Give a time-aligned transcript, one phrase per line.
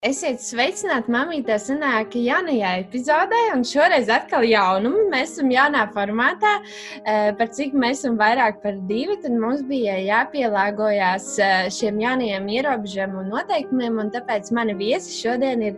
[0.00, 5.02] Esiet sveicināti, mamītē, senāk jaunajā epizodē, un šoreiz atkal jaunumi.
[5.12, 6.54] Mēs esam jaunā formātā,
[7.36, 11.26] par cik mēs esam vairāk par divi, tad mums bija jāpielāgojas
[11.76, 15.76] šiem jaunajiem ierobežojumiem un noteikumiem, un tāpēc mani viesi šodien ir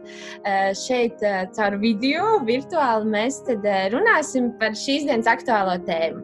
[0.79, 1.18] šeit
[1.59, 3.11] caur video, virtuāli.
[3.16, 3.66] Mēs tad
[3.96, 6.23] runāsim par šīs dienas aktuālo tēmu.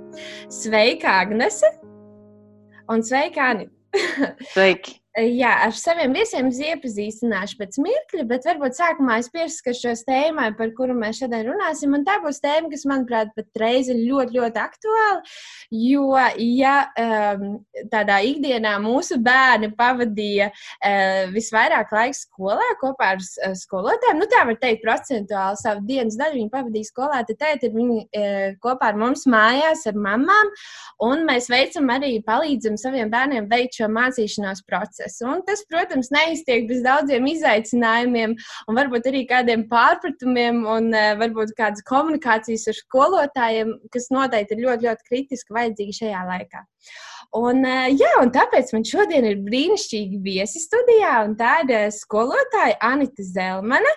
[0.54, 1.74] Sveika, Agnese!
[2.94, 3.74] Un sveika, Anita!
[4.54, 4.97] Sveiki!
[5.18, 10.94] Jā, ar saviem viesiem iepazīstināšu pēc mirkļa, bet varbūt sākumā es pieskaršos tēmai, par kuru
[10.94, 11.96] mēs šodien runāsim.
[11.96, 15.22] Un tā būs tēma, kas, manuprāt, patreiz ir ļoti, ļoti aktuāla.
[15.74, 17.56] Jo, ja um,
[17.90, 24.44] tādā ikdienā mūsu bērni pavadīja uh, visvairāk laika skolā kopā ar uh, skolotājiem, nu tā
[24.46, 28.92] var teikt, procentuāli savu dienas daļu viņi pavadīja skolā, tad tēt ir viņi uh, kopā
[28.92, 30.54] ar mums mājās, ar mamām.
[31.08, 35.26] Un mēs veicam arī palīdzam saviem bērniem veikt šo mācīšanās procesu procesu.
[35.26, 38.36] Un tas, protams, neiztiek bez daudziem izaicinājumiem,
[38.68, 44.66] un varbūt arī kādiem pārpratumiem, un uh, varbūt kādas komunikācijas ar skolotājiem, kas noteikti ir
[44.66, 46.64] ļoti, ļoti kritiski vajadzīgi šajā laikā.
[47.36, 51.90] Un, uh, jā, un tāpēc man šodien ir brīnišķīgi viesi studijā, un tā ir uh,
[51.92, 53.90] skolotāja Anita Zelmane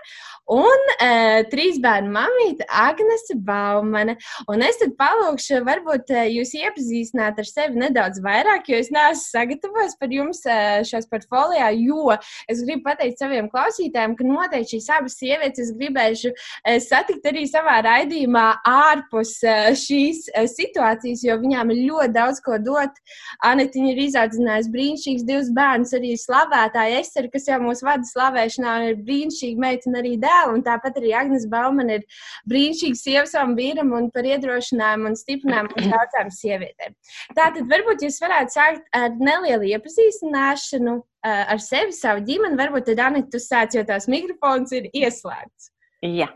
[0.52, 4.18] un uh, trīs bērnu mamīte Agnese Baumane.
[4.52, 9.24] Un es tad palūkšu, varbūt uh, jūs iepazīstināt ar sevi nedaudz vairāk, jo es neesmu
[9.24, 12.12] sagatavojis par jums uh, šos portfolijā, jo
[12.52, 17.46] es gribu pateikt saviem klausītājiem, ka noteikti šīs abas sievietes es gribēšu uh, satikt arī
[17.48, 23.00] savā raidījumā ārpus uh, šīs uh, situācijas, jo viņām ir ļoti daudz ko dot.
[23.48, 29.00] Anitiņa ir izaudzinājusi brīnišķīgus divus bērnus, arī slavētāja Ester, kas jau mūs vada slavēšanā, ir
[29.08, 32.06] brīnišķīga meitene arī dēla, un tāpat arī Agnes Bauman ir
[32.52, 36.98] brīnišķīga sieva savam vīram un par iedrošinājumu un stiprinājumu un daudzām sievietēm.
[37.38, 43.36] Tātad varbūt jūs varētu sākt ar nelielu iepazīstināšanu ar sevi, savu ģimeni, varbūt tad Anita,
[43.36, 45.70] tu sāc, jo tās mikrofons ir ieslēgts.
[46.06, 46.32] Jā.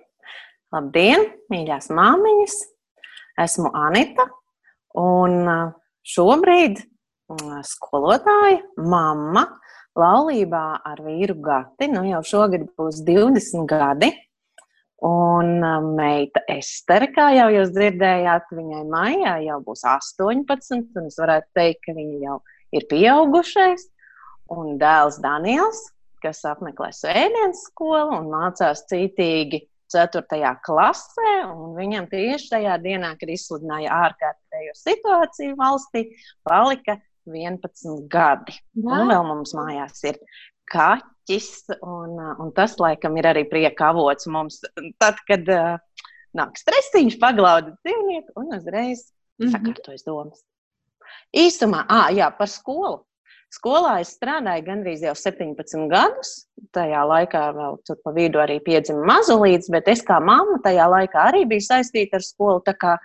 [0.73, 2.55] Labdien, mīļās māmiņas!
[3.41, 4.25] Esmu Anita,
[4.99, 5.47] un
[6.05, 6.83] Šobrīd
[7.31, 9.47] mm, skolotāja, mamma,
[9.97, 14.11] laulībā ar vīru Gati, nu jau šogad būs 20 gadi.
[15.05, 21.19] Un mm, meita Estere, kā jau jūs dzirdējāt, viņai maijā jau būs 18, un es
[21.19, 22.39] varētu teikt, ka viņa jau
[22.77, 23.89] ir pieaugušais.
[24.53, 25.79] Un dēls Daniels,
[26.21, 29.63] kas apmeklē svētdienas skolu un mācās cītīgi
[29.95, 30.53] 4.
[30.65, 36.05] klasē, un viņam tieši tajā dienā, kad izsludināja ārkārtējo situāciju valstī,
[36.47, 38.57] palika 11 gadi.
[38.77, 38.99] Wow.
[38.99, 40.19] Un vēl mums mājās ir
[40.71, 44.61] kaķis, un, un tas laikam ir arī prieka avots mums.
[45.01, 46.03] Tad, kad uh,
[46.35, 49.53] nāk stresiņš, paglauda dzīvnieku un uzreiz mm -hmm.
[49.55, 50.43] sakārtojas domas.
[51.35, 53.03] Īsumā, ah, jā, par skolu.
[53.53, 56.31] Skolā es strādāju gandrīz jau 17 gadus.
[56.75, 61.29] Tajā laikā vēl tur pa vidu arī piedzima mazulīts, bet es kā mamma tajā laikā
[61.31, 62.63] arī biju saistīta ar skolu.
[62.65, 62.95] Tā kā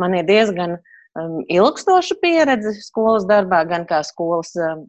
[0.00, 4.86] man ir diezgan um, ilgstoša pieredze skolas darbā, gan kā skolas um,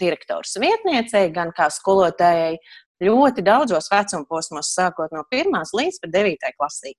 [0.00, 2.58] direktors vietniecei, gan kā skolotājai
[3.04, 6.94] ļoti daudzos vecuma posmos, sākot no 1 līdz 9 klasē.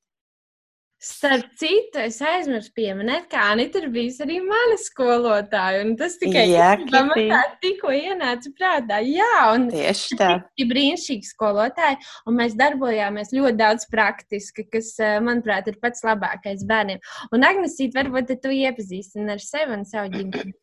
[1.06, 5.84] Starp citu, es aizmirsu pieminēt, ka Anita ir bijusi arī mana skolotāja.
[6.00, 6.46] Tas tikai
[6.90, 8.98] man tā tikko ienāca prātā.
[9.06, 10.32] Jā, un tieši tā.
[10.58, 16.66] Ir brīnišķīgi skolotāji, un mēs darbojāmies ļoti daudz praktiski, kas, eh, manuprāt, ir pats labākais
[16.66, 17.06] bērniem.
[17.32, 20.58] Un Agnesīt, varbūt tu iepazīstini ar sevi un savu ģimeni.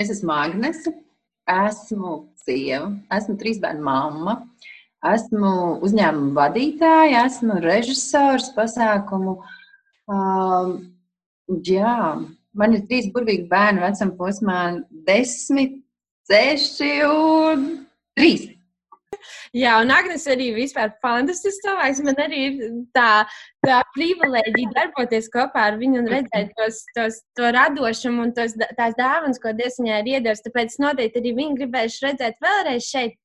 [0.00, 0.96] Es esmu Agnese,
[1.44, 4.40] esmu sieva, esmu trīs bērnu mamma.
[4.40, 9.38] Uh, Esmu uzņēmuma vadītāja, esmu režisors pasākumu.
[10.10, 10.74] Um,
[11.64, 12.20] jā,
[12.52, 14.60] man ir trīs burvīgi bērni vecuma posmā-
[15.08, 15.78] desmit,
[16.28, 17.86] seši un
[18.18, 18.50] trīs.
[19.56, 22.02] Jā, un Agnēs arī vispār fantastisks cilvēks.
[22.04, 22.58] Man arī ir
[22.96, 23.24] tā,
[23.66, 28.94] tā privilēģija darboties kopā ar viņu un redzēt tos, tos, to radošumu un tos, tās
[29.00, 30.44] dāvanas, ko Dievs viņai ir iedevis.
[30.44, 33.16] Tāpēc noteikti arī viņu gribēšu redzēt vēlreiz šeit.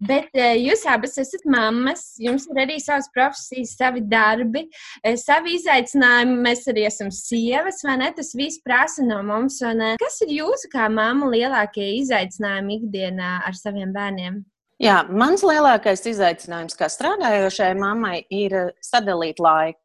[0.00, 4.64] Bet uh, jūs abas esat mammas, jums ir arī savas profesijas, savi darbi,
[5.04, 6.38] uh, savi izaicinājumi.
[6.46, 8.08] Mēs arī esam sievas, vai ne?
[8.16, 9.60] Tas viss prasa no mums.
[10.00, 14.40] Kas ir jūsu kā mamma lielākie izaicinājumi ikdienā ar saviem bērniem?
[14.80, 19.79] Jā, mans lielākais izaicinājums kā strādājošai mammai ir sadalīt laiku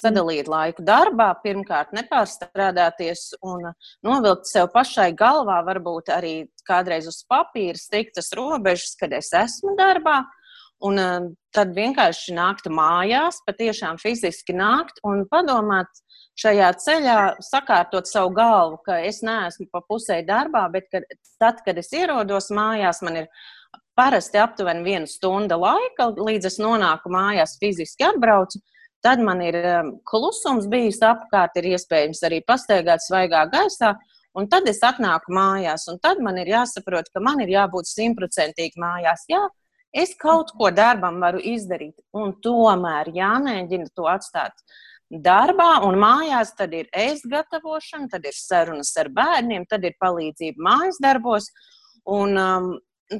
[0.00, 3.70] sadalīt laiku darbā, pirmkārt, nepārstrādāties un
[4.06, 6.34] novilkt sev pašai galvā, varbūt arī
[6.68, 10.22] kādreiz uz papīra striktas robežas, kad es esmu darbā.
[10.80, 15.90] Un uh, tad vienkārši nākt mājās, patiešām fiziski nākt un padomāt
[16.40, 21.04] šajā ceļā, sakārtot savu galvu, ka es neesmu pa pusē darbā, bet kad,
[21.42, 23.28] tad, kad es ierodos mājās, man ir
[23.98, 28.62] parasti aptuveni viena stunda laika, līdz es nonāku mājās, fiziski atbraucu.
[29.04, 33.94] Tad man ir um, klusums bijis apkārt, ir iespējams arī pastaigāt svaigā gaisā.
[34.36, 38.78] Un tad es atnāku mājās, un tad man ir jāsaprot, ka man ir jābūt simtprocentīgi
[38.78, 39.24] mājās.
[39.30, 39.40] Jā,
[39.90, 44.54] es kaut ko darbam varu izdarīt, un tomēr jāmēģina to atstāt
[45.10, 46.54] darbā un mājās.
[46.58, 51.50] Tad ir ēst gatavošana, tad ir sarunas ar bērniem, tad ir palīdzība mājas darbos.
[52.06, 52.70] Un, um,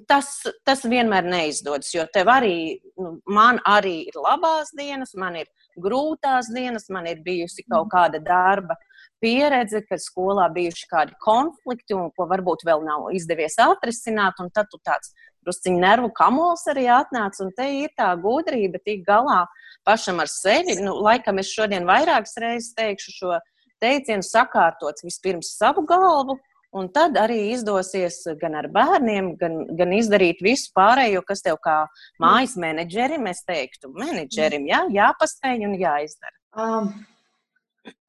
[0.09, 0.31] tas,
[0.67, 6.51] tas vienmēr neizdodas, jo tev arī, nu, man arī ir labās dienas, man ir grūtās
[6.55, 7.93] dienas, man ir bijusi kaut mhm.
[7.95, 8.79] kāda darba
[9.21, 14.71] pieredze, kad skolā bijuši kādi konflikti, un ko varbūt vēl nav izdevies atrisināt, un tad
[14.73, 15.13] tu tāds
[15.45, 19.45] drusciņš nervu kamols arī atnāc, un te ir tā gudrība tik galā
[19.89, 20.77] pašam ar sevi.
[20.81, 23.39] Nu, laikam es šodien vairākas reizes teikšu šo
[23.81, 26.37] teicienu sakārtots vispirms savu galvu,
[26.71, 31.81] Un tad arī izdosies gan ar bērniem, gan, gan izdarīt visu pārējo, kas tev kā
[32.23, 36.37] mājas menedžerim, es teiktu, menedžerim jā, jāpaspēj un jāizdara.
[36.55, 36.93] Um,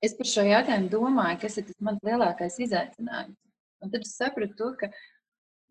[0.05, 3.37] es par šo jautājumu domāju, kas ir tas mans lielākais izaicinājums.
[3.81, 4.91] Un tad es sapratu, to, ka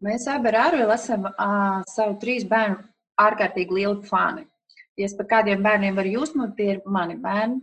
[0.03, 2.81] mēs abi ar Arvilu esam uh, savu trīs bērnu
[3.23, 4.49] ārkārtīgi lieli fani.
[4.99, 7.63] Ja es par kādiem bērniem varu jūsmot, tie ir mani bērni.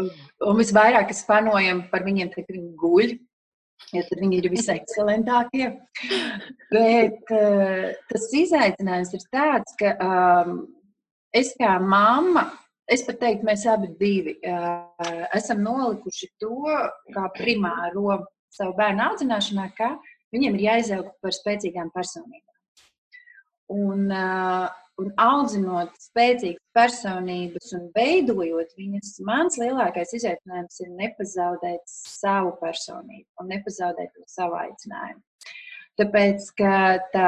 [0.00, 3.12] Un visvairāk es fanojam par viņiem, kad viņi guļ
[3.92, 5.68] ja tad viņi ir visai ekscelentākie.
[6.72, 10.62] Bet uh, tas izaicinājums ir tāds, ka um,
[11.34, 12.46] es kā mamma,
[12.90, 16.62] es pat teiktu, mēs abi divi uh, esam nolikuši to
[17.14, 19.94] kā primāro savu bērnu audzināšanā, ka
[20.34, 22.48] viņiem ir jāizaug par spēcīgām personībām.
[23.72, 24.68] Un, uh,
[25.02, 33.52] un audzinot spēcīgas personības un veidojot viņas, mans lielākais izaicinājums ir nepazaudēt savu personību un
[33.52, 35.22] nepazaudēt to savu aicinājumu.
[36.00, 36.48] Tāpēc
[37.12, 37.26] tā,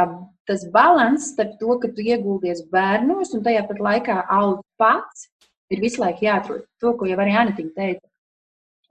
[0.49, 5.29] tas līdzsvars starp to, ka tu ieguldies bērnos un tajā pat laikā aug pats,
[5.73, 6.65] ir visu laiku jāatrod.
[6.81, 8.09] To, ko jau arī Anita teica.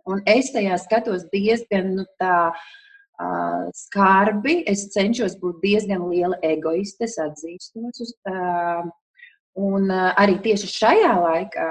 [0.05, 2.71] Un es tajā skatos diezgan nu, tā, uh,
[3.77, 4.63] skarbi.
[4.67, 8.13] Es cenšos būt diezgan liela egoiste, atzīstos.
[8.29, 8.87] Uh,
[9.55, 11.67] un uh, arī tieši šajā laikā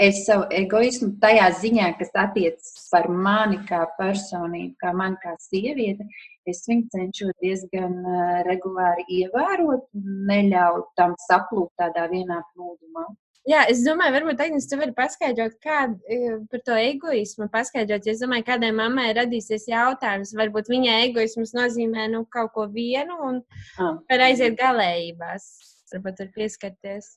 [0.00, 6.06] es savu egoismu tajā ziņā, kas attiecas par mani kā personību, kā mani kā sievieti,
[6.48, 13.08] es viņu cenšos diezgan uh, regulāri ievērot un neļaut tam saplūkt tādā vienā plūdumā.
[13.48, 17.48] Jā, es domāju, varbūt Agnēs, tu vari paskaidrot kād, e, par to egoismu.
[17.52, 23.16] Paskaidrot, es domāju, kādai mammai radīsies jautājums, varbūt viņai egoisms nozīmē nu, kaut ko vienu
[23.30, 23.40] un
[23.80, 23.96] ah.
[24.10, 25.48] var aiziet galējībās.
[25.94, 27.14] Varbūt var pieskarties.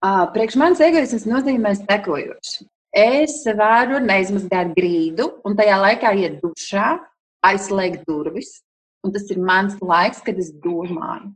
[0.00, 2.64] Ah, priekš manis egoisms nozīmē sekojoši.
[2.96, 6.94] Es varu neizmazgāt grīdu un tajā laikā iet dušā,
[7.44, 8.62] aizslēgt durvis.
[9.04, 11.28] Un tas ir mans laiks, kad es domāju.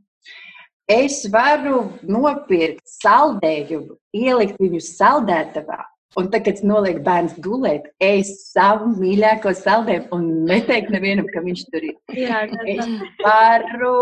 [0.93, 5.79] Es varu nopirkt saldējumu, ielikt viņu saldētavā.
[6.19, 11.41] Un tad, kad es nolieku bērnu gulēt, es savu mīļāko saldējumu un neteiktu nevienam, ka
[11.41, 11.95] viņš tur ir.
[12.13, 12.43] Jā,
[12.75, 12.91] es
[13.23, 13.95] varu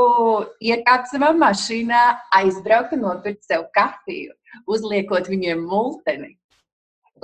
[0.59, 2.01] iekāpt savā mašīnā,
[2.41, 4.35] aizbraukt un nopirkt sev kafiju,
[4.67, 6.33] uzliekot viņiem multeni,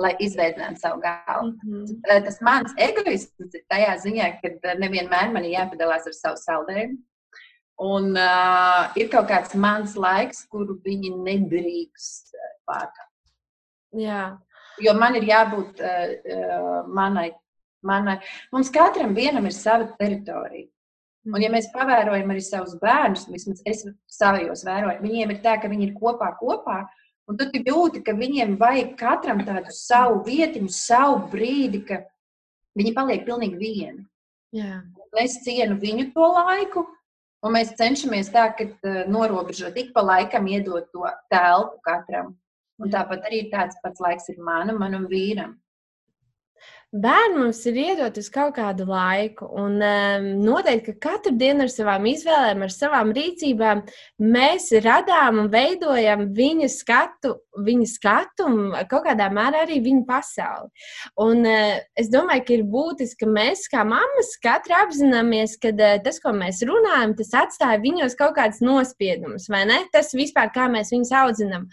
[0.00, 1.52] lai izveidinātu savu galvu.
[1.52, 2.24] Mm -hmm.
[2.30, 6.96] Tas mans egoisms ir tajā ziņā, ka nevienmēr man ir jāpadalās ar savu saldējumu.
[7.78, 12.34] Un uh, ir kaut kāds mans laiks, kuru viņi nedrīkst
[12.66, 13.12] pārkāpt.
[13.98, 14.22] Jā.
[14.82, 17.30] Jo man ir jābūt uh, manai,
[17.86, 18.18] manai.
[18.54, 20.66] Mums katram vienam ir sava teritorija.
[21.28, 25.68] Un, ja mēs pavērojam arī savus bērnus, vismaz es savos vēroju, viņiem ir tā, ka
[25.70, 26.82] viņi ir kopā, kopā.
[27.28, 32.00] Un tu jūti, ka viņiem vajag katram tādu savu vietiņu, savu brīdi, ka
[32.78, 34.06] viņi paliek pilnīgi vieni.
[34.56, 34.80] Jā.
[34.96, 36.86] Un es cienu viņu to laiku,
[37.46, 42.34] Un mēs cenšamies tā, ka uh, norobežot ik pa laikam iedot to telpu katram.
[42.78, 45.56] Un tāpat arī tāds pats laiks ir manam, manam vīram.
[46.88, 51.72] Bērni mums ir iedoti uz kaut kādu laiku, un um, noteikti, ka katru dienu ar
[51.72, 53.82] savām izvēlēm, ar savām rīcībām
[54.24, 57.34] mēs radām un veidojam viņa skatu,
[57.66, 58.58] viņa skatu un
[58.90, 60.70] kaut kādā mērā arī viņa pasauli.
[61.24, 65.98] Un uh, es domāju, ka ir būtiski, ka mēs kā mammas katru apzināmies, ka uh,
[66.04, 69.80] tas, ko mēs runājam, tas atstāja viņos kaut kādas nospiedumus, vai ne?
[69.94, 71.68] Tas vispār, kā mēs viņus audzinām.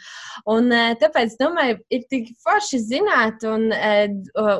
[0.51, 3.69] Un uh, tāpēc, domāju, ir tik forši zināt un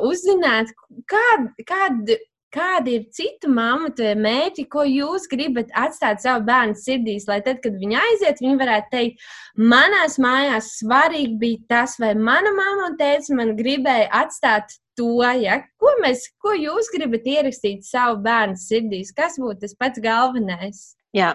[0.06, 0.72] uzzināt, zināt,
[1.10, 2.16] kād, kād,
[2.54, 7.76] kādi ir citu mammu mērķi, ko jūs gribat atstāt savu bērnu sirdīs, lai tad, kad
[7.80, 13.32] viņi aiziet, viņi varētu teikt, manās mājās svarīgi bija tas, vai mana mamma un tēvs
[13.36, 15.60] man gribēja atstāt to, ja?
[15.82, 20.86] ko, mēs, ko jūs gribat ierakstīt savu bērnu sirdīs, kas būtu tas pats galvenais?
[21.16, 21.32] Jā,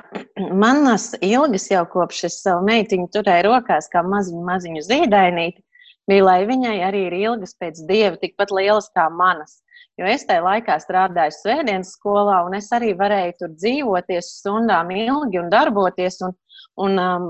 [0.53, 5.63] manas ilgas jau kopš es savu meitiņu turēju rokās, kā maziņu, maziņu zīdainīti,
[6.11, 9.63] bija, lai viņai arī ir ilgas pēc dieva, tikpat lielas kā manas.
[10.01, 15.41] Jo es tajā laikā strādāju svētdienas skolā, un es arī varēju tur dzīvoties stundām ilgi
[15.43, 16.23] un darboties.
[16.25, 16.37] Un,
[16.81, 17.27] un, um,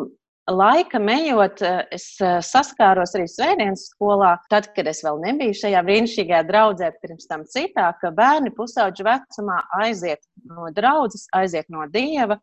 [0.50, 1.62] laika ejot,
[1.94, 2.06] es
[2.46, 7.90] saskāros arī svētdienas skolā, tad, kad es vēl nebiju šajā brīnišķīgajā draudzē, pirms tam citā,
[8.00, 12.38] ka bērni pusauģu vecumā aiziet no draudzes, aiziet no dieva,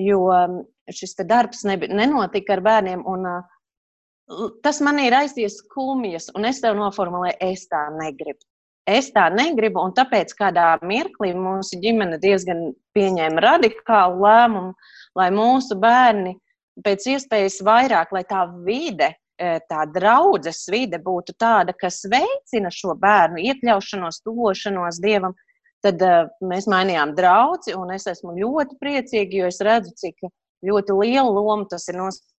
[0.00, 3.04] jo um, šis darbs nebija, nenotika ar bērniem.
[3.04, 8.47] Un, uh, tas man ir aizies skumjas, un es tev noformulēju, es tā negribu.
[8.88, 14.74] Es tā negribu, un tāpēc kādā mirklī mūsu ģimene diezgan pieņēma radikālu lēmumu,
[15.18, 16.38] lai mūsu bērni
[16.84, 22.96] pēc iespējas vairāk, lai tā vide, uh, tā draudzes vide būtu tāda, kas veicina šo
[22.96, 25.36] bērnu iekļaušanos, tuvošanos dievam,
[25.84, 30.26] Tad uh, mēs mainījām draugu, un es esmu ļoti priecīga, jo es redzu, cik
[30.66, 32.37] ļoti lielu lomu tas ir nospēlējis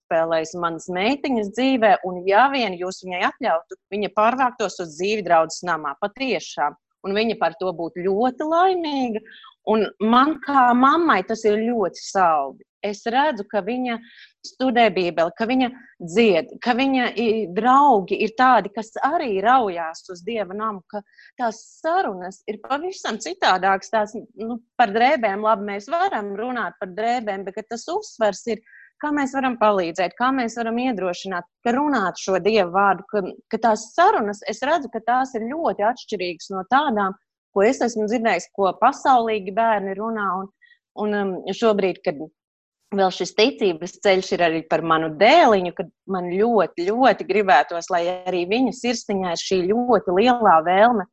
[0.60, 1.96] manas meitiņas dzīvē.
[2.08, 6.78] Un, ja vien jūs viņai atļautu, viņa pārvāktos uz dzīvi draudzes namā patiešām.
[7.08, 9.22] Un viņa par to būtu ļoti laimīga.
[9.70, 12.66] Un man kā mammai tas ir ļoti saldi.
[12.84, 13.98] Es redzu, ka viņa
[14.48, 15.68] studē Bībeli, ka viņa
[16.00, 17.10] dzied, ka viņa
[17.56, 21.01] draugi ir tādi, kas arī raujās uz dieva namu, ka
[21.39, 23.92] tās sarunas ir pavisam citādākas.
[23.92, 28.63] Tās, nu, par drēbēm labi mēs varam runāt par drēbēm, bet tas uzsvers ir,
[29.01, 33.62] kā mēs varam palīdzēt, kā mēs varam iedrošināt, ka runāt šo dievu vārdu, ka, ka
[33.70, 37.15] tās sarunas, es redzu, ka tās ir ļoti atšķirīgas no tādām,
[37.56, 40.27] ko es esmu dzirdējis, ko pasaulīgi bērni runā.
[40.41, 40.51] Un,
[41.00, 42.20] un um, šobrīd, kad
[42.96, 48.03] vēl šis ticības ceļš ir arī par manu dēliņu, kad man ļoti, ļoti gribētos, lai
[48.25, 51.06] arī viņa sirsniņā ir šī ļoti lielā vēlme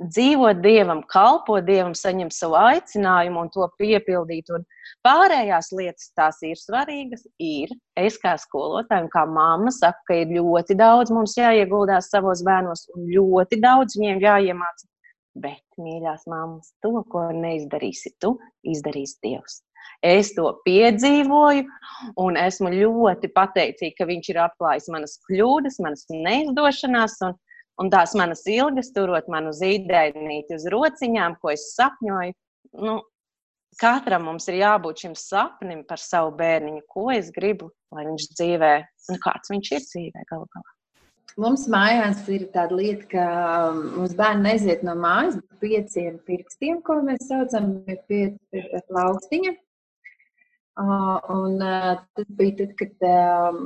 [0.00, 4.50] dzīvot dievam, kalpot dievam, saņemt savu aicinājumu un to piepildīt.
[4.56, 4.66] Un
[5.06, 7.26] pārējās lietas tās ir svarīgas.
[7.40, 7.74] Ir.
[7.98, 12.86] Es kā skolotāja un kā mamma saku, ka ir ļoti daudz mums jāieguldās savos bērnos
[12.94, 14.88] un ļoti daudz viņiem jāiemācās
[15.38, 18.34] Bet, mīļās mammas, to, ko neizdarīsi tu,
[18.66, 19.60] izdarīs Dievs.
[20.04, 21.66] Es to piedzīvoju,
[22.18, 27.38] un esmu ļoti pateicīga, ka Viņš ir atklājis manas kļūdas, manas neizdošanās, un,
[27.80, 32.36] un tās manas ilgas, turot manu zīdainīti uz rociņām, ko es sapņoju.
[32.80, 32.98] Nu,
[33.80, 38.74] katram mums ir jābūt šim sapnim par savu bērniņu, ko es gribu, lai viņš dzīvē,
[39.12, 40.76] un kāds viņš ir dzīvē galu galā.
[41.40, 43.24] Mums mājās ir tāda lieta, ka
[43.70, 49.54] um, mums bērni neziet no mājas pieciem pirkstiem, ko mēs saucam par pieci plaukstiņa.
[50.80, 53.02] Un tas bija tad, kad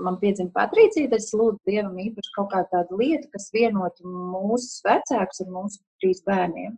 [0.02, 4.82] man piedzima Patricija, tad es lūdzu Dievam īpaši kaut kādu tādu lietu, kas vienotu mūsu
[4.86, 6.74] vecākus ar mūsu trīs bērniem.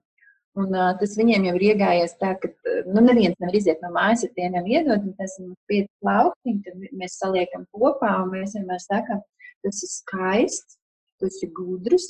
[0.56, 2.48] Un, uh, tas viņiem jau ir iegājies tā, ka
[2.88, 5.04] nu, neviens nevar iziet no mājas, ja tie nav iedod.
[5.18, 9.20] Tas ir pieci plauktiņi, tad mēs saliekam kopā un mēs vienmēr sakām,
[9.60, 10.78] tu esi skaists,
[11.20, 12.08] tu esi gudrs,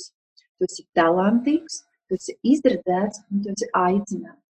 [0.55, 4.46] tu esi talantīgs, tu esi izredzēts un tu esi aicināts.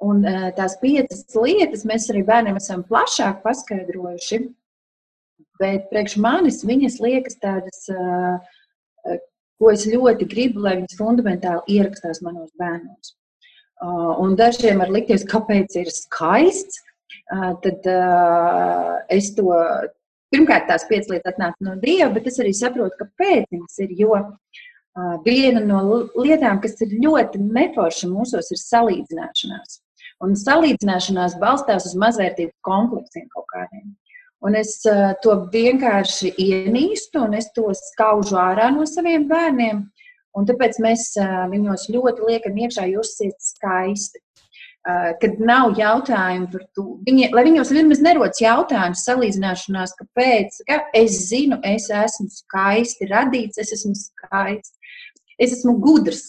[0.00, 0.22] Un
[0.56, 4.38] tās piecas lietas mēs arī bērniem esam plašāk paskaidrojuši,
[5.60, 7.82] bet priekš manis viņas liekas tādas,
[9.60, 13.12] ko es ļoti gribu, lai viņas fundamentāli ierakstās manos bērnos.
[14.24, 16.80] Un dažiem var likties, kāpēc ir skaists,
[17.60, 17.90] tad
[19.12, 19.52] es to
[20.32, 23.94] pirmkārt, tās piecas lietas atnāk no Dieva, bet es arī saprotu, kāpēc viņas ir.
[24.00, 24.16] Jo
[25.28, 29.80] viena no lietām, kas ir ļoti neforša mūsos, ir salīdzināšanās.
[30.24, 33.94] Un salīdzināšanās balstās uz mazvērtību kompleksiem kaut kādiem.
[34.44, 39.84] Un es uh, to vienkārši ienīstu, un es to skaužu ārā no saviem bērniem.
[40.36, 44.22] Un tāpēc mēs uh, viņos ļoti liekam iekšā, esat skaisti.
[44.88, 46.82] Eh, kad nav jautājumu par to.
[47.04, 50.56] Viņi, lai viņos vismaz nerodas jautājums, salīdzināšanās, kāpēc.
[50.70, 54.72] Ka es zinu, es esmu skaisti radīts, es esmu skaists,
[55.36, 56.22] es esmu gudrs.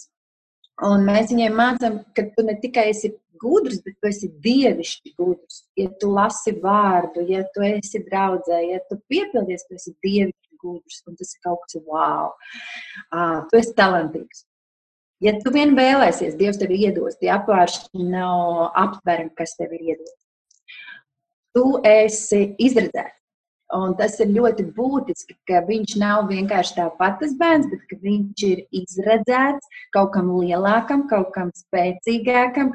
[0.83, 5.63] Un mēs viņiem mācām, ka tu ne tikai esi gudrs, bet tu esi dievišķi gudrs.
[5.79, 11.01] Ja tu lasi vārdu, ja tu esi draudzē, ja tu piepildies, tu esi dievišķi gudrs.
[11.09, 12.31] Un tas ir kaut kas wow.
[13.09, 14.45] Ah, tu esi talantīgs.
[15.21, 20.17] Ja tu vien vēlēsies, Dievs tev iedos, tie apvāršņi nav aptverami, kas tev ir iedots.
[21.53, 23.20] Tu esi izredzēts.
[23.71, 28.63] Un tas ir ļoti būtiski, ka viņš nav vienkārši tāpat tas bērns, bet viņš ir
[28.81, 32.73] izredzēts kaut kam lielākam, kaut kam spēcīgākam,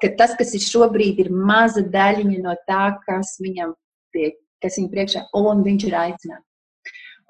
[0.00, 3.76] ka tas, kas ir šobrīd, ir maza daļiņa no tā, kas viņam
[4.16, 6.48] tiek, kas viņam priekšā, un viņš ir aicināts.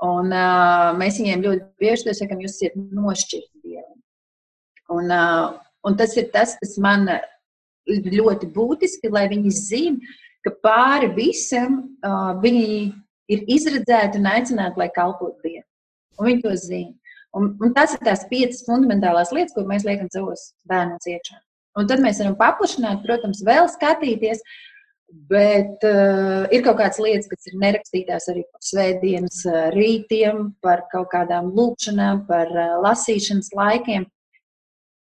[0.05, 4.01] Un, uh, mēs viņiem ļoti bieži sakām, jūs esat nošķirti Dievam.
[4.95, 5.55] Un, uh,
[5.87, 7.09] un tas ir tas, kas man
[7.89, 12.67] ļoti būtiski, lai viņi zinātu, ka pāri visam uh, viņi
[13.33, 15.65] ir izredzēti un aicināti, lai kalpotu Dievu.
[16.21, 16.93] Un viņi to zina.
[17.35, 21.41] Un, un tas ir tās piecas fundamentālās lietas, ko mēs liekam savos bērnos iekšā.
[21.81, 24.45] Un tad mēs varam paplašināt, protams, vēl skatīties,
[25.31, 30.85] bet uh, ir kaut kādas lietas, kas ir nerakstītās arī par svētdienas uh, rītiem, par
[30.93, 34.07] kaut kādām lūkšanām, par uh, lasīšanas laikiem.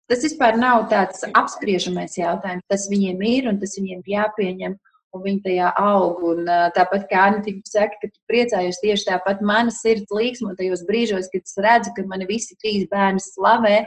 [0.09, 2.65] Tas vispār nav tāds apspriežamais jautājums.
[2.69, 4.77] Tas viņiem ir un tas viņiem jāpieņem
[5.15, 6.21] un viņi tajā aug.
[6.31, 11.29] Un, tāpat kā Anita saka, ka tu priecājies tieši tāpat, mana sirds līksmo tajos brīžos,
[11.33, 13.77] kad es redzu, ka mani visi trīs bērni slavē,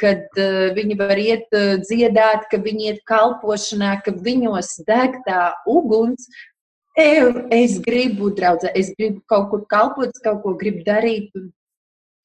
[0.00, 0.40] kad
[0.76, 6.30] viņi var iet dziedāt, ka viņi iet kalpošanā, ka viņos deg tā uguns.
[7.00, 11.30] Es gribu draudzēt, es gribu kaut kur kalpot, kaut ko gribu darīt.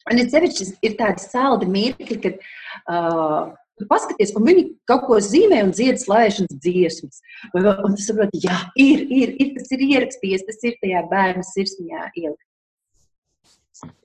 [0.05, 5.17] Un es sevišķi ir tādi saldi mirkļi, kad uh, Tu paskaties, un viņi kaut ko
[5.20, 7.20] zīmē un dziedā slavēšanas dziesmas.
[7.58, 12.12] Un tu saproti, jā, ir, ir, ir, tas ir ierakstījies, tas ir tajā bērna sirsniņā
[12.13, 12.45] ielikt.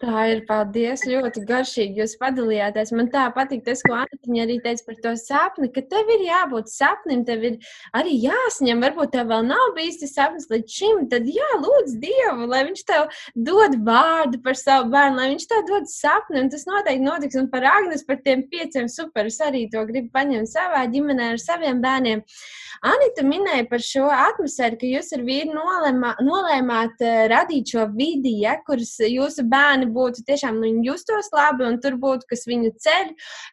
[0.03, 1.05] Tā ir paldies.
[1.07, 2.91] Ļoti garšīgi jūs padalījāties.
[2.97, 6.73] Man tā patīk tas, ko Antiņa arī teica par to sapni, ka tev ir jābūt
[6.73, 7.59] sapnim, tev ir
[7.95, 8.83] arī jāsņem.
[8.83, 11.05] Varbūt tev vēl nav bijis tas sapnis līdz šim.
[11.13, 15.63] Tad jā, lūdz Dievu, lai viņš tev dod vārdu par savu bērnu, lai viņš tev
[15.71, 16.43] dod sapni.
[16.43, 17.39] Un tas noteikti notiks.
[17.39, 21.79] Un par Agnes, par tiem pieciem superus arī to gribu paņemt savā ģimenē ar saviem
[21.85, 22.25] bērniem.
[22.91, 28.39] Anita minēja par šo atmosfēru, ka jūs ar vīru nolēmā, nolēmāt uh, radīt šo vidi,
[28.41, 32.73] ja, kuras jūsu bērni bērni būtu tiešām nu, justos labi, un tur būtu kas viņu
[32.85, 33.13] ceļ,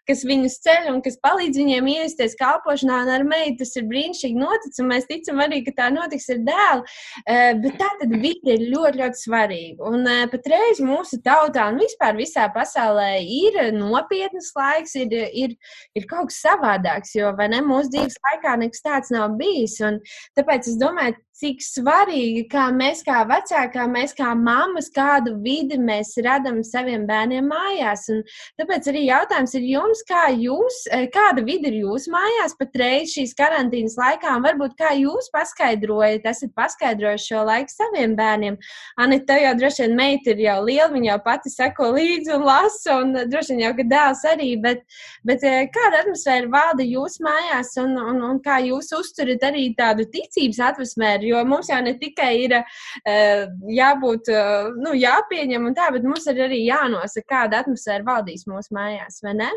[0.09, 3.01] kas viņus ceļ un kas palīdz viņiem iesties kalpošanā.
[3.05, 6.41] Un ar meitu tas ir brīnišķīgi noticis, un mēs ticam arī, ka tā notiks ar
[6.47, 6.85] dēlu.
[7.25, 9.91] Eh, bet tā tad vide ir ļoti, ļoti svarīga.
[9.91, 15.55] Un eh, patreiz mūsu tautā un vispār visā pasaulē ir nopietnas laiks, ir, ir,
[15.97, 19.77] ir kaut kas savādāks, jo ne, mūsu dzīves laikā nekas tāds nav bijis.
[19.85, 20.01] Un
[20.37, 25.77] tāpēc es domāju, cik svarīgi, kā mēs, kā vecāki, kā mēs, kā mammas, kādu vidi
[25.77, 28.07] mēs radām saviem bērniem mājās.
[28.13, 28.23] Un
[28.57, 33.35] tāpēc arī jautājums ir jums, kā jūs, eh, kāda vidi ir jūsu mājās patreiz šīs
[33.37, 38.57] karantīnas laikā, un varbūt kā jūs paskaidrojat, esat paskaidrojuši šo laiku saviem bērniem.
[38.97, 42.97] Anita, jau droši vien meita ir jau liela, viņa jau pati seko līdzi un lasa,
[43.03, 44.81] un droši vien jau, ka dēls arī, bet,
[45.23, 50.09] bet eh, kāda atmosfēra valda jūsu mājās, un, un, un kā jūs uzturat arī tādu
[50.09, 51.26] ticības atmosfēru?
[51.27, 53.45] Jo mums jau ne tikai ir uh,
[53.77, 58.75] jābūt, uh, nu, jāpieņem un tā, bet mums ir arī jānosaka, kāda atmosfēra valdīs mūsu
[58.77, 59.53] mājās, vai ne?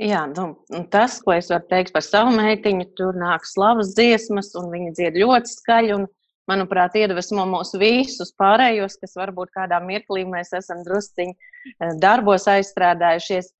[0.00, 0.48] Jā, nu,
[0.90, 5.18] tas, ko es varu teikt par savu meitiņu, tur nāk slavas dziesmas, un viņa dzied
[5.22, 5.96] ļoti skaļi.
[6.00, 6.08] Un,
[6.50, 13.52] manuprāt, iedvesmo mūs visus pārējos, kas varbūt kādā mirklī mēs esam drusciņi eh, darbos aizstrādājušies.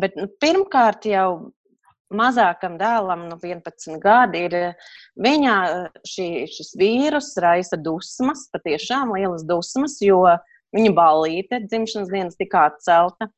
[0.00, 1.52] Bet nu, pirmkārt jau
[2.14, 4.56] mazākam dēlam, nu, 11 gadi, ir
[5.20, 5.56] viņā
[6.06, 10.24] šī, šis vīrus raisa dusmas, patiešām lielas dusmas, jo
[10.76, 13.30] viņa ballīte dzimšanas dienas tika atcelta.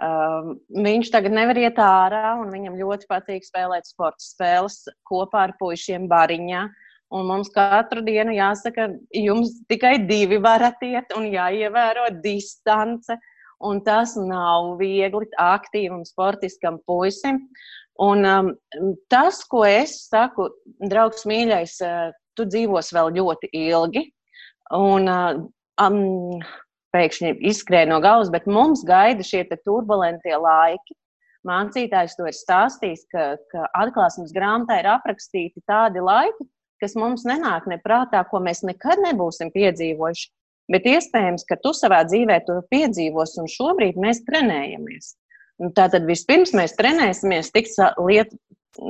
[0.00, 5.58] Um, viņš tagad nevar iet ārā, un viņam ļoti patīk spēlēt sporta spēles kopā ar
[5.60, 6.62] puišiem bariņā.
[7.10, 13.18] Un mums katru dienu jāsaka, jums tikai divi varat iet un jāievēro distance.
[13.60, 17.42] Un tas nav viegli aktīvam, sportiskam puisim.
[18.00, 18.54] Un um,
[19.12, 20.48] tas, ko es saku,
[20.88, 24.06] draugs mīļais, uh, tu dzīvos vēl ļoti ilgi.
[24.76, 25.42] Un, uh,
[25.82, 26.40] um,
[26.94, 30.96] pēkšņi izskrēja no galvas, bet mums gaida šie turbulentie laiki.
[31.46, 36.44] Mācītājs to ir stāstījis, ka, ka atklāsmes grāmatā ir aprakstīti tādi laiki,
[36.82, 40.28] kas mums nenāk neprātā, ko mēs nekad nebūsim piedzīvojuši.
[40.70, 45.14] Bet iespējams, ka tu savā dzīvē to piedzīvos, un šobrīd mēs trenējamies.
[45.60, 48.38] Nu, tātad vispirms mēs trenēsimies tikt lietu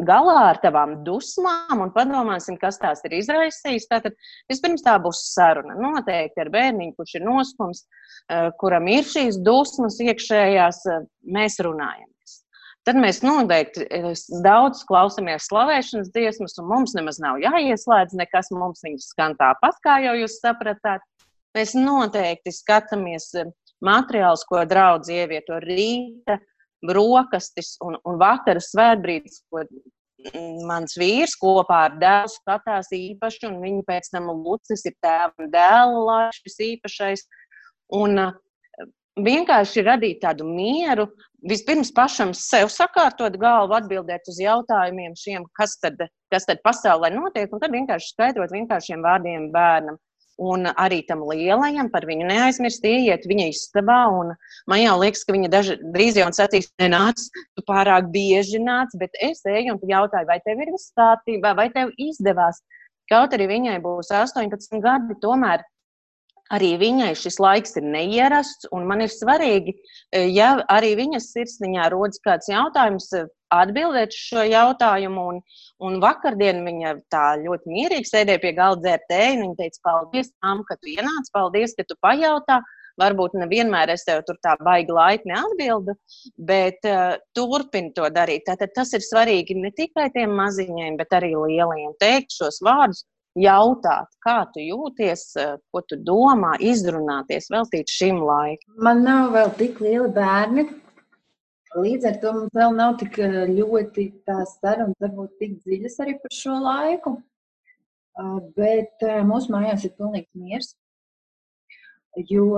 [0.06, 3.88] galā ar tavām dusmām un padomāsim, kas tās ir izraisījis.
[3.90, 4.16] Tātad
[4.50, 5.74] vispirms tā būs saruna.
[5.78, 7.85] Noteikti ar bērniņu, kurš ir noskums,
[8.28, 12.37] eh, kuram ir šīs dusmas iekšējās, eh, mēs runājamies.
[12.85, 14.12] Tad mēs noteikti eh,
[14.44, 18.52] daudz klausāmies slavēšanas dziesmas, un mums nemaz nav jāieslēdz nekas.
[18.52, 21.00] Mums viņas skan tāpat, kā jau jūs sapratāt.
[21.56, 23.33] Mēs noteikti skatāmies
[23.83, 26.38] materiālus, ko draudz ievieto rīta
[26.86, 29.64] brokastis un, un vakara svētbrīdis, ko
[30.68, 35.50] mans vīrs kopā ar dēlu skatās īpaši, un viņa pēc tam lucis ir tēva un
[35.52, 37.24] dēla laišs īpašais.
[37.96, 38.20] Un
[39.20, 41.08] vienkārši radīt tādu mieru,
[41.48, 45.98] vispirms pašam sev sakārtot galvu, atbildēt uz jautājumiem šiem, kas tad,
[46.32, 49.98] kas tad pasaulē notiek, un tad vienkārši skaidrot vienkāršiem vārdiem bērnam.
[50.40, 53.98] Un arī tam lielajam par viņu neaizmirst, ieiet viņa istabā.
[54.70, 57.26] Man jau liekas, ka viņa daži, drīz jau sacīs, nenāc,
[57.59, 61.68] tu pārāk bieži nāc, bet es eju un jautāju, vai tev ir viss kārtībā, vai
[61.74, 62.62] tev izdevās.
[63.12, 65.66] Kaut arī viņai būs 18 gadi, tomēr
[66.55, 68.70] arī viņai šis laiks ir neierasts.
[68.72, 69.76] Man ir svarīgi,
[70.33, 73.11] ja arī viņas sirsniņā rodas kāds jautājums,
[73.54, 75.26] atbildēt šo jautājumu.
[75.32, 75.40] Un,
[75.86, 79.40] un vakardien viņa tā ļoti mierīgi sēdēja pie galda dzērt tēju.
[79.44, 82.60] Viņa teica, paldies, tam, ka tu ienāc, paldies, ka tu pajautā.
[83.00, 85.94] Varbūt nevienmēr es tev tur tā baigi laipni atbildu,
[86.36, 88.44] bet uh, turpini to darīt.
[88.48, 91.94] Tātad tas ir svarīgi ne tikai tiem maziņiem, bet arī lielajiem.
[92.02, 93.06] Teikt šos vārdus,
[93.40, 98.76] jautāt, kā tu jūties, uh, ko tu domā, izrunāties, veltīt šim laikam.
[98.84, 100.66] Man nav vēl tik lieli bērni,
[101.78, 106.16] Līdz ar to mums vēl nav tik eh, ļoti tās sarunas, varbūt tik dziļas arī
[106.18, 107.12] par šo laiku.
[108.18, 110.72] Ah, bet eh, mūsu mājās ir pilnīgs miers.
[112.26, 112.48] Jo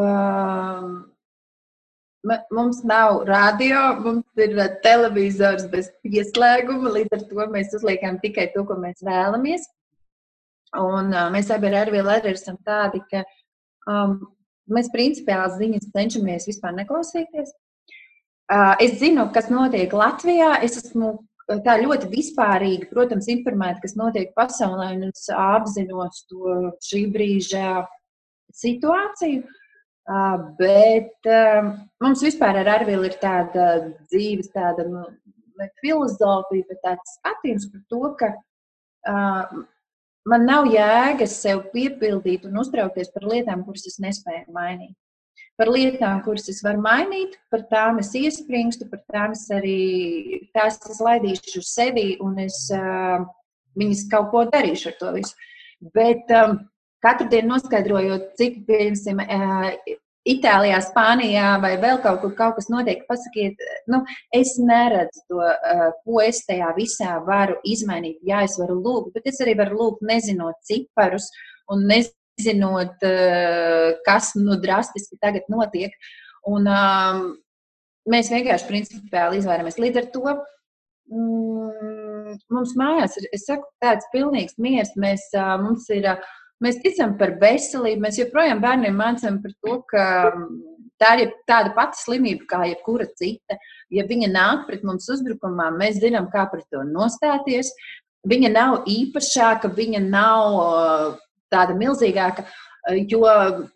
[2.56, 6.94] mums nav radio, mums ir eh, televizors bez pieslēguma.
[6.96, 9.68] Līdz ar to mēs uzliekam tikai to, ko mēs vēlamies.
[10.80, 13.26] Un mēs abi ar Arvīlu arī esam tādi, ka
[13.92, 14.22] um,
[14.72, 17.52] mēs principiāli ziņas cenšamies vispār neklausīties.
[18.82, 20.58] Es zinu, kas notiek Latvijā.
[20.64, 21.14] Es esmu
[21.64, 27.82] tā ļoti vispārīgi, protams, informēta, kas notiek pasaulē, un es apzinos to šī brīža
[28.56, 29.42] situāciju.
[30.58, 31.28] Bet
[32.02, 33.68] mums vispār ar Arvilu ir tāda
[34.10, 35.04] dzīves, tāda nu,
[35.80, 38.32] filozofija, bet tāds skatījums par to, ka
[40.28, 44.96] man nav jēgas sev piepildīt un uztraukties par lietām, kuras es nespēju mainīt
[45.60, 50.80] par lietām, kuras es varu mainīt, par tām es iespringstu, par tām es arī tās
[50.90, 53.24] es laidīšu uz sevi un es uh,
[53.78, 55.50] viņas kaut ko darīšu ar to visu.
[55.94, 56.56] Bet um,
[57.04, 63.00] katru dienu noskaidrojot, cik, piemēram, uh, Itālijā, Spānijā vai vēl kaut kur kaut kas notiek,
[63.08, 63.58] pasakiet,
[63.90, 64.04] nu,
[64.38, 68.20] es neredzu to, uh, ko es tajā visā varu izmainīt.
[68.28, 71.26] Jā, es varu lūgt, bet es arī varu lūgt, nezinot ciparus
[71.74, 75.92] un nez, nezinot, eh, kas nu, drastiski tagad notiek.
[76.46, 77.36] Un, um,
[78.08, 79.78] mēs vienkārši principiāli izvairamies.
[79.78, 80.24] Līdz ar to
[81.12, 84.90] mm, mums mājās ir saku, tāds pilnīgs miers.
[84.96, 86.16] Mēs, uh, mums ir, uh,
[86.62, 88.02] mēs ticam par veselību.
[88.02, 90.04] Mēs joprojām bērniem mācām par to, ka
[90.98, 93.58] tā ir tāda pati slimība kā jebkura cita.
[93.90, 97.70] Ja viņa nāk pret mums uzbrukumā, mēs zinām, kā pret to nostāties.
[98.26, 101.21] Viņa nav īpašāka, viņa nav
[101.52, 102.46] tāda milzīgāka.
[102.88, 103.26] Eh, jo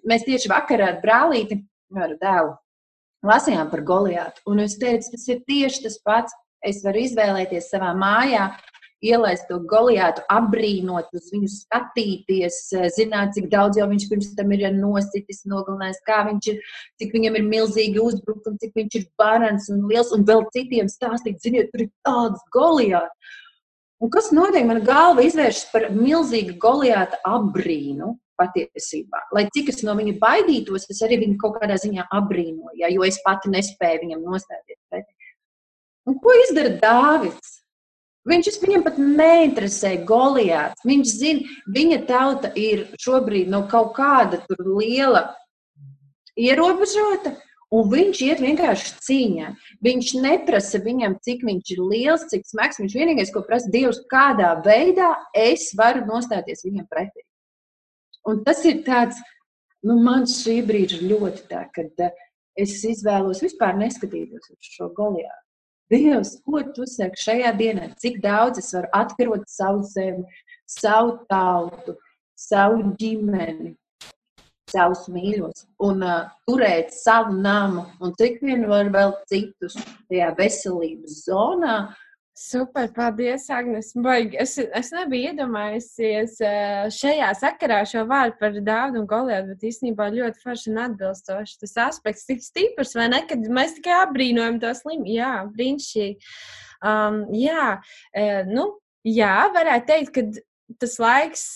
[0.09, 1.61] mēs tieši vakar ar brālīti,
[1.95, 2.55] ar dēlu,
[3.27, 4.43] lasījām par Goliātu.
[4.51, 6.35] Un es teicu, tas ir tieši tas pats.
[6.67, 8.49] Es varu izvēlēties savā mājā,
[9.05, 14.53] ielaist to Goliātu, apbrīnot uz viņu, skatīties, eh, zināt, cik daudz jau viņš pirms tam
[14.57, 16.61] ir nositis, nogalinājis, kā viņš ir,
[16.99, 21.39] cik viņam ir milzīgi uzbrukumi, cik viņš ir barans un liels, un vēl citiem stāstīt,
[21.45, 23.37] ziniet, tur ir tāds Goliāts.
[24.02, 24.66] Un kas notiek?
[24.68, 29.22] Mana galva izvēršas par milzīgu goliāta apbrīnu patiesībā.
[29.32, 33.06] Lai cik es no viņa baidītos, es arī viņu kaut kādā ziņā apbrīnoju, ja, jo
[33.06, 35.14] es pati nespēju viņam nostāties pretī.
[36.06, 37.62] Un ko izdara Dāvids?
[38.26, 40.82] Viņš viņam pat neinteresē Goliāts.
[40.87, 45.28] Viņš zina, viņa tauta ir šobrīd no kaut kāda liela
[46.35, 47.37] ierobežota,
[47.74, 49.46] Un viņš iet vienkārši cīņā.
[49.83, 52.79] Viņš neprasa viņam, cik viņš ir liels, cik smags.
[52.79, 57.24] Viņš vienīgais, ko prasa Dievs, kādā veidā es varu nostāties viņam pretī.
[58.26, 59.18] Un tas ir tāds,
[59.87, 62.22] nu, man šī brīža ļoti tā, kad uh,
[62.59, 65.42] es izvēlos vispār neskatīties uz šo goliātu.
[65.90, 67.90] Dievs, ko tu saki šajā dienā?
[68.02, 70.24] Cik daudz es varu atkarot savu zemi,
[70.70, 71.94] savu tautu,
[72.35, 73.76] savu ģimeni,
[74.70, 81.22] savus mīļos un uh, turēt savu namu un cik vien var vēl citus tajā veselības
[81.29, 81.76] zonā.
[82.37, 83.94] Super, paldies, Agnēs.
[84.37, 86.35] Es, es nebiju iedomājusies
[86.92, 91.57] šajā sakarā šo vārdu par dāvanu un goliātu, bet īstenībā ļoti forši un atbilstoši.
[91.62, 93.22] Tas aspekts tik stiprs, vai ne?
[93.31, 95.09] Kad mēs tikai apbrīnojam to slimu.
[95.16, 96.29] Jā, brīnišķīgi.
[96.85, 97.79] Um, jā,
[98.52, 98.66] nu,
[99.09, 101.46] jā, varētu teikt, ka tas laiks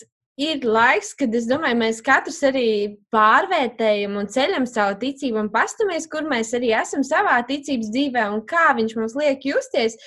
[0.41, 2.67] ir laiks, kad es domāju, mēs katrs arī
[3.13, 8.43] pārvērtējam un ceļam savu ticību un pastamies, kur mēs arī esam savā ticības dzīvē un
[8.49, 9.99] kā viņš mums liek justies.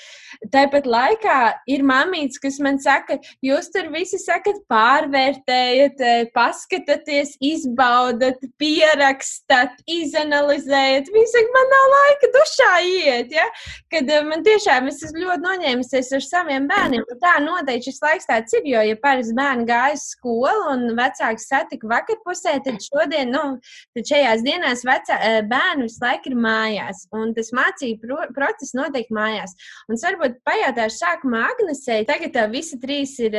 [0.54, 1.38] Tāpat laikā
[1.70, 11.12] ir mamīts, kas man saka, jūs tur visi sakat, pārvērtējat, eh, paskatieties, izbaudat, pierakstat, izanalizējat.
[11.14, 13.38] Viņi saka, man nav laika dušā iet.
[13.38, 13.46] Ja?
[13.94, 17.06] Kad eh, man tiešām es esmu ļoti noņēmusies ar saviem bērniem.
[17.22, 21.90] Tā noteikti šis laiks tāds ir, jo, ja parasti bērni gājas skolu un vecāki satika
[21.92, 23.60] vakarpusē, tad šodien, nu,
[23.96, 25.18] tad šajās dienās vecā,
[25.50, 27.04] bērni visu laiku ir mājās.
[27.16, 29.56] Un tas mācību pro process notiek mājās.
[29.90, 33.36] Un es varbūt pajautāšu sākumā Agnesei, tagad tev visi trīs ir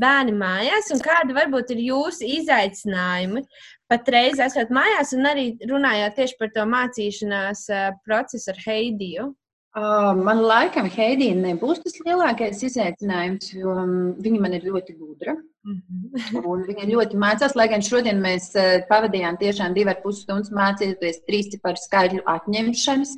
[0.00, 3.46] bērni mājās, un kādi varbūt ir jūsu izaicinājumi?
[3.86, 7.68] Patreiz esat mājās un arī runājāt tieši par to mācīšanās
[8.02, 9.28] procesu ar Heidiju.
[9.76, 15.34] Man laikam Heidija nebūs tas lielākais izaicinājums, jo um, viņa man ir ļoti gudra.
[15.66, 16.62] Mm -hmm.
[16.70, 18.54] viņa ļoti mācās, lai gan šodien mēs
[18.88, 23.16] pavadījām tiešām divu ar pus stundas mācīties trīs ciparu skaidru atņemšanas.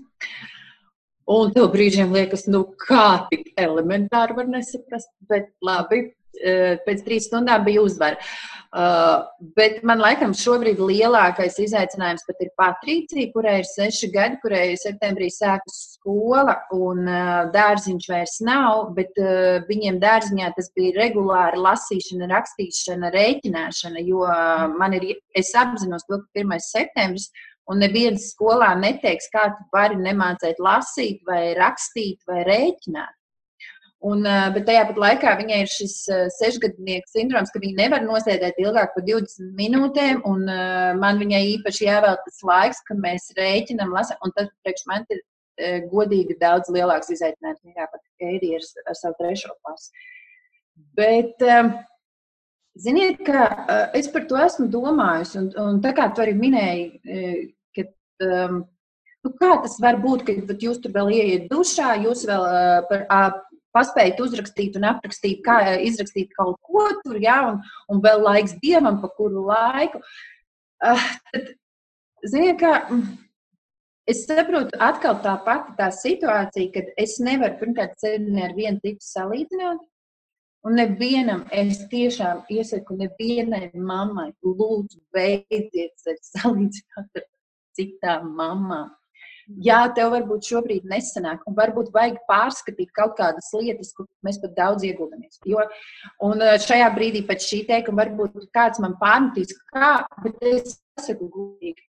[1.29, 6.09] Un tev brīžiem liekas, nu kā tik elementāri var nesaprast, bet labi,
[6.87, 8.19] pēc trīs stundām bija uzvara.
[8.69, 9.25] Uh,
[9.57, 15.31] bet man laikam šobrīd lielākais izaicinājums pat ir Patricija, kurai ir seši gadi, kurai septembrī
[15.33, 17.05] sākas skola un
[17.53, 19.19] dārziņš vairs nav, bet
[19.69, 24.25] viņiem dārziņā tas bija regulāri lasīšana, rakstīšana, rēķināšana, jo
[24.79, 26.57] man ir, es apzinos to, ka 1.
[26.63, 27.29] septembris
[27.69, 33.15] un neviens skolā neteiks, kā tu vari nemācēt lasīt vai rakstīt vai rēķināt.
[34.09, 34.23] Un,
[34.55, 35.95] bet tajā pat laikā viņai ir šis
[36.37, 40.23] sešgadnieku sindroms, ka viņa nevar nosēdēt ilgāk par 20 minūtēm.
[41.03, 44.21] Man viņai īpaši jāvēl tas laiks, kad mēs rēķinam, lasām.
[44.23, 45.19] Un tas priekš man ir
[45.93, 50.07] godīgi daudz lielāks izaicinājums nekā pat Keidija ar, ar savu trešo klasu.
[50.99, 51.43] Bet,
[52.79, 53.45] ziniet, ka
[53.99, 55.41] es par to esmu domājusi.
[55.41, 57.89] Un, un tā kā tu arī minēji, ka.
[58.27, 58.67] Um,
[59.27, 63.01] Nu, kā tas var būt, ka jūs tur vēl ieiet dušā, jūs vēl uh, par,
[63.11, 67.59] uh, paspējat uzrakstīt un aprakstīt, kā izrakstīt kaut ko tur, ja, un,
[67.91, 70.01] un vēl laiks dievam, pa kuru laiku.
[70.79, 71.51] Uh, tad,
[72.31, 73.09] ziniet, kā, mm,
[74.09, 79.05] es saprotu, atkal tā pati tā situācija, kad es nevaru pirmkārt sevi ar vienu tipu
[79.05, 79.81] salīdzināt.
[80.67, 87.29] Un nevienam es tiešām iesaku, nevienai mammai, lūdzu, beidziet sevi salīdzināt ar
[87.79, 88.95] citām mamām.
[89.65, 94.53] Jā, tev varbūt šobrīd nesanāk, un varbūt vajag pārskatīt kaut kādas lietas, kur mēs pat
[94.59, 95.39] daudz ieguldamies.
[95.49, 95.65] Jo,
[96.27, 99.95] un eh, šajā brīdī pēc šī teikuma varbūt kāds man pārmetīs, kā,
[100.27, 101.89] bet es saku gudīgi.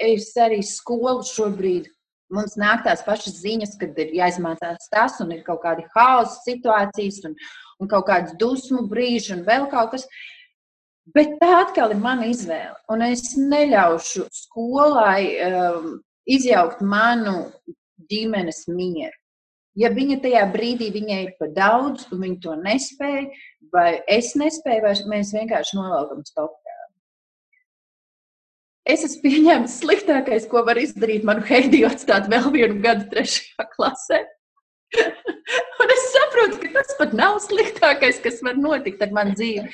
[0.00, 1.88] Es arī skolu šobrīd.
[2.34, 7.20] Mums nāk tās pašas ziņas, kad ir jāizmācās tas, un ir kaut kādi haosa situācijas,
[7.28, 7.36] un,
[7.80, 10.08] un kaut kādas dusmu brīži, un vēl kaut kas.
[11.14, 12.78] Bet tā atkal ir mana izvēle.
[12.90, 15.90] Un es neļaušu skolai um,
[16.24, 17.50] izjaukt manu
[18.10, 19.14] ģimenes mieru.
[19.76, 23.24] Ja viņa tajā brīdī viņai ir par daudz, un viņa to nespēja,
[23.74, 26.63] vai es nespēju, vai mēs vienkārši novelkam stopā.
[28.84, 34.18] Es esmu pieņēmis sliktākais, ko var izdarīt manu Heidiju, atstāt vēl vienu gadu trešajā klasē.
[35.82, 39.64] Un es saprotu, ka tas pat nav sliktākais, kas var notikt ar manu dzīvi.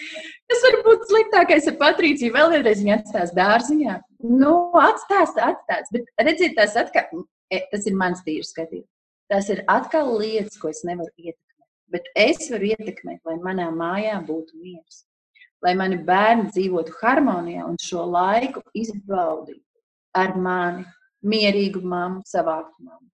[0.50, 2.36] Tas var būt sliktākais ar Patrīciju.
[2.38, 3.98] Vēl vienreiz viņa atstās dārziņā.
[4.30, 5.90] Nu, atstās, atstās.
[5.94, 8.88] Bet redziet, tas, atkal, e, tas ir mans tīrs skatījums.
[9.30, 11.68] Tas ir atkal lietas, ko es nevaru ietekmēt.
[11.90, 15.04] Bet es varu ietekmēt, lai manā mājā būtu miers.
[15.60, 19.60] Lai mani bērni dzīvotu harmonijā un šo laiku izbaudītu
[20.16, 20.86] ar mani,
[21.20, 23.08] mierīgu mammu, savāktu mammu.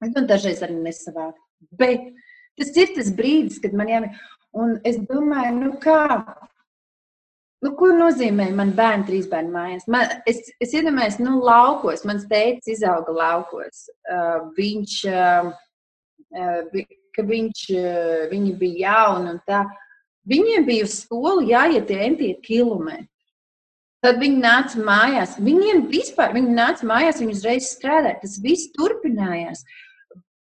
[0.00, 1.42] Un dažreiz arī nesavāktu.
[1.76, 2.06] Bet
[2.58, 4.28] tas ir tas brīdis, kad man jāmēģina.
[4.60, 6.00] Un es domāju, nu kā,
[7.62, 9.84] nu, ko nozīmē man bērni trīs bērnu mājās?
[9.86, 13.84] Man, es, es iedomājos, nu, laukos, mans teicis izauga laukos.
[14.10, 15.52] Uh, viņš, uh,
[16.34, 16.82] uh,
[17.14, 19.62] ka viņš, uh, viņi bija jauni un tā.
[20.30, 23.08] Viņiem bija uz skolu jāiet tie entie kilometri.
[24.00, 25.36] Tad viņi nāca mājās.
[25.44, 28.20] Viņiem vispār, viņi nāca mājās, viņi uzreiz strādāja.
[28.22, 29.64] Tas viss turpinājās.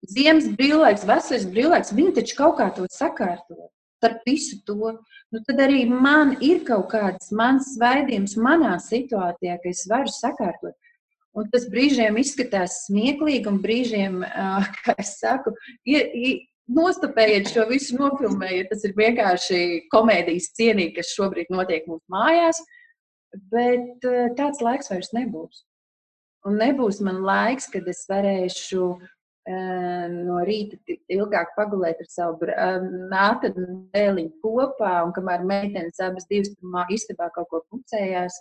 [0.08, 3.70] Ziemas brīvlaiks, vasaras brīvlaiks, viņi taču kaut kā to sakārto.
[3.98, 4.92] Starp visu to,
[5.34, 10.76] nu tad arī man ir kaut kāds mans svaidījums manā situācijā, ka es varu sakārtot.
[11.34, 14.20] Un tas brīžiem izskatās smieklīgi, un brīžiem,
[14.84, 15.54] kā es saku,
[15.88, 16.38] ir, ir,
[16.72, 18.70] nostapējiet šo visu, nofilmējiet.
[18.72, 19.60] Tas ir vienkārši
[19.92, 22.60] komēdijas cienīgi, kas šobrīd notiek mūsu mājās.
[23.52, 24.04] Bet
[24.38, 25.64] tāds laiks vairs nebūs.
[26.48, 28.84] Un nebūs man laiks, kad es varēšu
[29.48, 30.76] no rīta
[31.12, 32.48] ilgāk pagulēt ar savu
[33.08, 36.52] mātu un dēliņu kopā, un kamēr meitenes abas divas
[36.92, 38.36] istabā kaut ko pucējās,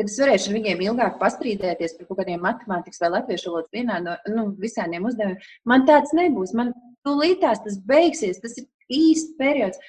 [0.00, 3.98] kad es varēšu ar viņiem ilgāk pastrīdēties par kaut kādiem matemātikas vai latviešu valodas vienā
[4.04, 6.54] no nu, visādiem uzdevumiem, man tāds nebūs.
[6.58, 6.72] Man
[7.06, 9.80] tūlītās tas beigsies, tas ir īsts periods.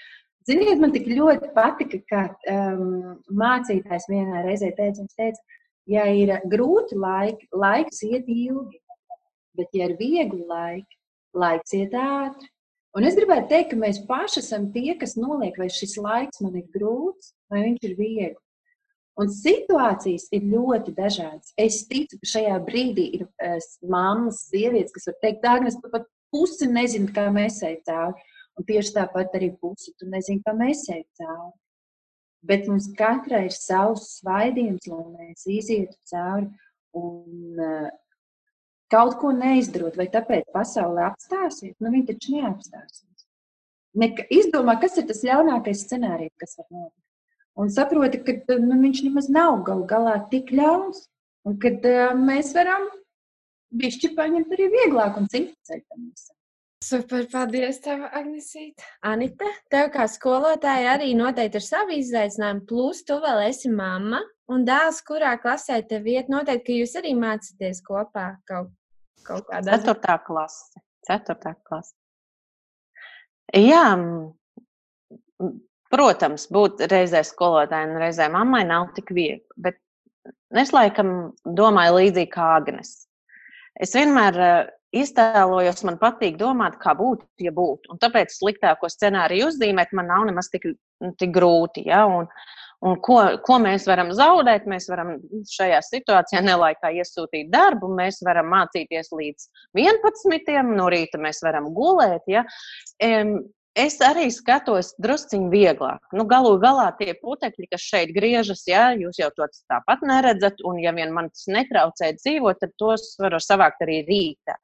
[0.47, 6.97] Ziniet, man tik ļoti patika, ka um, mācītājs vienā reizē teica, teica, ja ir grūti
[6.99, 8.81] laiki, laiks iet ilgi,
[9.53, 10.97] Bet, ja ir viegli laiki,
[11.37, 12.49] laiks iet ātri.
[12.97, 16.57] Un es gribētu teikt, ka mēs paši esam tie, kas noliek, vai šis laiks man
[16.57, 18.41] ir grūts, vai viņš ir viegls.
[19.21, 21.51] Un situācijas ir ļoti dažādas.
[21.59, 23.27] Es ticu, ka šajā brīdī ir
[23.85, 28.29] mammas, sievietes, kas var teikt, Dārgas, tu pat pusi nezini, kā mēs ejam cauri.
[28.57, 31.53] Un tieši tāpat arī pusi tu nezini, kā mēs ejam cauri.
[32.43, 36.49] Bet mums katrai ir savs svaidījums, lai mēs izietu cauri.
[36.97, 37.91] Un, uh,
[38.93, 43.25] kaut ko neizdarot, vai tāpēc pasaulē apstāsies, nu viņi taču neapstāsies.
[43.97, 46.99] Nek izdomā, kas ir tas ļaunākais scenārijs, kas var notikt.
[47.59, 51.05] Un saproti, ka nu, viņš nemaz nav gal galā tik ļauns,
[51.45, 52.87] un kad uh, mēs varam
[53.77, 56.13] bišķi paņemt arī vieglāk un citu ceļu.
[56.83, 58.83] Super, paldies, tev, Agnesīte.
[59.07, 64.19] Anita, tev kā skolotāja arī noteikti ir savi izaicinājumi, plus tu vēl esi mamma
[64.51, 66.27] un dēls, kurā klasē tev iet.
[66.33, 68.73] Noteikti, ka jūs arī mācāties kopā kaut
[69.27, 70.81] kaut kādā Ceturtā klase.
[71.07, 71.95] Ceturtā klase.
[73.53, 73.85] Jā,
[75.93, 79.43] protams, būt reizē skolotājai un reizē mammai nav tik viegli.
[79.55, 79.79] Bet
[80.57, 82.95] es laikam domāju līdzīgi kā Agnes.
[83.81, 84.37] Es vienmēr
[84.93, 87.93] iztēlojos, man patīk domāt, kā būtu, ja būtu.
[87.93, 90.67] Un tāpēc sliktāko scenāriju uzzīmēt man nav nemaz tik,
[91.21, 91.87] tik grūti.
[91.89, 92.05] Ja?
[92.09, 92.29] Un,
[92.83, 93.15] Un ko,
[93.47, 94.65] ko mēs varam zaudēt?
[94.67, 95.13] Mēs varam
[95.47, 99.45] šajā situācijā nelaikā iesūtīt darbu, mēs varam mācīties līdz
[99.79, 100.57] 11.
[100.75, 102.27] no rīta, mēs varam gulēt.
[102.27, 102.43] Ja?
[103.73, 106.01] Es arī skatos drusciņā vieglāk.
[106.13, 110.77] Nu, galu galā tie putekļi, kas šeit griežas, ja, jūs jau to tāpat neredzat, un
[110.77, 114.59] ja vien man tas netraucē dzīvot, tad tos varu savākt arī rītā.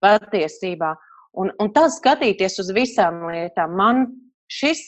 [0.00, 0.94] Patiesībā.
[1.36, 4.06] Un, un tas skatīties uz visām lietām, man
[4.48, 4.86] šis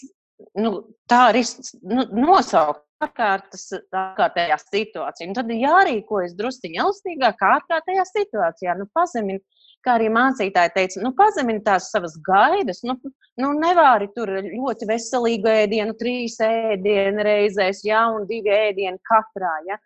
[0.57, 0.73] nu,
[1.11, 1.45] tā arī
[1.85, 5.29] nu, nosaukt ārkārtas, ārkārtējā situācijā.
[5.29, 8.77] Un tad ir jārīkojas drusciņā elastīgāk, kā ārkārtējā situācijā.
[8.81, 9.41] Nu, pazemin,
[9.85, 12.83] kā arī mācītāji teica, nu, pazemini tās savas gaidas.
[12.87, 12.97] Nu,
[13.41, 19.55] nu, nevari tur ļoti veselīgu ēdienu, trīs ēdienu reizēs, ja, un divi ēdieni katrā.
[19.69, 19.79] Ja.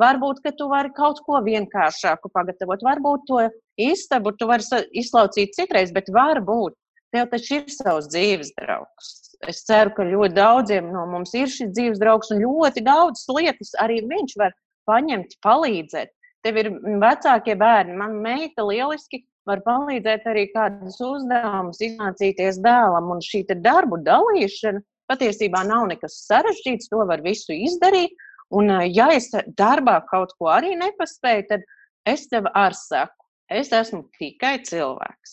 [0.00, 2.84] Varbūt, ka tu vari kaut ko vienkāršāku pagatavot.
[2.86, 3.40] Varbūt to
[3.80, 6.78] istabu tu vari izlaucīt citreiz, bet varbūt
[7.10, 9.16] tev taču ir savs dzīves draugs
[9.48, 13.72] es ceru, ka ļoti daudziem no mums ir šis dzīves draugs, un ļoti daudzas lietas
[13.80, 14.56] arī viņš var
[14.90, 16.12] paņemt, palīdzēt.
[16.44, 16.70] Tev ir
[17.02, 24.00] vecākie bērni, man meita lieliski var palīdzēt arī kādus uzdevumus, izmācīties dēlam, un šī darbu
[24.06, 28.14] dalīšana patiesībā nav nekas sarežģīts, to var visu izdarīt.
[28.50, 31.66] Un, ja es darbā kaut ko arī nepaspēju, tad
[32.08, 35.32] es tev ar saku, Es esmu tikai cilvēks.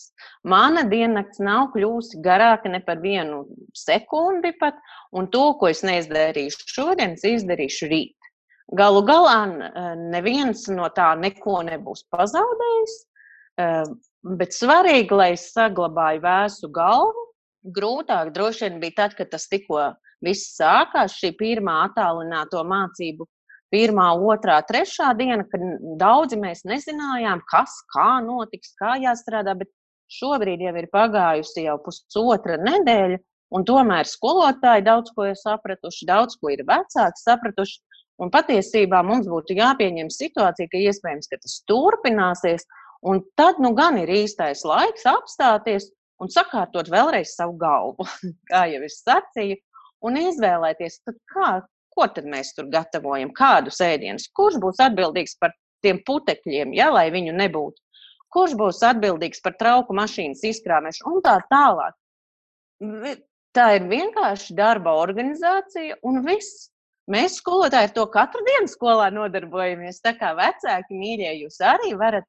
[0.50, 3.44] Mana diennakts nav kļuvusi garāka ne par vienu
[3.78, 4.74] sekundi pat,
[5.14, 8.16] un to, ko es neizdarīšu šodien, es izdarīšu rīt.
[8.74, 9.36] Galu galā
[10.10, 12.96] neviens no tā neko nebūs pazaudējis,
[13.58, 17.24] bet svarīgi, lai es saglabāju vēsu galvu.
[17.74, 19.90] Grūtāk droši vien bija tad, kad tas tikko
[20.24, 23.26] viss sākās, šī pirmā attālināto mācību
[23.72, 25.64] pirmā, otrā, trešā diena, kad
[26.00, 29.70] daudzi mēs nezinājām, kas, kā notiks, kā jāstrādā, bet
[30.18, 33.18] šobrīd jau ir pagājusi jau pusotra nedēļa,
[33.52, 37.80] un tomēr skolotāji daudz ko ir sapratuši, daudz ko ir vecāki sapratuši.
[38.18, 42.64] Un patiesībā mums būtu jāpieņem situācija, ka iespējams, ka tas turpināsies,
[43.06, 45.90] un tad nu gan ir īstais laiks apstāties
[46.22, 48.06] un sakārtot vēlreiz savu galvu,
[48.50, 49.58] kā jau es sacīju,
[50.06, 51.00] un izvēlēties,
[51.32, 51.50] kā,
[51.94, 57.08] ko tad mēs tur gatavojam, kādus ēdienus, kurš būs atbildīgs par tiem putekļiem, ja, lai
[57.14, 57.82] viņu nebūtu,
[58.34, 61.96] kurš būs atbildīgs par trauku mašīnas izkrāmēšanu un tā tālāk.
[63.56, 66.68] Tā ir vienkārši darba organizācija un viss.
[67.08, 70.02] Mēs skolotāji ar to katru dienu skolā nodarbojamies.
[70.04, 72.26] Tā kā vecāki mīļie, jūs arī varat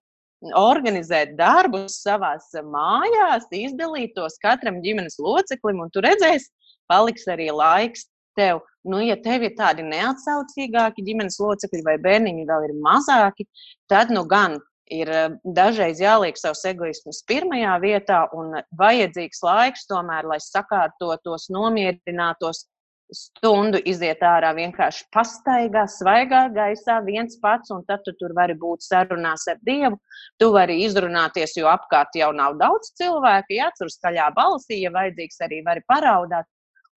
[0.55, 6.49] organizēt darbus savā mājās, izdalīt tos katram ģimenes loceklim, un tur redzēs,
[6.87, 8.07] paliks arī laiks
[8.39, 8.63] tev.
[8.87, 13.45] Nu, ja tev ir tādi neatsaucīgāki ģimenes locekļi vai bērniņi vēl ir mazāki,
[13.91, 14.57] tad nu gan
[14.89, 22.65] ir eh, dažreiz jāliek savs egoisms pirmajā vietā un vajadzīgs laiks tomēr, lai sakārtotos, nomierinātos.
[23.09, 28.85] Stundu iziet ārā, vienkārši pastaigā, svaigā gaisā, viens pats, un tad tu tur vari būt
[28.85, 29.97] sarunās ar Dievu.
[30.37, 35.41] Tu vari izrunāties, jo apkārt jau nav daudz cilvēku, ja tur skaļā balsī, ja vajadzīgs,
[35.47, 36.45] arī vari paraudāt.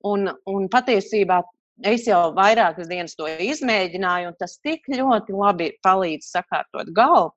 [0.05, 1.41] Un, un patiesībā
[1.89, 7.33] es jau vairākas dienas to izmēģināju, un tas tik ļoti labi palīdz sakārtot galvu.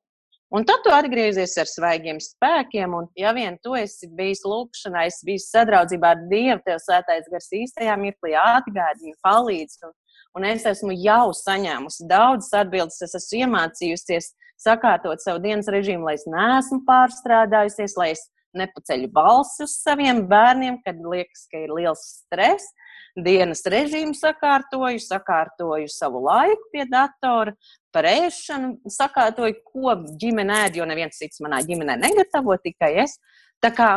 [0.55, 5.17] Un tad tu atgriezies ar svaigiem spēkiem, un, ja vien tu esi bijis lūkšanā, es
[5.27, 9.81] biju sadraudzībā ar Dievu, tev sētais gars īstajā mirklī atgādina, palīdz.
[9.83, 9.91] Un,
[10.39, 14.31] un es esmu jau saņēmusi daudzas atbildes, es esmu iemācījusies
[14.63, 18.23] sakārtot savu dienas režīmu, lai es neesmu pārstrādājusies, lai es
[18.55, 22.71] nepaceļu balsi uz saviem bērniem, kad liekas, ka ir liels stress.
[23.15, 27.53] Dienas režīmu sakārtoju, sakārtoju savu laiku pie datora,
[27.95, 33.17] par ēšanu, sakārtoju, ko ģimene ēd, jo neviens cits manā ģimenē negatavo, tikai es.
[33.63, 33.89] Tā kā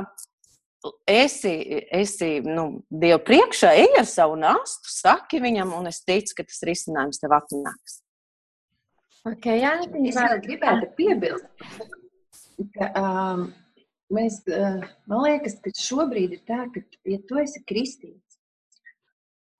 [1.10, 1.54] esi,
[1.90, 6.62] esi nu, Dievu priekšā, ej ar savu nāstu, saki viņam, un es ticu, ka tas
[6.68, 8.02] risinājums tev atnāks.
[9.28, 9.74] Okay, jā,
[10.06, 11.48] es vēl gribētu piebilst,
[12.76, 13.48] ka um,
[14.14, 14.78] mēs, uh,
[15.10, 18.38] man liekas, ka šobrīd ir tā, ka, ja tu esi kristīts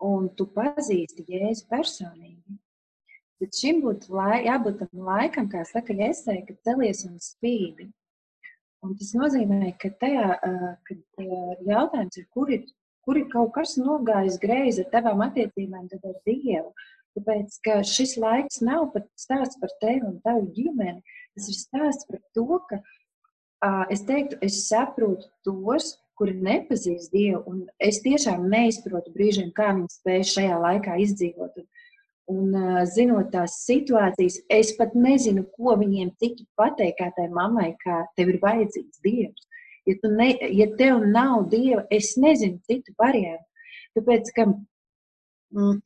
[0.05, 2.59] un tu pazīsti Jēzu personīgi,
[3.39, 7.89] tad šim būtu lai, jābūt tam laikam, kā saka Jēzē, ka celies un spīdi.
[8.87, 10.27] Un tas nozīmē, ka tajā
[10.87, 11.01] kad,
[11.67, 12.67] jautājums ir, kur ir,
[13.07, 16.71] kur ir kaut kas nogājis greizi ar tavām attiecībām ar Dievu.
[17.19, 21.03] Tāpēc, ka šis laiks nav pat stāsts par tevi un tavu ģimeni.
[21.35, 22.79] Tas ir stāsts par to, ka
[23.95, 29.91] es teiktu, es saprotu tos, kuri nepazīst Dievu, un es tiešām neizprotu brīžiem, kā viņi
[29.97, 31.59] spēj šajā laikā izdzīvot.
[31.63, 31.69] Un,
[32.33, 32.53] un
[32.93, 38.35] zinot tās situācijas, es pat nezinu, ko viņiem citu pateikt, kā tai mammai, kā tev
[38.35, 39.47] ir vajadzīgs Dievs.
[39.89, 43.45] Ja, ne, ja tev nav Dieva, es nezinu citu variantu.
[43.97, 44.45] Tāpēc, ka
[45.57, 45.79] mm,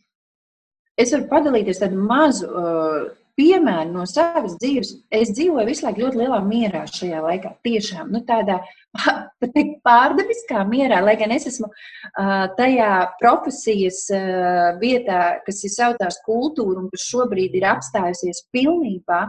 [0.98, 3.04] es varu padalīties tādu mazu uh,
[3.38, 4.92] piemēru no savas dzīves.
[5.14, 7.54] Es dzīvoju visu laiku ļoti lielā mierā šajā laikā.
[7.64, 8.58] Tiešām nu, tādā
[9.88, 16.84] pārdabiskā mierā, lai gan es esmu uh, tajā profesijas uh, vietā, kas ir sauktās kultūra
[16.84, 19.24] un kas šobrīd ir apstājusies pilnībā.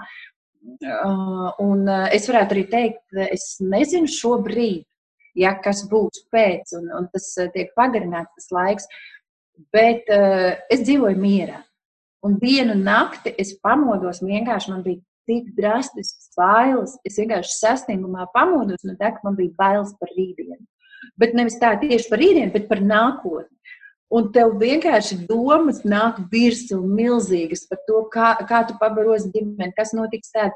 [0.63, 4.85] Uh, un uh, es varētu arī teikt, es nezinu šobrīd,
[5.39, 8.87] ja, kas būs pēc, un, un tas tiek pagarināts tas laiks,
[9.75, 11.63] bet uh, es dzīvoju mierā.
[12.23, 16.95] Un dienu nakti es pamodos, vienkārši man bija tik drastisks bailes.
[17.07, 20.61] Es vienkārši sasniegumā pamodos no tā, ka man bija bailes par rītdienu.
[21.19, 23.51] Bet nevis tā tieši par rītdienu, bet par nākotni.
[24.13, 29.91] Un tev vienkārši domas nāk virsū milzīgas par to, kā, kā tu pabaros ģimeni, kas
[29.97, 30.53] notiks tādā,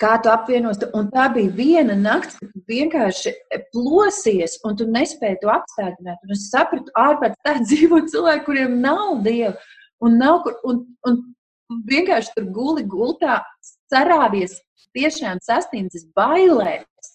[0.00, 0.78] kā tu apvienos.
[0.96, 3.34] Un tā bija viena nakts, kad tu vienkārši
[3.74, 6.22] plosies un tu nespēji to apstādināt.
[6.24, 9.56] Un es sapratu, ārpēc tā dzīvo cilvēki, kuriem nav dieva
[10.04, 10.56] un nav kur.
[10.66, 11.20] Un, un
[11.86, 13.38] vienkārši tur guli gultā,
[13.92, 14.58] cerāvies
[14.96, 17.12] tiešām sasniedzis bailēs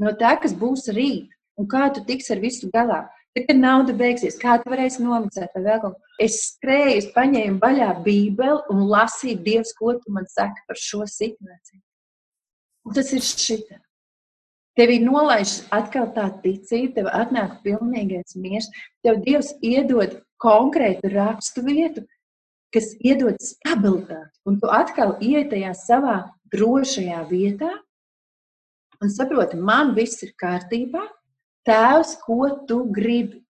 [0.00, 1.28] no tā, kas būs rīt
[1.60, 3.02] un kā tu tiks ar visu galā.
[3.30, 6.14] Tad, kad nauda beigsies, kā tu varēsi nomicēt vai vēl kaut ko.
[6.24, 11.04] Es skrēju, es paņēmu vaļā Bībeli un lasīju Dievs, ko tu man saki par šo
[11.06, 11.78] situāciju.
[12.88, 13.78] Un tas ir šitā.
[14.78, 18.66] Tev ir nolaists atkal tā ticība, tev atnāk pilnīgais miers,
[19.04, 22.06] tev Dievs iedod konkrētu rakstu vietu,
[22.74, 24.32] kas iedod stabilitāti.
[24.46, 26.16] Un tu atkal ienāc tajā savā
[26.54, 27.70] drošajā vietā
[29.00, 31.02] un saproti, man viss ir kārtībā.
[31.68, 33.42] Tēvs, ko tu gribi?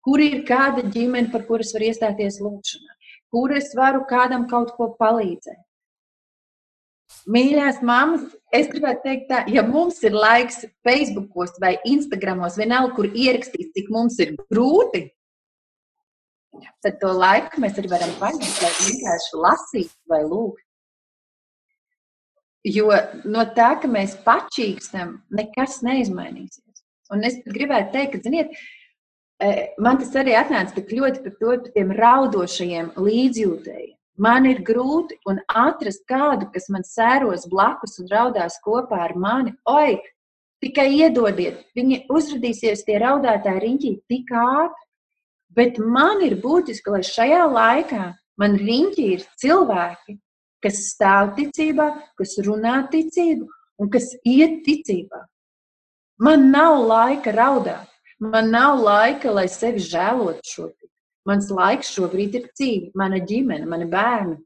[0.00, 2.94] Kur ir kāda ģimene, par kuras var iestāties lūgšanā?
[3.30, 5.60] Kur es varu kādam kaut ko palīdzēt?
[7.30, 8.22] Mīļās mammas,
[8.54, 13.90] es gribētu teikt, tā, ja mums ir laiks Facebook vai Instagram, vienalga, kur ierakstīt, cik
[13.92, 15.10] mums ir grūti,
[16.84, 20.66] tad to laiku mēs arī varam paņemt, lai vienkārši lasītu vai lūgtu.
[22.68, 22.90] Jo
[23.24, 26.82] no tā, ka mēs pačīkstam, nekas neizmainīsies.
[27.10, 28.52] Un es gribētu teikt, ka, ziniet,
[29.40, 33.96] e, man tas arī atnāca tik ļoti par to, par tiem raudošajiem līdzjūtējiem.
[34.20, 35.16] Man ir grūti
[35.48, 39.54] atrast kādu, kas man sēros blakus un raudās kopā ar mani.
[39.64, 39.96] Oi,
[40.60, 44.89] tikai iedodiet, viņi uzrādīsies tie raudātāji riņķī tik ātri,
[45.56, 48.04] Bet man ir būtiski, lai šajā laikā
[48.40, 50.16] man riņķī ir cilvēki,
[50.62, 51.88] kas stāv ticībā,
[52.18, 53.48] kas runā ticību
[53.80, 55.24] un kas iet ticībā.
[56.20, 57.88] Man nav laika raudāt,
[58.20, 60.90] man nav laika, lai sevi žēlotu šobrīd.
[61.28, 64.36] Mans laiks šobrīd ir dzīve, mana ģimene, mani bērni.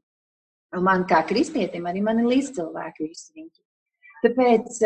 [0.75, 3.61] Un man kā kristietim arī mani līdzcilvēki visi viņi.
[4.25, 4.79] Tāpēc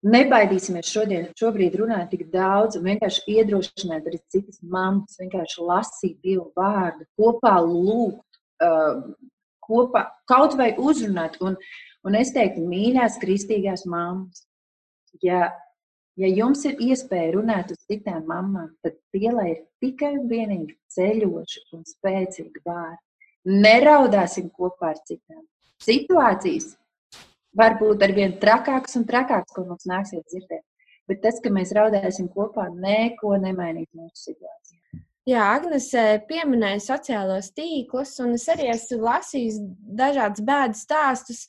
[0.00, 6.46] Nebaidīsimies šodien, šobrīd runāt tik daudz, un vienkārši iedrošināt arī citas mammas, vienkārši lasīt Dievu
[6.56, 9.02] vārdu, kopā lūgt, uh,
[9.66, 11.36] kopā kaut vai uzrunāt.
[11.44, 11.58] Un,
[12.08, 14.46] un es teiktu, mīļās, kristīgās mammas,
[15.20, 15.50] ja,
[16.16, 20.78] ja jums ir iespēja runāt uz citām mamām, tad tie lai ir tikai un vienīgi
[20.96, 23.02] ceļoši un spēcīgi vārdi.
[23.52, 25.44] Neraudāsim kopā ar citām.
[25.80, 26.72] Situācijas
[27.58, 30.64] varbūt ar vien trakāks un trakāks, ko mums nāksies dzirdēt.
[31.10, 35.00] Bet tas, ka mēs raudāsim kopā, neko nemainīs mūsu situācijā.
[35.28, 35.90] Jā, Agnēs
[36.30, 39.58] pieminēja sociālos tīklus, un es arī esmu lasījis
[39.98, 41.42] dažādas bēdas stāstus.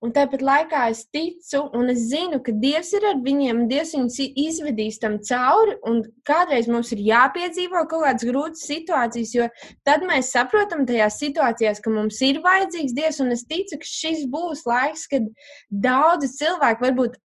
[0.00, 4.16] Un tāpat laikā es ticu, un es zinu, ka Dievs ir ar viņiem, Dievs viņus
[4.40, 5.74] izvedīs tam cauri.
[5.90, 9.48] Un kādreiz mums ir jāpiedzīvo kaut kādas grūtas situācijas, jo
[9.84, 13.20] tad mēs saprotam tajās situācijās, ka mums ir vajadzīgs Dievs.
[13.20, 15.28] Un es ticu, ka šis būs laiks, kad
[15.68, 17.20] daudzi cilvēki varbūt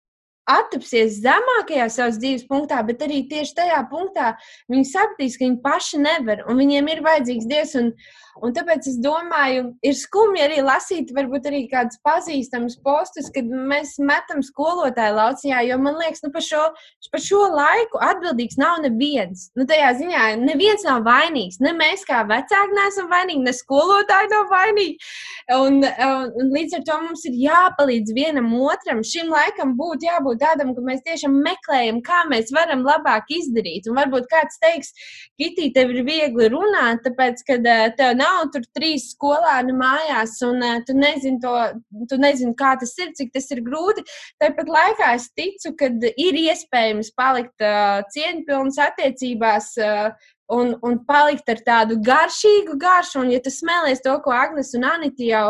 [0.52, 4.34] attapsies zemākajā savas dzīves punktā, bet arī tieši tajā punktā
[4.72, 7.76] viņi sapratīs, ka viņi paši nevar un viņiem ir vajadzīgs Dievs.
[7.80, 7.92] Un,
[8.42, 13.98] un tāpēc es domāju, ir skumji arī lasīt, varbūt arī kādus pazīstamus postus, kad mēs
[14.02, 16.64] metam skolotāju lauciņā, jo man liekas, nu par šo,
[17.12, 19.50] par šo laiku atbildīgs nav neviens.
[19.58, 21.60] Nu, tajā ziņā neviens nav vainīgs.
[21.64, 25.12] Ne mēs kā vecāki neesam vainīgi, ne skolotāji nav vainīgi.
[25.52, 29.04] Un, un, un līdz ar to mums ir jāpalīdz vienam otram.
[29.06, 33.88] Šim laikam būtu jābūt tādam, ka mēs tiešām meklējam, kā mēs varam labāk izdarīt.
[33.90, 34.92] Un varbūt kāds teiks,
[35.40, 37.58] Kitī, tev ir viegli runāt, tāpēc, ka
[37.98, 41.56] tev nav tur trīs skolāni mājās, un tu nezini, to,
[42.12, 44.06] tu nezini, kā tas ir, cik tas ir grūti.
[44.42, 49.74] Tāpat laikā es ticu, ka ir iespējams palikt uh, cieņpilnas attiecībās.
[49.82, 53.22] Uh, un, un palikt ar tādu garšīgu garšu.
[53.24, 55.46] Un, ja tu smēlies to, ko Agnēs un Anita jau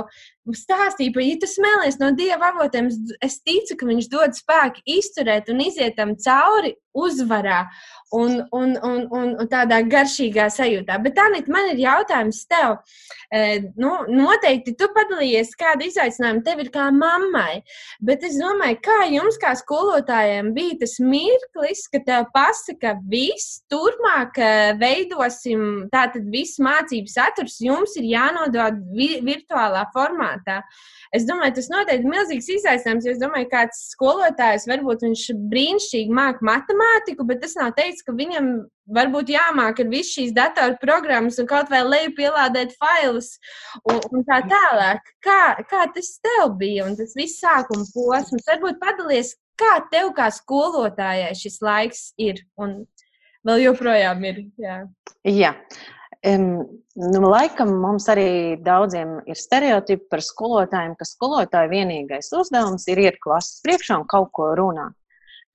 [0.57, 2.89] stāstīja, ja tu smēlies no dieva avotiem,
[3.23, 7.65] es ticu, ka viņš dod spēku izturēt un iziet tam cauri uzvarā
[8.11, 10.97] un, un, un, un, un tādā garšīgā sajūtā.
[11.03, 12.77] Bet, Anita, man ir jautājums tev.
[13.31, 13.41] E,
[13.79, 17.61] nu, noteikti tu padalījies, kāda izaicinājuma tev ir kā mammai.
[18.03, 24.41] Bet es domāju, kā jums, kā skolotājiem, bija tas mirklis, ka tev pasaka, viss turpmāk
[24.41, 24.51] e,
[24.81, 30.61] veidosim, tātad viss mācības saturs jums ir jānodod vi virtuālā formātā.
[31.15, 36.15] Es domāju, tas noteikti ir milzīgs izaicinājums, jo es domāju, kāds skolotājs varbūt viņš brīnišķīgi
[36.15, 41.39] māca matemātiku, bet tas nav teiks, ka viņam varbūt jāmāk ar visu šīs datoru programmas
[41.39, 43.39] un kaut vai leju pielādēt failus
[43.85, 45.01] un, un tā tālāk.
[45.23, 48.45] Kā, kā tas tev bija un tas viss sākuma posms?
[48.47, 52.85] Varbūt padalies, kā tev kā skolotājai šis laiks ir un
[53.45, 54.45] vēl joprojām ir.
[54.57, 54.85] Jā.
[55.25, 55.55] jā.
[56.21, 63.01] Um, nu, laikam mums arī daudziem ir stereotipi par skolotājiem, ka skolotāja vienīgais uzdevums ir
[63.07, 64.93] iet klases priekšā un kaut ko runāt.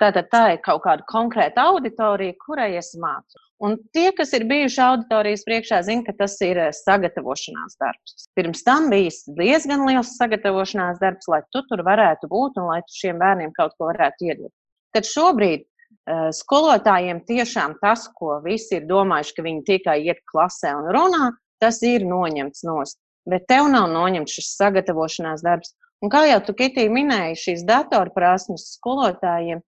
[0.02, 3.40] Tātad tā ir kaut kāda konkrēta auditorija, kurai es mācu.
[3.64, 8.26] Un tie, kas ir bijuši auditorijas priekšā, zina, ka tas ir eh, sagatavošanās darbs.
[8.36, 13.00] Pirms tam bija diezgan liels sagatavošanās darbs, lai tu tur varētu būt un lai tu
[13.00, 14.52] šiem bērniem kaut ko varētu iedot.
[14.92, 15.64] Tad šobrīd
[16.06, 21.32] Eh, skolotājiem tiešām tas, ko visi ir domājuši, ka viņi tikai iet klasē un runā,
[21.58, 23.00] tas ir noņemts nost.
[23.26, 25.74] Bet tev nav noņemts šis sagatavošanās darbs.
[26.04, 29.64] Un kā jau tu, Kitī, minēji, šīs datorprasmes skolotājiem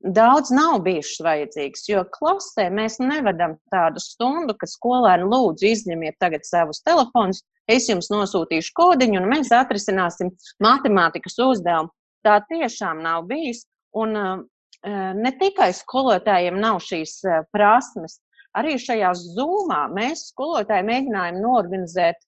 [0.00, 6.46] daudz nav bijušas vajadzīgas, jo klasē mēs nevedam tādu stundu, ka skolēni lūdzu izņemiet tagad
[6.48, 10.32] savus telefonus, es jums nosūtīšu kodiņu un mēs atrisināsim
[10.64, 11.92] matemātikas uzdevumu.
[12.24, 13.66] Tā tiešām nav bijis.
[13.96, 17.18] Un ne tikai skolotājiem nav šīs
[17.52, 18.20] prasmes,
[18.56, 22.20] arī šajā zūmā mēs skolotāji mēģinājām norganizēt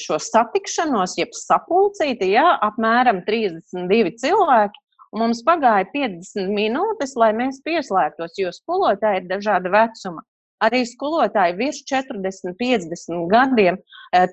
[0.00, 4.82] šo satikšanos, jeb sapulcīti, ja, apmēram 32 cilvēki.
[5.16, 10.24] Mums pagāja 50 minūtes, lai mēs pieslēgtos, jo skolotāji ir dažāda vecuma.
[10.64, 13.76] Arī skolotāji virs 40, 50 gadiem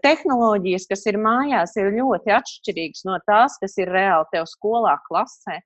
[0.03, 5.59] tehnoloģijas, kas ir mājās, ir ļoti atšķirīgas no tās, kas ir reāli tev skolā, klasē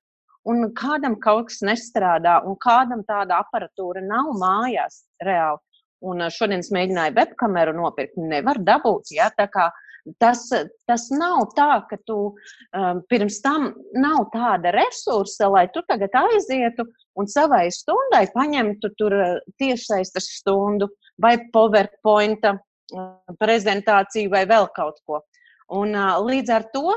[0.48, 5.60] un kādam kaut kas nestrādā, un kādam tāda aparatūra nav mājās reāli.
[6.08, 9.12] Un eh, šodien es mēģināju webkameru nopirkt, nevar dabūt.
[9.18, 9.32] Ja?
[10.22, 10.46] Tas,
[10.88, 16.86] tas nav tā, ka tu um, pirms tam nav tāda resursa, lai tu tagad aizietu
[17.20, 20.88] un savai stundai paņemtu tur eh, tiešsaistes stundu
[21.20, 22.46] vai PowerPoint
[23.42, 25.22] prezentāciju vai vēl kaut ko.
[25.76, 26.94] Un, uh, līdz ar to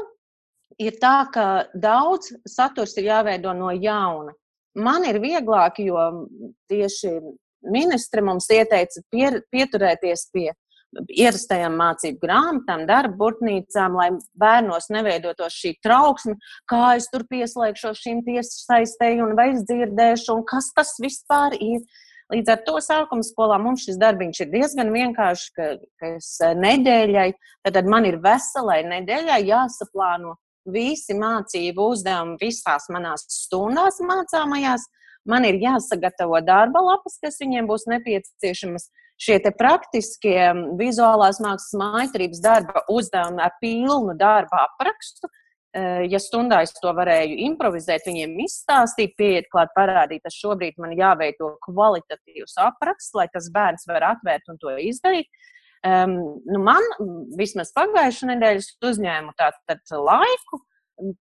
[0.78, 4.36] ir tā, ka daudz saturs ir jāveido no jauna.
[4.78, 6.28] Man ir vieglāk, jo
[6.70, 7.16] tieši
[7.66, 10.50] ministre mums ieteica pier, pieturēties pie
[10.99, 16.36] ierastajām mācību grāmatām, darba burtnīcām, lai bērnos neveidotos šī trauksme,
[16.70, 21.84] kā es tur pieslēgšos šīm tiesaistēju un vai es dzirdēšu, un kas tas vispār ir.
[22.30, 27.32] Līdz ar to sākuma skolā mums šis darbiņš ir diezgan vienkāršs, ka, ka es nedēļai,
[27.66, 30.36] tad man ir veselai nedēļai jāsaplāno
[30.70, 34.86] visi mācību uzdevumi visās manās stundās mācāmajās.
[35.28, 38.86] Man ir jāsagatavo darba lapas, kas viņiem būs nepieciešamas.
[39.20, 40.38] Šie praktiskie
[40.80, 45.28] vizuālās mākslas maitrības darba uzdevumi ar pilnu darba aprakstu.
[45.70, 50.96] Eh, ja stundā es to varēju improvizēt, viņiem izstāstīt, pieiet klāt, parādīt, tad šobrīd man
[50.98, 55.28] jāveido kvalitatīvs apraksts, lai tas bērns var atvērt un to izdarīt.
[55.86, 56.82] Um, nu man
[57.38, 60.58] vismaz pagājušā nedēļa uzņēmu tādu laiku,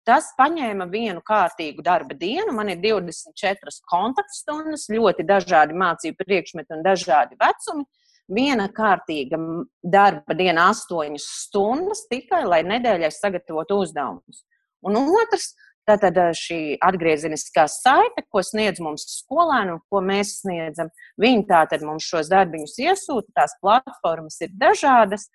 [0.07, 2.53] Tas paņēma vienu kārtīgu darba dienu.
[2.57, 7.87] Man ir 24 kontaktstundas, ļoti dažādi mācību priekšmeti un dažādi vecumi.
[8.33, 9.39] Viena kārtīga
[9.83, 14.45] darba diena, 8 stundas tikai, lai nedēļai sagatavotu uzdevumus.
[14.87, 15.53] Un otrs,
[15.89, 20.93] tātad šī atgriezeniskā saite, ko sniedz mums skolēni un ko mēs sniedzam.
[21.21, 25.27] Viņi tātad mums šos darbiņus iesūta, tās platformas ir dažādas,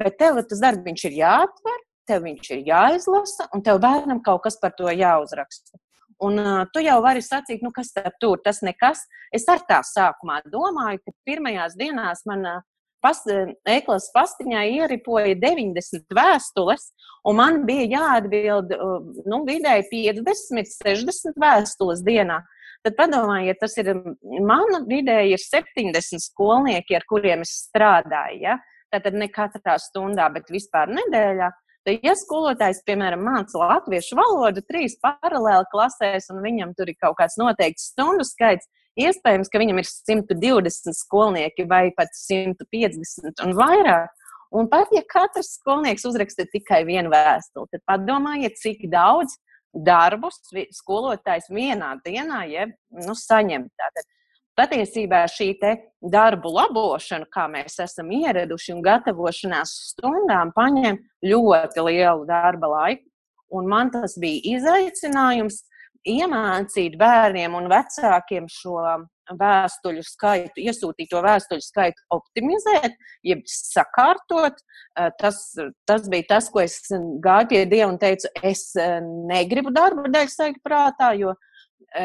[0.00, 1.78] bet tev tas darbiņš ir jāatver
[2.10, 5.78] tev viņš ir jāizlasa, un tev bērnam kaut kas par to jāuzraksta.
[6.20, 9.06] Un uh, tu jau vari sacīt, nu, kas tur tas nekas.
[9.32, 12.60] Es ar tā sākumā domāju, ka pirmajās dienās man uh,
[13.00, 16.90] pas, e-klases pastiņā ieripoja 90 vēstules,
[17.24, 18.98] un man bija jāatbild uh,
[19.32, 22.42] nu, vidēji 50, 60 vēstules dienā.
[22.84, 23.90] Tad padomājiet, tas ir
[24.24, 28.40] mana vidēji ir 70 skolnieki, ar kuriem es strādāju.
[28.44, 28.56] Ja?
[28.92, 31.50] Tātad ne katrā stundā, bet vispār nedēļā.
[31.86, 37.16] Tad, ja skolotājs, piemēram, māca latviešu valodu trīs paralēli klasēs, un viņam tur ir kaut
[37.20, 38.68] kāds noteikts stundu skaits,
[39.00, 44.12] iespējams, ka viņam ir 120 skolnieki vai pat 150 un vairāk.
[44.50, 49.36] Un pat ja katrs skolnieks uzraksta tikai vienu vēstuli, tad padomājiet, cik daudz
[49.70, 50.40] darbus
[50.74, 52.66] skolotājs vienā dienā ja,
[53.06, 53.68] nu, saņem.
[53.78, 54.08] Tātad
[54.60, 55.52] patiesībā šī
[56.12, 63.06] darbu labošana, kā mēs esam ieraduši, un gatavošanās stundām paņem ļoti lielu darba laiku.
[63.50, 65.64] Un man tas bija izaicinājums
[66.06, 68.76] iemācīt bērniem un vecākiem šo
[69.40, 72.94] vēstuļu skaitu, iesūtīto vēstuļu skaitu optimizēt,
[73.26, 74.62] jeb sakārtot.
[75.20, 75.42] Tas,
[75.86, 76.78] tas bija tas, ko es
[77.22, 78.70] gāju pie Dieva un teicu, es
[79.28, 81.48] negribu darbu dēļ saīt prātā, jo Eh,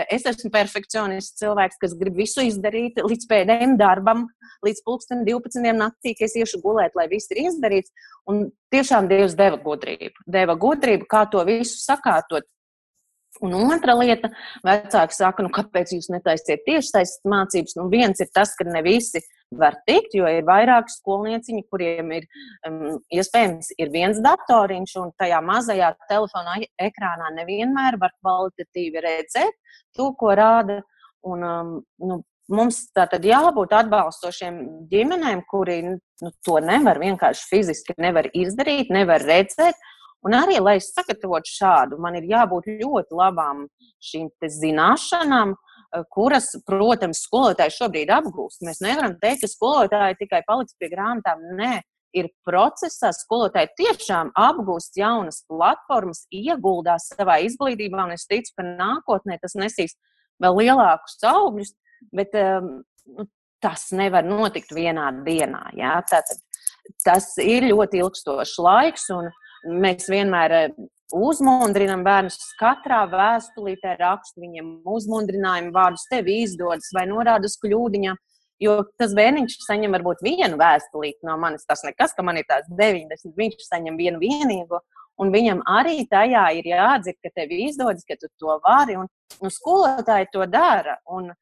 [0.10, 4.26] es esmu perfekcionists cilvēks, kas grib visu izdarīt līdz pēdējiem darbam,
[4.66, 5.62] līdz pulksten 12.
[5.78, 7.94] naktī, kad es iešu gulēt, lai viss ir izdarīts.
[8.30, 10.26] Un tiešām Dievs deva gudrību.
[10.26, 12.48] Deva gudrību, kā to visu sakārtot.
[13.44, 14.30] Un otra lieta,
[14.64, 17.76] vecāki saka, nu, kāpēc jūs netaisiet tiešsaistes mācības?
[17.76, 19.20] Nu, viens ir tas, ka ne visi
[19.52, 22.28] var tikt, jo ir vairāki skolnieciņi, kuriem ir
[22.68, 29.58] um, iespējams ir viens datoriņš, un tajā mazajā telefona ekrānā nevienmēr var kvalitatīvi redzēt
[29.96, 30.82] to, ko rāda.
[31.26, 31.76] Un, um,
[32.06, 32.20] nu,
[32.54, 34.60] mums tā tad jābūt atbalstošiem
[34.92, 39.80] ģimenēm, kuri nu, to nevar vienkārši fiziski nevar izdarīt, nevar redzēt.
[40.26, 43.68] Un arī, lai es sagatavotu šādu, man ir jābūt ļoti labām
[44.02, 45.75] šīm zināšanām, Eh,
[46.14, 48.64] kuras, protams, skolotāji šobrīd apgūst.
[48.66, 51.44] Mēs nevaram teikt, ka skolotāji tikai paliks pie grāmatām.
[51.60, 51.74] Nē,
[52.16, 53.12] ir procesā.
[53.16, 59.98] Skolotāji tiešām apgūst jaunas platformas, ieguldās savā izglītībā, un es ticu, ka nākotnē tas nesīs
[60.44, 61.74] vēl lielākus augļus,
[62.16, 62.86] bet um,
[63.64, 65.64] tas nevar notikt vienā dienā.
[65.78, 65.98] Jā?
[66.10, 66.42] Tātad,
[67.06, 69.32] tas ir ļoti ilgstošs laiks, un
[69.82, 70.76] mēs vienmēr
[71.14, 78.18] uzmundrinam bērnus katrā vēstulītē, rakstu viņiem uzmundrinājumu vārdus, tev izdodas vai norāda uz kļūdiņām.
[78.64, 81.66] Jo tas bērniņš saņem varbūt vienu vēstulīti no manis.
[81.68, 84.80] Tas nekas, ka man ir tās 90, viņš saņem vienu vienīgo.
[85.20, 88.96] Un viņam arī tajā ir jāatzīst, ka tev izdodas, ka tu to vari.
[89.00, 89.12] Un,
[89.44, 90.98] un skolotāji to dara.
[91.12, 91.34] Un,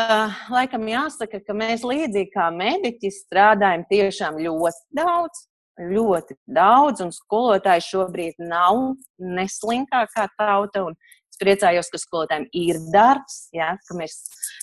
[0.00, 5.44] uh, laikam jāsaka, ka mēs līdzīgi kā mediķi strādājam tiešām ļoti daudz
[5.80, 10.86] ļoti daudz, un skolotāji šobrīd nav neslinkākā tauta.
[11.34, 14.20] Es priecājos, ka skolotājiem ir darbs, ja, ka mēs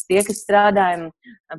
[0.07, 1.09] tie, kas strādājam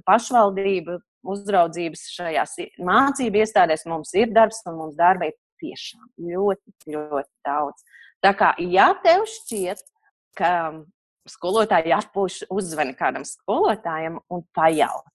[0.08, 0.96] pašvaldību
[1.32, 7.84] uzraudzības šajās mācību iestādēs, mums ir darbs, un mums darba ir tiešām ļoti, ļoti daudz.
[8.24, 9.84] Tā kā, ja tev šķiet,
[10.38, 10.50] ka
[11.28, 15.06] skolotāji atpūš, uzzvani kādam skolotājam un pajaut,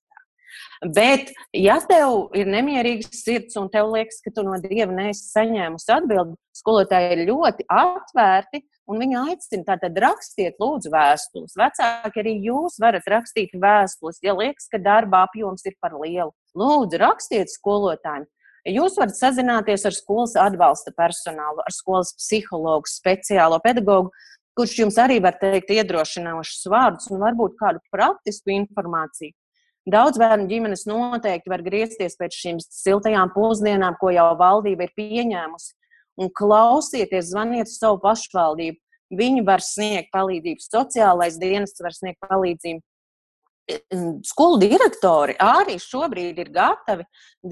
[0.93, 5.93] Bet, ja tev ir nemierīgs sirds un tev liekas, ka tu no dieva neesi saņēmusi
[5.97, 11.57] atbildi, skolotāji ir ļoti atvērti un viņi aicina tātad rakstiet, lūdzu, vēstules.
[11.59, 16.31] Vecāki arī jūs varat rakstīt vēstules, ja liekas, ka darba apjoms ir par lielu.
[16.57, 18.27] Lūdzu, rakstiet skolotājiem.
[18.67, 24.11] Jūs varat sazināties ar skolas atbalsta personālu, ar skolas psihologu, speciālo pedagogu,
[24.57, 29.35] kurš jums arī var teikt iedrošinošus vārdus un varbūt kādu praktisku informāciju.
[29.87, 35.71] Daudz bērnu ģimenes noteikti var griezties pēc šīm siltajām pusdienām, ko jau valdība ir pieņēmusi.
[36.19, 38.79] Un klausieties, zvaniet uz savu pašvaldību.
[39.17, 42.83] Viņi var sniegt palīdzību, sociālais dienests var sniegt palīdzību.
[44.27, 47.05] Skolu direktori arī šobrīd ir gatavi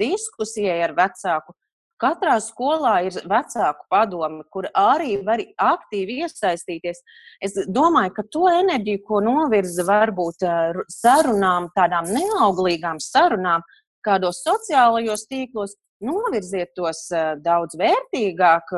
[0.04, 1.56] diskusijai ar vecāku
[1.96, 7.00] Katrā skolā ir vecāku padomi, kur arī var aktīvi iesaistīties.
[7.40, 13.64] Es domāju, ka to enerģiju, ko novirza varbūt eh, sarunām, tādām neauglīgām sarunām,
[14.04, 18.76] kādos sociālajos tīklos, novirziet tos eh, daudz vērtīgāk.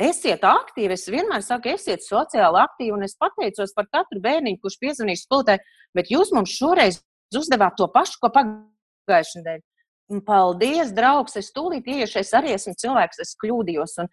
[0.00, 0.94] esiet aktīvi.
[0.94, 5.60] Es vienmēr saku, esiet sociāli aktīvi, un es pateicos par katru bērniņu, kurš piezvanīs skolotājai,
[5.94, 7.02] bet jūs mums šoreiz
[7.36, 9.69] uzdevāt to pašu, ko pagājušajā nedēļā.
[10.26, 11.36] Paldies, draugs!
[11.38, 13.96] Es tūlīt ieiešu, es arī esmu cilvēks, es kļūdījos.
[14.02, 14.08] Un,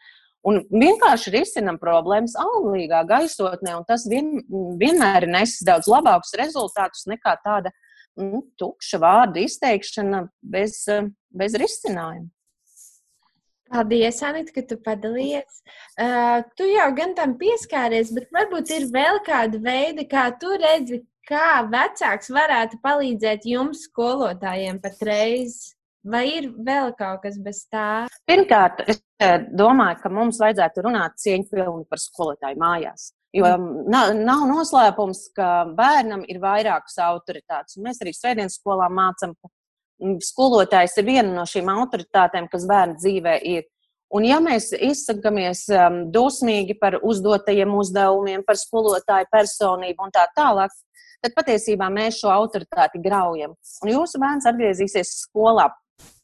[0.46, 4.36] un vienkārši risinam problēmas auglīgā gaisotnē, un tas vien,
[4.78, 7.74] vienmēr nesis daudz labākus rezultātus nekā tāda
[8.18, 10.84] nu, tukša vārda izteikšana bez,
[11.34, 12.30] bez risinājuma.
[13.68, 15.58] Paldies, Anita, ka tu padalījies.
[16.00, 21.02] Uh, tu jau gan tam pieskāries, bet varbūt ir vēl kāda veida, kā tu redzi,
[21.28, 25.77] kā vecāks varētu palīdzēt jums, skolotājiem, patreiz.
[26.08, 28.08] Vai ir vēl kaut kas bez tā?
[28.30, 33.12] Pirmkārt, es eh, domāju, ka mums vajadzētu runāt cieņpilni par skolotāju mājās.
[33.36, 33.86] Jo mm.
[33.92, 37.78] nav, nav noslēpums, ka bērnam ir vairākas autoritātes.
[37.84, 39.52] Mēs arī svētdienas skolā mācām, ka
[39.98, 43.66] Mm, skolotājs ir viena no šīm autoritātēm, kas bērnu dzīvē ir.
[44.14, 50.72] Un, ja mēs izsakāmies um, dusmīgi par uzdotajiem uzdevumiem, par skolotāju personību un tā tālāk,
[51.26, 53.58] tad patiesībā mēs šo autoritāti graujam.
[53.84, 55.68] Un jūsu bērns atgriezīsies skolā.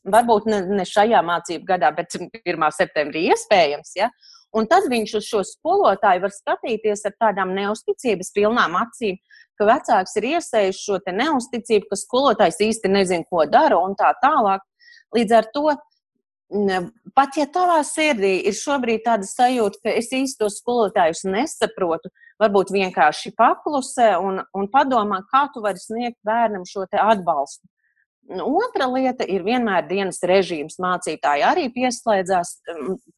[0.03, 2.65] Varbūt ne, ne šajā mācību gadā, bet 1.
[2.75, 3.93] septembrī iespējams.
[3.95, 4.09] Ja?
[4.53, 9.17] Un tad viņš uz šo skolotāju var skatīties ar tādām neusticības pilnām acīm,
[9.57, 14.61] ka vecāks ir iesējis šo neusticību, ka skolotājs īsti nezina, ko dara un tā tālāk.
[15.15, 15.73] Līdz ar to,
[17.17, 22.73] pat ja tavā sirdī ir šobrīd tāda sajūta, ka es īsti tos skolotājus nesaprotu, varbūt
[22.75, 27.65] vienkārši paklusē un, un padomā, kā tu vari sniegt bērnam šo atbalstu.
[28.31, 30.79] Otra lieta ir vienmēr dienas režīms.
[30.79, 32.53] Mācītāji arī pieslēdzās,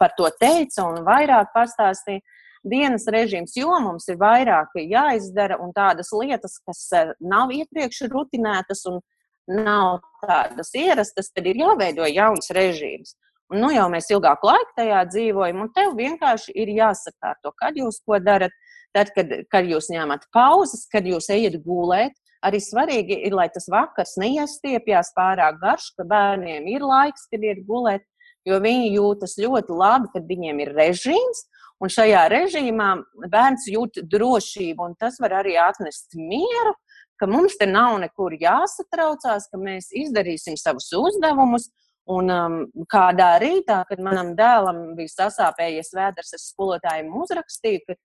[0.01, 2.23] par to teica un vairāk pastāstīja
[2.65, 8.85] dienas režīms, jo mums ir vairāk jāizdara un tādas lietas, kas eh, nav iepriekš rutinētas
[8.89, 8.99] un
[9.45, 13.13] nav tādas ierastas, tad ir jāveido jauns režīms.
[13.53, 18.01] Un, nu, jau mēs ilgāku laiku tajā dzīvojam, un tev vienkārši ir jāsakārto, kad jūs
[18.05, 18.55] ko darat.
[18.95, 22.13] Tad, kad, kad jūs ņemat pauzes, kad jūs ejat gulēt,
[22.45, 27.63] arī svarīgi ir, lai tas vakars neiestiepjas pārāk garš, ka bērniem ir laiks, kad ir
[27.67, 28.05] gulēt,
[28.45, 31.45] jo viņi jūtas ļoti labi, kad viņiem ir režīms,
[31.83, 32.89] Un šajā režīmā
[33.31, 36.71] bērns jūt drošību, un tas var arī atnest mieru,
[37.19, 41.69] ka mums te nav nekur jāsatraucās, ka mēs izdarīsim savus uzdevumus.
[42.05, 47.95] Un um, kādā rītā, kad manam dēlam bija sasāpējies vēders, es skolotājiem uzrakstīju, ka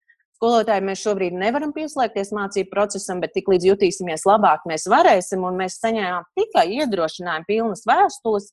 [0.41, 5.45] skolotāji mēs šobrīd nevaram pieslēgties mācību procesam, bet tik līdz jutīsimies labāk, mēs varēsim.
[5.59, 8.49] Mēs saņēmām tikai iedrošinājumu pilnas vēstules.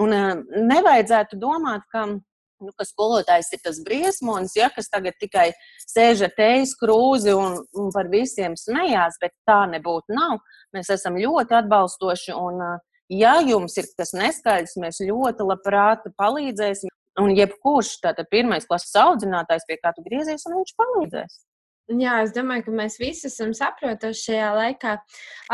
[0.00, 5.50] Un um, nevajadzētu domāt, ka nu, ka skolotājs ir tas briesmonis, ja, kas tagad tikai
[5.84, 10.38] sēž ar teijas krūzi un, un par visiem smējās, bet tā nebūtu nav.
[10.76, 12.62] Mēs esam ļoti atbalstoši un,
[13.12, 16.92] ja jums ir kas neskaidrs, mēs ļoti labprāt palīdzēsim.
[17.20, 21.40] Un jebkurš tātad pirmais klases audzinātājs, pie kā tu griezies, un viņš palīdzēs.
[21.98, 24.92] Jā, es domāju, ka mēs visi esam saprotuši šajā laikā.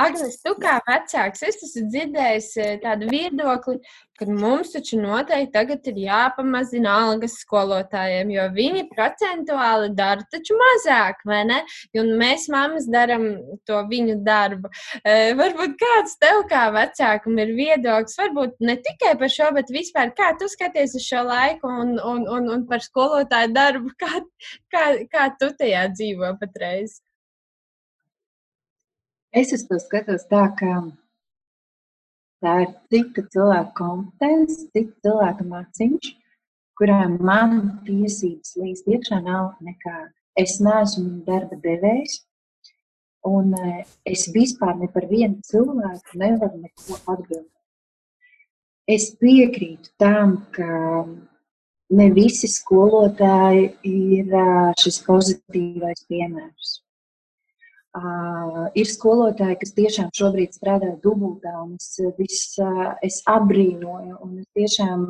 [0.02, 2.50] Agnēs, tu kā vecāks, es esmu dzirdējis
[2.82, 3.78] tādu viedokli,
[4.18, 11.22] ka mums taču noteikti tagad ir jāpamazina algas skolotājiem, jo viņi procentuāli dara taču mazāk,
[11.28, 11.60] vai ne?
[12.00, 13.26] Un mēs, mammas, darām
[13.68, 14.70] to viņu darbu.
[15.02, 20.12] E, varbūt kāds tev kā vecākam ir viedoklis, varbūt ne tikai par šo, bet vispār
[20.16, 24.22] kā tu skaties uz šo laiku un, un, un, un par skolotāju darbu, kā,
[24.72, 27.00] kā, kā tu tajā dzīvo patreiz?
[29.36, 30.78] Es uz to skatos tā, ka
[32.46, 36.10] Tā ir cita cilvēka kompetence, cita cilvēka maciņš,
[36.78, 37.56] kurām man
[37.88, 40.12] tiesības līdz iekšā nav nekāda.
[40.38, 42.20] Es neesmu darba devējs,
[43.26, 43.82] un eh,
[44.12, 47.50] es vispār ne par vienu cilvēku nevaru neko atbildēt.
[48.94, 50.70] Es piekrītu tam, ka
[51.98, 56.76] ne visi skolotāji ir eh, šis pozitīvais piemērs.
[57.96, 64.34] Uh, ir skolotāji, kas tiešām šobrīd strādā dubultā, un es, vis, uh, es apbrīnoju, un
[64.42, 65.06] es tiešām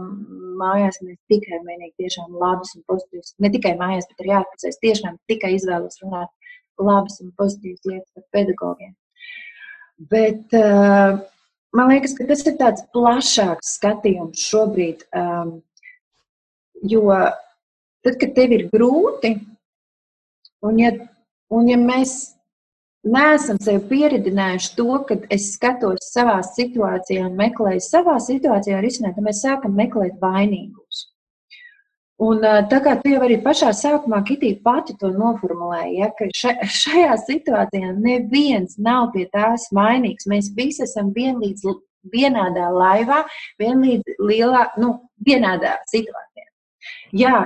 [0.61, 4.78] mājās mēs tikai vienīgi tiešām labas un pozitīvas, ne tikai mājās, bet arī ārpusē, es
[4.84, 6.30] tiešām tikai izvēlos runāt
[6.78, 8.95] labas un pozitīvas lietas par pedagogiem.
[10.14, 11.18] Bet uh,
[11.74, 15.57] man liekas, ka tas ir tāds plašāks skatījums šobrīd, um,
[16.87, 19.34] jo tad, kad tev ir grūti,
[20.62, 20.95] un ja,
[21.51, 22.36] un ja mēs
[23.07, 29.29] neesam sev pieredzinājuši to, ka es skatos savā situācijā un meklēju savā situācijā risinājumu, tad
[29.29, 31.07] mēs sākam meklēt vainīgus.
[32.27, 32.41] Un,
[32.71, 37.91] tā kā tu jau arī pašā sākumā, Kitī, pati to noformulēji, ja, ka šajā situācijā
[37.93, 40.29] neviens nav pie tās vainīgs.
[40.33, 41.67] Mēs visi esam vienlīdz
[42.13, 43.21] vienādā laivā,
[43.61, 44.95] vienlīdz lielā, nu,
[45.29, 46.49] vienādā situācijā.
[47.21, 47.37] Jā,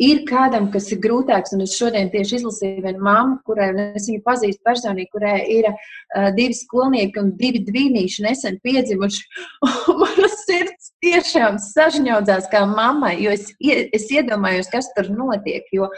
[0.00, 4.22] ir kādam, kas ir grūtāks, un es šodien tieši izlasīju vienu mammu, kurai es viņu
[4.26, 9.44] pazīstu personīgi, kurai ir uh, divi skolnieki un divi dvīnīši nesen piedzimuši.
[10.00, 15.68] Mana sirds tiešām sažņaudzās kā mammai, jo es, es iedomājos, kas tur notiek.
[15.76, 15.92] Jo,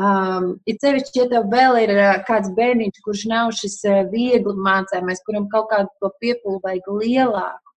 [0.00, 4.54] Um, ir sevišķi, ja tev vēl ir uh, kāds bērniņš, kurš nav šis uh, viegli
[4.64, 7.69] mācāmais, kuram kaut kādu to piepūli vajag lielāku.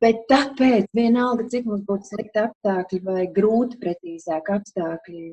[0.00, 5.24] Bet tāpēc, vienalga, cik mums būtu slikti apstākļi vai grūti pretīzāk apstākļi,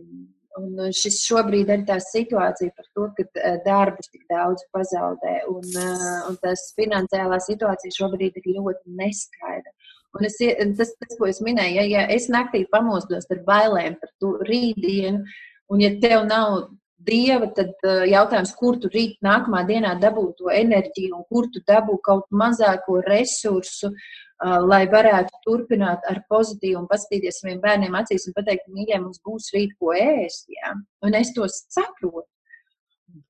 [0.59, 5.63] un šis šobrīd ir tā situācija par to, ka eh, darbus tik daudz pazaudē, un,
[5.63, 9.71] eh, un tas finansiālā situācija šobrīd ir ļoti neskaidra.
[10.19, 10.35] Un es,
[10.75, 15.23] tas, tas, ko es minēju, ja, ja es naktī pamostos ar bailēm par to rītdienu,
[15.71, 16.65] un ja tev nav
[17.05, 21.61] dieva, tad uh, jautājums, kur tu rīt nākamā dienā dabū to enerģiju un kur tu
[21.67, 28.27] dabū kaut mazāko resursu, uh, lai varētu turpināt ar pozitīvu un paskatīties saviem bērniem acīs
[28.29, 30.47] un pateikt, mīļie, mums būs rīt ko ēst.
[30.51, 30.75] Jā.
[31.05, 32.27] Un es to saprotu.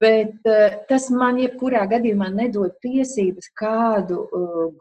[0.02, 4.28] Bet uh, tas man jebkurā gadījumā nedod tiesības kādu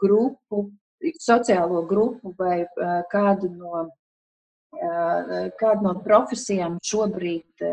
[0.00, 0.68] grupu,
[1.16, 2.66] sociālo grupu vai
[3.08, 3.86] kādu no
[4.70, 7.64] kādu no profesijām šobrīd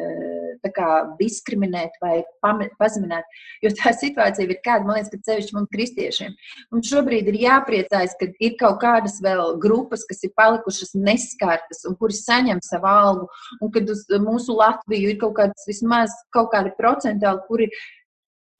[0.74, 0.88] kā,
[1.20, 3.28] diskriminēt vai pazeminēt.
[3.62, 6.34] Jo tā situācija ir kāda, man liekas, ka ceļš mums kristiešiem.
[6.74, 11.96] Mums šobrīd ir jāpriecājas, ka ir kaut kādas vēl grupas, kas ir palikušas neskartas un
[12.02, 13.30] kuras saņem savu algu,
[13.62, 17.70] un kad uz mūsu Latviju ir kaut kāds vismaz kaut kādi procentāli, kuri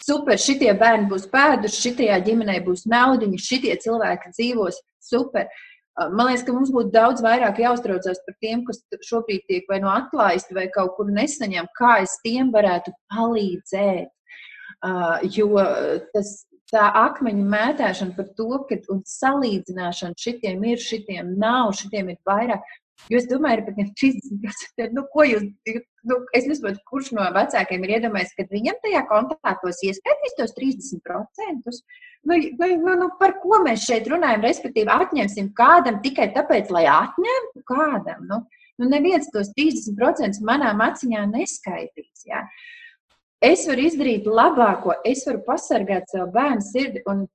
[0.06, 5.50] super, šitie bērni būs pēduši, šitajā ģimenē būs naudiņa, šitie cilvēki dzīvos super.
[5.98, 9.88] Man liekas, ka mums būtu daudz vairāk jāuztraucas par tiem, kas šobrīd tiek vai no
[9.88, 14.14] nu atlaisti, vai kaut kur nesaņem, kā es tiem varētu palīdzēt.
[14.86, 15.58] Uh, jo
[16.14, 16.36] tas,
[16.70, 22.62] tā akmeņu mētāšana par to, ka un salīdzināšana šitiem ir, šitiem nav, šitiem ir vairāk.
[23.08, 25.46] Jo es domāju, ka pat 30%, nu, ko jūs,
[26.10, 30.56] nu, es nesaprotu, kurš no vecākiem ir iedomājies, ka viņam tajā kontā tos ieskaitīs tos
[30.58, 31.78] 30%.
[32.28, 34.44] Nu, nu, nu, nu, par ko mēs šeit runājam?
[34.44, 38.26] Respektīvi, atņemsim kādam tikai tāpēc, lai atņemtu kādam.
[38.28, 38.42] Nu,
[38.82, 42.26] nu neviens tos 30% manā maciņā neskaitīs.
[42.28, 42.44] Jā.
[43.46, 47.06] Es varu izdarīt labāko, es varu pasargāt savu bērnu sirdi.
[47.08, 47.28] Un,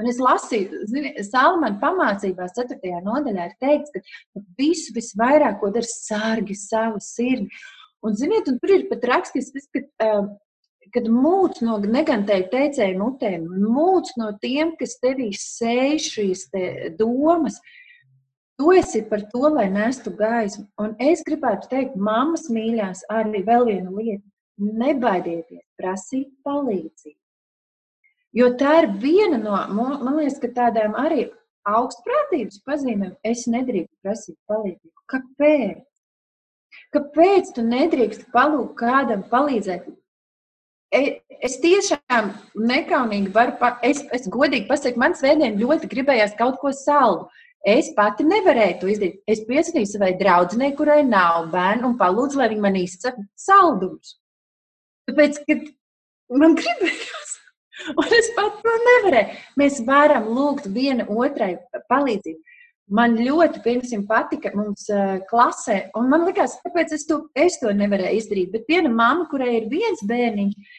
[0.00, 0.84] un es lasīju,
[1.28, 3.00] Salmāna pamācībās, 4.
[3.06, 7.50] nodaļā ir teikts, ka visu visvairāk, ko dara sārgi savu sirdi.
[8.00, 10.30] Un, ziniet, un tur ir pat rakstīts, ka uh,
[10.94, 16.64] kad mūc no negantēju teicēju mutēm, mūc no tiem, kas tevī sēž šīs te
[16.98, 17.60] domas,
[18.60, 20.66] tu esi par to, lai nestu gaismu.
[20.82, 24.26] Un es gribētu teikt, mammas mīļās, arī vēl viena lieta-
[24.82, 27.18] nebaidieties prasīt palīdzību.
[28.36, 31.26] Jo tā ir viena no, man liekas, ka tādām arī
[31.68, 34.94] augstprātības pazīmēm es nedrīkstu prasīt palīdzību.
[35.10, 35.80] Kāpēc?
[36.94, 39.88] Kāpēc tu nedrīkst palūgt kādam palīdzēt?
[40.90, 42.32] Es tiešām
[42.70, 47.28] nekaunīgi varu, pa, es, es godīgi pasaku, man svētdien ļoti gribējās kaut ko saldu.
[47.66, 49.18] Es pati nevarēju to izdarīt.
[49.28, 54.16] Es piesakīju savai draudzenei, kurai nav bērnu, un palūdzu, lai viņa man izsaka saldumus.
[55.10, 55.66] Tāpēc, kad
[56.40, 57.19] man gribējās,
[57.96, 61.56] un es pat to nevarēju, mēs varam lūgt viena otrai
[61.92, 62.40] palīdzību.
[62.90, 67.70] Man ļoti, piemēram, patika mums uh, klasē, un man liekas, kāpēc es to, es to
[67.70, 68.50] nevarēju izdarīt.
[68.50, 70.72] Bet viena mamma, kurai ir viens bērniņš,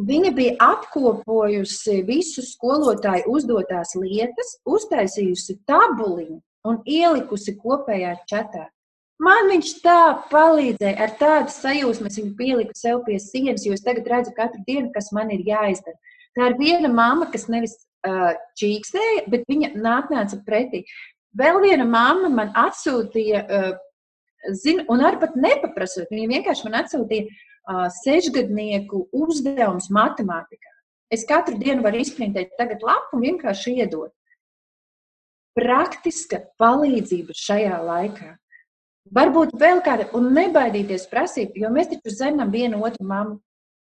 [0.00, 6.38] Viņa bija apkopojusi visu skolotāju uzdotās lietas, uztaisījusi tabuliņu
[6.70, 8.68] un ielikusi kopējā čatā.
[9.20, 9.98] Man viņš tā
[10.30, 14.62] palīdzēja, ar tādu sajūsmu es viņu pieliku sev pie sienas, jo es tagad redzu katru
[14.64, 15.98] dienu, kas man ir jāizdara.
[16.38, 17.74] Tā ir viena mamma, kas nevis
[18.08, 20.86] uh, čīkstēja, bet viņa nāca pretī.
[21.36, 23.70] Vēl viena mamma man atsūtīja, uh,
[24.56, 27.28] zin, un arī pat nepaprasot, viņa vienkārši man atsūtīja
[28.00, 30.72] sešgadnieku uzdevums matemātikā.
[31.10, 34.12] Es katru dienu varu izprintēt tagad lapu un vienkārši iedot.
[35.58, 38.30] Praktiska palīdzība šajā laikā.
[39.16, 43.38] Varbūt vēl kāda, un nebaidīties prasīt, jo mēs taču zinām vienu otru mammu.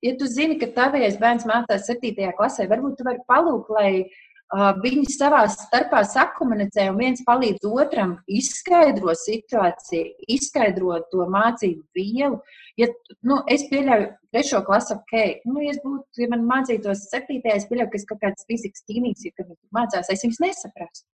[0.03, 2.31] Ja tu zini, ka tavējais bērns mācās 7.
[2.37, 4.09] klasē, varbūt tu vari palūkt, lai uh,
[4.53, 12.37] Viņi savā starpā sakomunicē, un viens palīdz otram izskaidro situāciju, izskaidro to mācību vielu.
[12.77, 12.87] Ja,
[13.25, 17.89] nu, es pieļauju, trešo klasu, ok, nu, ja, būtu, ja man mācītos septītajā, es pieļauju,
[17.89, 21.07] ka es kaut kādas fizikas, ķīmijas, ja kad mācās, es viņas nesaprastu.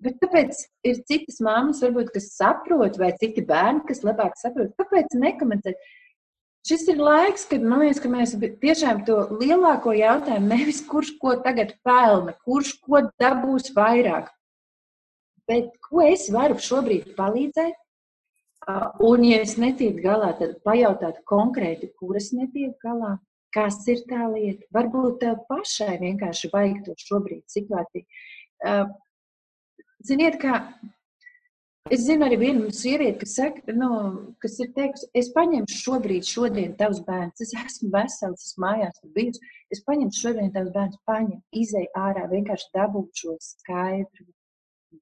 [0.00, 5.16] Bet kāpēc ir citas mammas, varbūt, kas saprot, vai citi bērni, kas labāk saprot, kāpēc
[5.20, 5.76] nekomentēt?
[6.68, 11.34] Šis ir laiks, kad man liekas, ka mēs tiešām to lielāko jautājumu nevis kurš ko
[11.44, 14.28] tagad pelna, kurš ko dabūs vairāk,
[15.48, 17.76] bet ko es varu šobrīd palīdzēt?
[19.00, 23.16] Un, ja es netieku galā, tad pajautāt konkrēti, kuras netiek galā,
[23.56, 24.68] kas ir tā lieta.
[24.76, 28.04] Varbūt tev pašai vienkārši vajag to šobrīd situāciju.
[30.06, 30.54] Ziniet, kā
[31.92, 33.90] es zinu arī vienu sievieti, kas, saka, nu,
[34.42, 37.42] kas ir teikusi, es paņemšu šobrīd, šodien tavs bērns.
[37.44, 39.52] Es esmu vesels, esmu mājās bijusi.
[39.74, 44.28] Es paņemšu šodien tavs bērns, paņem, izej ārā, vienkārši dabūt šo skaidru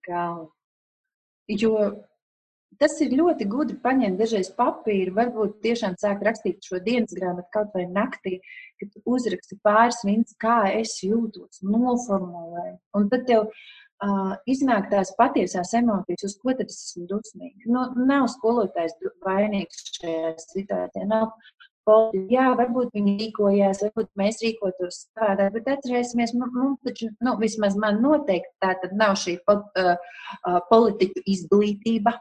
[0.09, 0.53] galvu.
[1.49, 1.75] Jo
[2.79, 7.75] tas ir ļoti gudri paņemt dažreiz papīru, varbūt tiešām sāk rakstīt šo dienas grāmatu kaut
[7.75, 8.39] vai naktī,
[8.81, 12.77] kad uzraksti pāris minūtes, kā es jūtos, noformulē.
[12.99, 13.49] Un tad tev
[14.05, 17.71] uh, iznāk tās patiesās emocijas, uz ko tad es esmu dusmīga.
[17.73, 18.97] Nu, nav skolotājs
[19.27, 21.07] vainīgs šajā situācijā.
[21.09, 21.33] Nav
[21.89, 22.25] politiķi.
[22.35, 28.03] Jā, varbūt viņi rīkojās, varbūt mēs rīkotos savādāk, bet atcerēsimies, mums taču, nu, vismaz man
[28.05, 29.95] noteikti tā tad nav šī pot, uh,
[30.41, 32.17] uh, politiķu izglītība.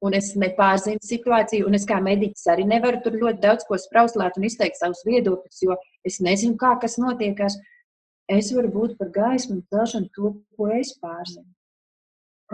[0.00, 4.38] Un es nepārzinu situāciju, un es kā mediķis arī nevaru tur ļoti daudz ko sprauslēt
[4.40, 5.76] un izteikt savus viedokļus, jo
[6.08, 7.58] es nezinu, kā kas notiekās.
[7.60, 7.79] Uh,
[8.36, 11.48] es varu būt par gaismu un celšanu to, ko es pārzinu.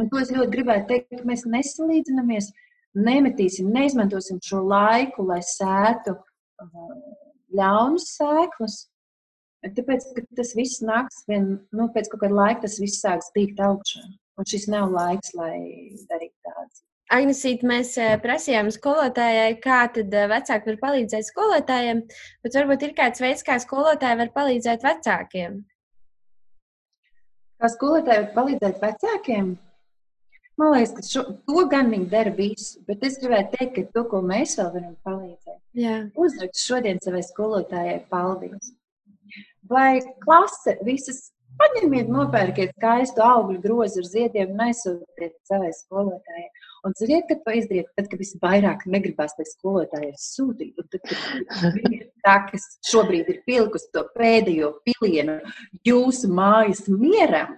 [0.01, 2.51] Un to es ļoti gribētu teikt, ka mēs nesalīdzinamies,
[2.97, 6.93] nemetīsim, neizmantosim šo laiku, lai sētu uh,
[7.57, 8.77] ļaunas sēklas.
[9.67, 13.63] Tāpēc, ka tas viss nāks, vien, nu, pēc kaut kāda laika tas viss sāks tīkt
[13.65, 14.05] augšā.
[14.37, 15.57] Un šis nav laiks, lai
[16.11, 16.36] darītu.
[17.07, 22.01] Agnesīt, mēs eh, prasījām skolotājai, kā tad eh, vecāki var palīdzēt skolotājiem,
[22.43, 25.61] bet varbūt ir kāds veids, kā skolotāji var palīdzēt vecākiem.
[27.63, 29.55] Kā skolotāji var palīdzēt vecākiem?
[30.59, 34.05] Man liekas, ka šo, to gan viņi dara visu, bet es gribētu teikt, ka to,
[34.11, 38.73] ko mēs vēl varam palīdzēt, uzrakst šodien savai skolotājai paldies.
[39.71, 46.49] Vai klase visas Paņemiet, nopērkiet skaistu augļu grozu ar ziediem un aizsūtiet savai skolotājai.
[46.87, 52.05] Un ziniet, kad to izdariet, tad, kad visvairāk negribās tai skolotājai sūtīt, un tad, kad
[52.23, 55.41] tā, kas šobrīd ir pilkusi to pēdējo pilienu
[55.89, 57.57] jūsu mājas mieram,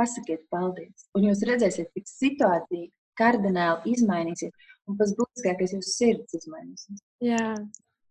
[0.00, 1.08] pasakiet paldies.
[1.16, 4.52] Un jūs redzēsiet, cik situācija kardināli izmainīsies,
[4.88, 7.00] un pats būtiskākais jūsu sirds izmainīsies.
[7.24, 7.54] Jā.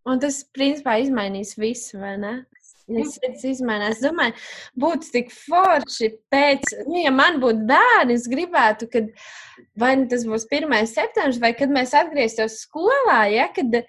[0.09, 2.33] Un tas, principā, izmainīs visu, vai ne?
[2.89, 3.99] Es izmainās.
[3.99, 4.33] Es domāju,
[4.81, 9.11] būtu tik forši pēc, nu, ja man būtu bērni, es gribētu, kad
[9.79, 10.73] vai nu tas būs 1.
[10.89, 13.81] septembris, vai kad mēs atgrieztos skolā, ja, kad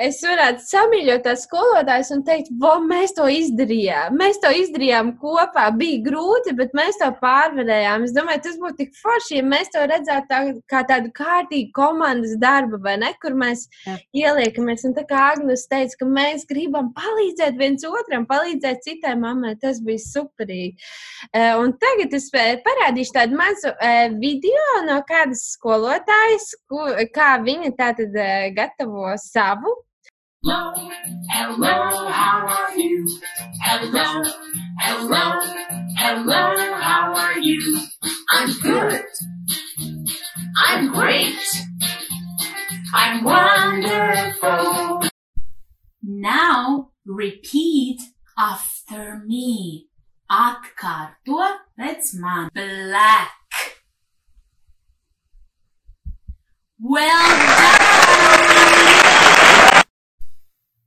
[0.00, 4.16] es varētu samīļot tās skolotājas un teikt, vo, mēs to izdarījām.
[4.18, 5.68] Mēs to izdarījām kopā.
[5.78, 8.06] Bija grūti, bet mēs to pārvarējām.
[8.08, 10.40] Es domāju, tas būtu tik forši, ja mēs to redzētu tā,
[10.70, 13.96] kā tādu kārtīgu komandas darbu, vai ne, kur mēs Jā.
[14.24, 14.86] ieliekamies.
[14.88, 19.78] Un tā kā Agnus teica, ka mēs gribam palīdzēt viens otram, palīdzēt citai mammai, tas
[19.84, 20.74] bija superīgi.
[21.30, 26.50] E, un tagad es e, parādīšu tādu mazu e, video no kādas skolotājas,
[27.14, 28.22] kā viņa tātad
[28.56, 29.83] gatavo savu
[30.46, 30.74] Hello,
[31.30, 33.08] hello, how are you?
[33.62, 34.22] Hello,
[34.78, 35.40] hello,
[35.96, 37.80] hello, how are you?
[38.30, 39.04] I'm good.
[40.58, 41.38] I'm great.
[42.94, 45.08] I'm wonderful.
[46.02, 48.02] Now repeat
[48.38, 49.88] after me.
[50.30, 51.40] Atkārto
[51.80, 52.50] pēc man.
[52.52, 53.32] Black.
[56.78, 57.83] Well done!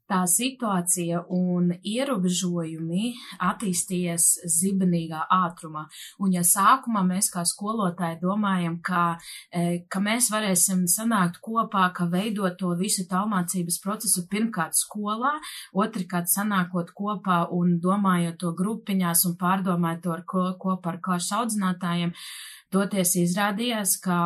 [0.07, 3.11] Tā situācija un ierobežojumi
[3.43, 4.27] attīstījies
[4.57, 5.85] zibenīgā ātrumā.
[6.23, 9.17] Un ja sākumā mēs kā skolotāji domājam, ka,
[9.51, 15.35] e, ka mēs varēsim sanākt kopā, ka veidot to visu tālmācības procesu pirmkārt skolā,
[15.73, 21.41] otrkārt sanākot kopā un domājot to grupiņās un pārdomājot to ar ko, kopā ar klašu
[21.41, 22.15] audzinātājiem,
[22.73, 24.17] toties izrādījās, ka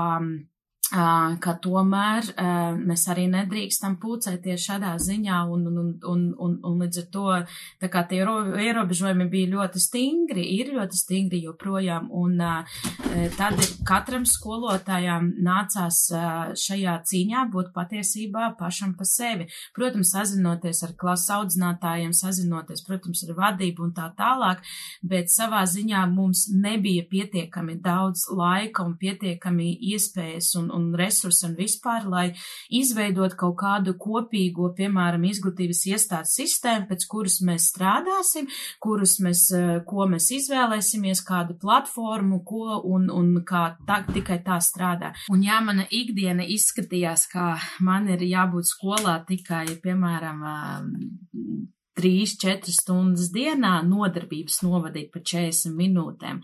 [0.91, 2.27] ka tomēr
[2.81, 7.27] mēs arī nedrīkstam pūcēties šādā ziņā, un, un, un, un, un līdz ar to
[7.79, 12.41] tā kā tie ierobežojumi bija ļoti stingri, ir ļoti stingri joprojām, un
[13.37, 16.01] tad katram skolotājām nācās
[16.59, 19.47] šajā cīņā būt patiesībā pašam pa sevi.
[19.75, 24.63] Protams, sazinoties ar klases audzinātājiem, sazinoties, protams, ar vadību un tā tālāk,
[25.07, 31.45] bet savā ziņā mums nebija pietiekami daudz laika un pietiekami iespējas un, un un resursi
[31.47, 32.25] un vispār, lai
[32.81, 38.49] izveidot kaut kādu kopīgo, piemēram, izglītības iestādes sistēmu, pēc kuras mēs strādāsim,
[38.83, 44.59] kurus mēs, eh, ko mēs izvēlēsimies, kādu platformu, ko un, un kā tā, tikai tā
[44.63, 45.13] strādā.
[45.31, 51.69] Un ja mana ikdiena izskatījās, kā man ir jābūt skolā tikai, piemēram, um,
[51.99, 56.39] 3-4 stundas dienā nodarbības novadīt pa 40 minūtēm,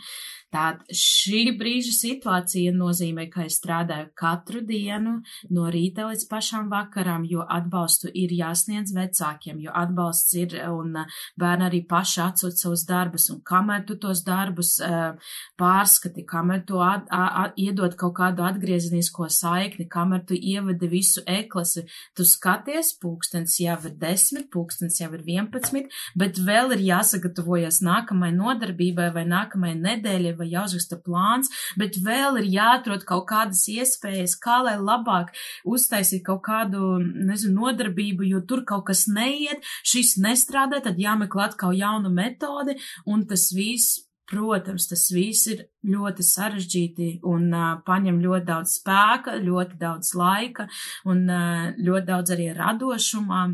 [0.53, 5.17] Tā šī brīža situācija nozīmē, ka es strādāju katru dienu
[5.51, 10.95] no rīta līdz pašām vakarām, jo atbalstu ir jāsniedz vecākiem, jo atbalsts ir un
[11.35, 15.19] bērni arī paši atsūt savus darbus, un kamēr tu tos darbus uh,
[15.59, 21.83] pārskati, kamēr tu at, at, iedod kaut kādu atgriezenisko saikni, kamēr tu ievadi visu eklasi,
[22.15, 28.31] tu skaties, pūkstens jau ir desmit, pūkstens jau ir vienpadsmit, bet vēl ir jāsagatavojas nākamai
[28.39, 34.61] nodarbībai vai nākamai nedēļai vai jāuzraksta plāns, bet vēl ir jāatrod kaut kādas iespējas, kā
[34.65, 35.33] lai labāk
[35.67, 41.75] uztaisīt kaut kādu, nezinu, nodarbību, jo tur kaut kas neiet, šis nestrādā, tad jāmeklē atkal
[41.77, 48.43] jauna metode, un tas viss Protams, tas viss ir ļoti sarežģīti un uh, paņem ļoti
[48.49, 50.65] daudz spēka, ļoti daudz laika
[51.07, 53.45] un uh, ļoti daudz arī radošumā.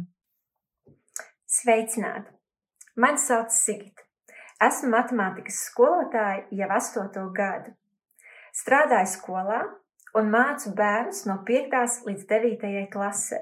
[1.60, 2.34] Sveicināti!
[2.98, 4.02] Mani sauc Sigita.
[4.64, 7.74] Esmu matemātikas skolotāja jau astoto gadu.
[8.56, 9.60] Strādāju skolā
[10.20, 11.98] un mācu bērnus no 5.
[12.08, 12.84] līdz 9.
[12.94, 13.42] klasē.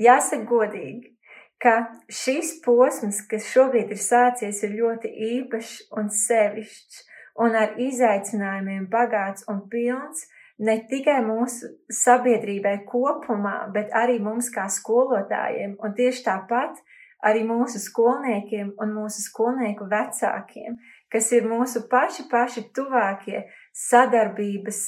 [0.00, 1.14] Jāsaka godīgi,
[1.62, 1.74] ka
[2.22, 7.00] šis posms, kas šobrīd ir sācies, ir ļoti īpašs un sevišķs
[7.44, 10.26] un ar izaicinājumiem bagāts un pilns
[10.60, 11.70] ne tikai mūsu
[12.02, 15.78] sabiedrībai kopumā, bet arī mums kā skolotājiem.
[15.80, 16.82] Un tieši tāpat
[17.26, 20.78] arī mūsu skolniekiem un mūsu skolnieku vecākiem,
[21.12, 23.44] kas ir mūsu paši, paši tuvākie
[23.88, 24.80] sadarbības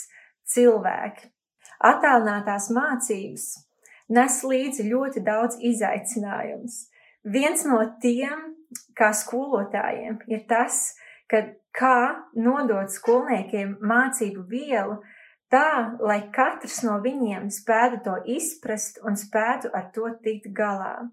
[0.54, 1.28] cilvēki.
[1.82, 3.50] Atālinātās mācības
[4.12, 6.86] nes līdzi ļoti daudz izaicinājumus.
[7.22, 8.52] Viens no tiem,
[8.98, 10.94] kā skolotājiem, ir tas,
[11.30, 11.98] ka kā
[12.36, 14.98] nodot skolniekiem mācību vielu
[15.52, 21.08] tā, lai katrs no viņiem spētu to izprast un spētu ar to tikt galā.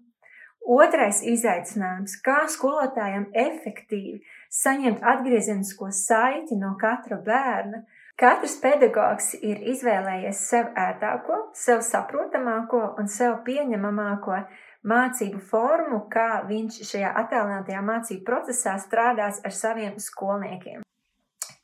[0.60, 7.84] Otrais izaicinājums- kā skolotājiem efektīvi saņemt atgriezenisko saiti no katra bērna.
[8.16, 14.44] Katrs pedagogs ir izvēlējies sev ērtāko, sev saprotamāko un sev pieņemamāko
[14.84, 20.82] mācību formu, kā viņš šajā attēlinātajā mācību procesā strādās ar saviem skolniekiem.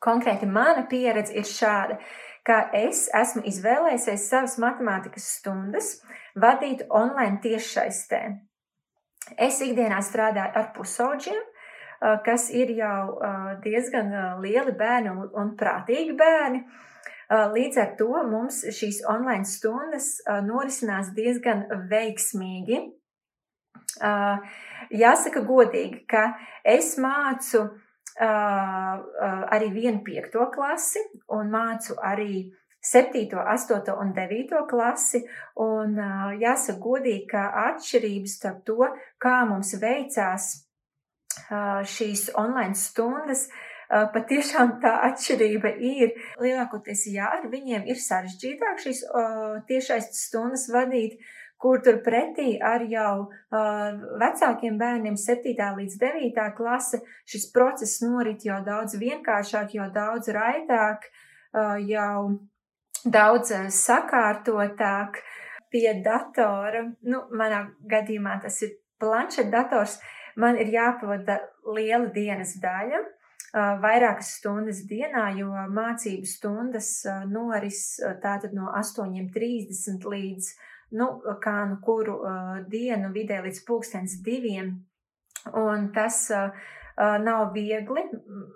[0.01, 1.99] Konkrēti mana pieredze ir šāda,
[2.47, 5.97] ka es esmu izvēlējusies savas matemātikas stundas
[6.37, 8.21] vadīt online tiešsaistē.
[9.35, 11.43] Es ikdienā strādāju ar pusauģiem,
[12.27, 13.19] kas ir jau
[13.65, 14.13] diezgan
[14.43, 16.63] lieli bērni un prātīgi bērni.
[17.27, 22.79] Līdz ar to mums šīs online stundas norisinās diezgan veiksmīgi.
[24.95, 26.29] Jāsaka godīgi, ka
[26.63, 27.65] es mācu
[28.21, 31.03] arī vienu piekto klasi
[31.35, 32.47] un mācu arī
[32.87, 35.23] 7, 8 un 9 klasi,
[35.63, 35.97] un
[36.41, 38.91] jāsaka godīgi, ka atšķirības starp to,
[39.23, 40.51] kā mums veicās
[41.97, 43.49] šīs online stundas,
[43.87, 46.15] patiešām tā atšķirība ir.
[46.43, 49.03] Lielākoties, jā, ar viņiem ir sarežģītāk šīs
[49.69, 51.21] tiešais stundas vadīt,
[51.61, 53.29] kur turpretī ar jau
[54.21, 55.55] vecākiem bērniem 7.
[55.79, 56.43] līdz 9.
[56.59, 61.07] klase šis process norit jau daudz vienkāršāk, jau daudz raitāk,
[61.87, 62.19] jau
[63.13, 65.21] daudz eh, sakārtotāk
[65.73, 66.85] pie datora.
[67.07, 69.99] Nu, manā gadījumā tas ir planšetdators.
[70.41, 71.39] Man ir jāpavada
[71.77, 77.85] liela dienas daļa, eh, vairākas stundas dienā, jo mācību stundas eh, noris
[78.23, 80.51] tātad no 8.30 līdz,
[80.99, 81.11] nu,
[81.43, 82.21] kā nu kuru
[82.71, 84.77] dienu vidē līdz pulkstens diviem.
[85.55, 86.51] Un tas uh,
[86.97, 88.03] nav viegli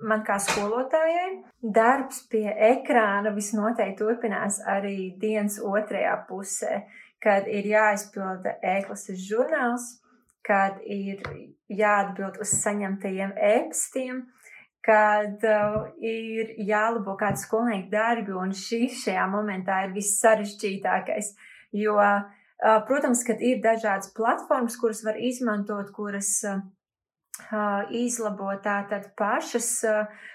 [0.09, 1.43] man kā skolotājai.
[1.61, 6.83] Darbs pie ekrāna visnotaļ turpinās arī dienas otrajā pusē,
[7.21, 10.01] kad ir jāizpilda e-klases žurnāls,
[10.47, 11.21] kad ir
[11.69, 14.25] jāatbild uz saņemtajiem e-pastiem,
[14.81, 21.35] kad uh, ir jālabo kādu skolnieku darbi, un šis šajā momentā ir viss sarežģītākais,
[21.77, 26.63] jo, uh, protams, kad ir dažādas platformas, kuras var izmantot, kuras uh,
[27.91, 29.69] izlabot tātad pašas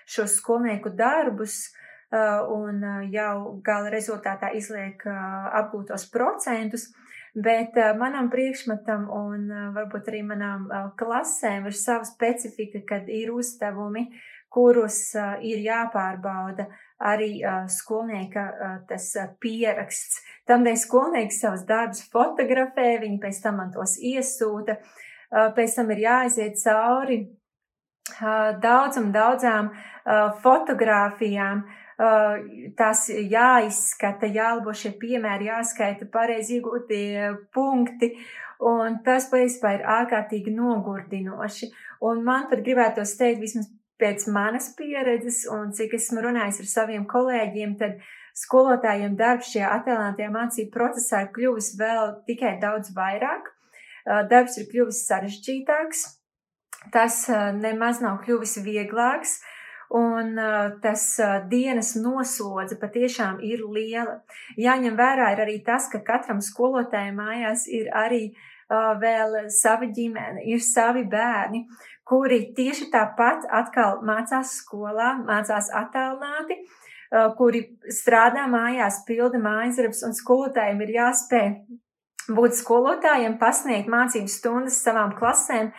[0.06, 1.74] šos skolnieku darbus
[2.52, 6.90] un jau gala rezultātā izliek apgūtos procentus.
[7.36, 14.06] Bet manam priekšmetam un varbūt arī manām klasēm ir sava specifika, kad ir uzdevumi,
[14.48, 15.00] kurus
[15.44, 16.70] ir jāpārbauda
[17.04, 18.46] arī skolnieka
[18.88, 19.10] tas
[19.44, 20.22] pieraksts.
[20.48, 24.78] Tamdēļ skolnieks savus darbus fotografē, viņi pēc tam man tos iesūta.
[25.36, 27.20] Pēc tam ir jāaiziet cauri
[28.64, 29.72] daudzam, daudzām
[30.44, 31.66] fotogrāfijām.
[32.76, 38.12] Tas jāizskata, jālabo šie piemēri, jāskaita pareizi iegūtie punkti,
[38.60, 41.72] un tas patiesībā ir ārkārtīgi nogurdinoši.
[42.04, 47.08] Un man pat gribētos teikt, vismaz pēc manas pieredzes un cik esmu runājis ar saviem
[47.08, 48.04] kolēģiem, tad
[48.36, 53.55] skolotājiem darbs šajā attēlinātajā mācību procesā ir kļuvis vēl tikai daudz vairāk.
[54.06, 56.06] Darbs ir kļuvis sarežģītāks,
[56.94, 57.26] tas
[57.58, 59.40] nemaz nav kļuvis vieglāks,
[59.96, 60.38] un
[60.84, 61.06] tas
[61.50, 64.20] dienas noslodze patiešām ir liela.
[64.62, 68.28] Jāņem vērā ir arī tas, ka katram skolotājam mājās ir arī
[68.70, 71.66] vēl sava ģimene, ir savi bērni,
[72.06, 76.60] kuri tieši tāpat atkal mācās skolā, mācās attālināti,
[77.38, 77.62] kuri
[77.94, 81.50] strādā mājās, pilda mājas darbus, un skolotājiem ir jāspēj
[82.32, 85.72] būt skolotājiem, pasniegt mācību stundas savām klasēm,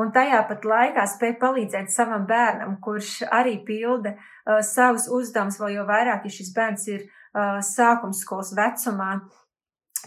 [0.00, 5.78] un tajā pat laikā spēj palīdzēt savam bērnam, kurš arī pilda uh, savus uzdevumus, vēl
[5.78, 9.14] jau vairāk, ja šis bērns ir uh, sākumskolas vecumā.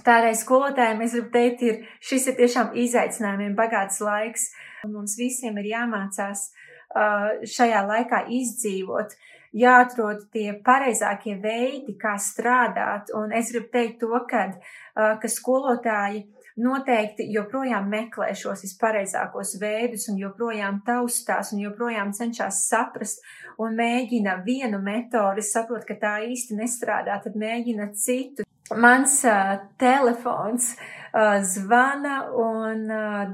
[0.06, 4.52] Tādēļ skolotājiem es gribu teikt, ir, šis ir tiešām izaicinājumiem bagāts laiks.
[4.86, 9.16] Mums visiem ir jāmācās uh, šajā laikā izdzīvot,
[9.58, 13.14] jāatrod tie pareizākie veidi, kā strādāt.
[13.18, 16.26] Un es gribu teikt to, kad, uh, ka skolotāji
[16.58, 23.22] noteikti joprojām meklē šos vispareizākos veidus un joprojām taustās un joprojām cenšas saprast
[23.62, 30.74] un mēģina vienu metodi, saprot, ka tā īsti nestrādā, tad mēģina citu mans uh, telefons
[30.74, 31.07] uh,
[31.42, 32.84] zvana un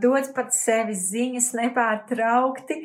[0.02, 2.78] dod pat sevi ziņas nepārtraukti.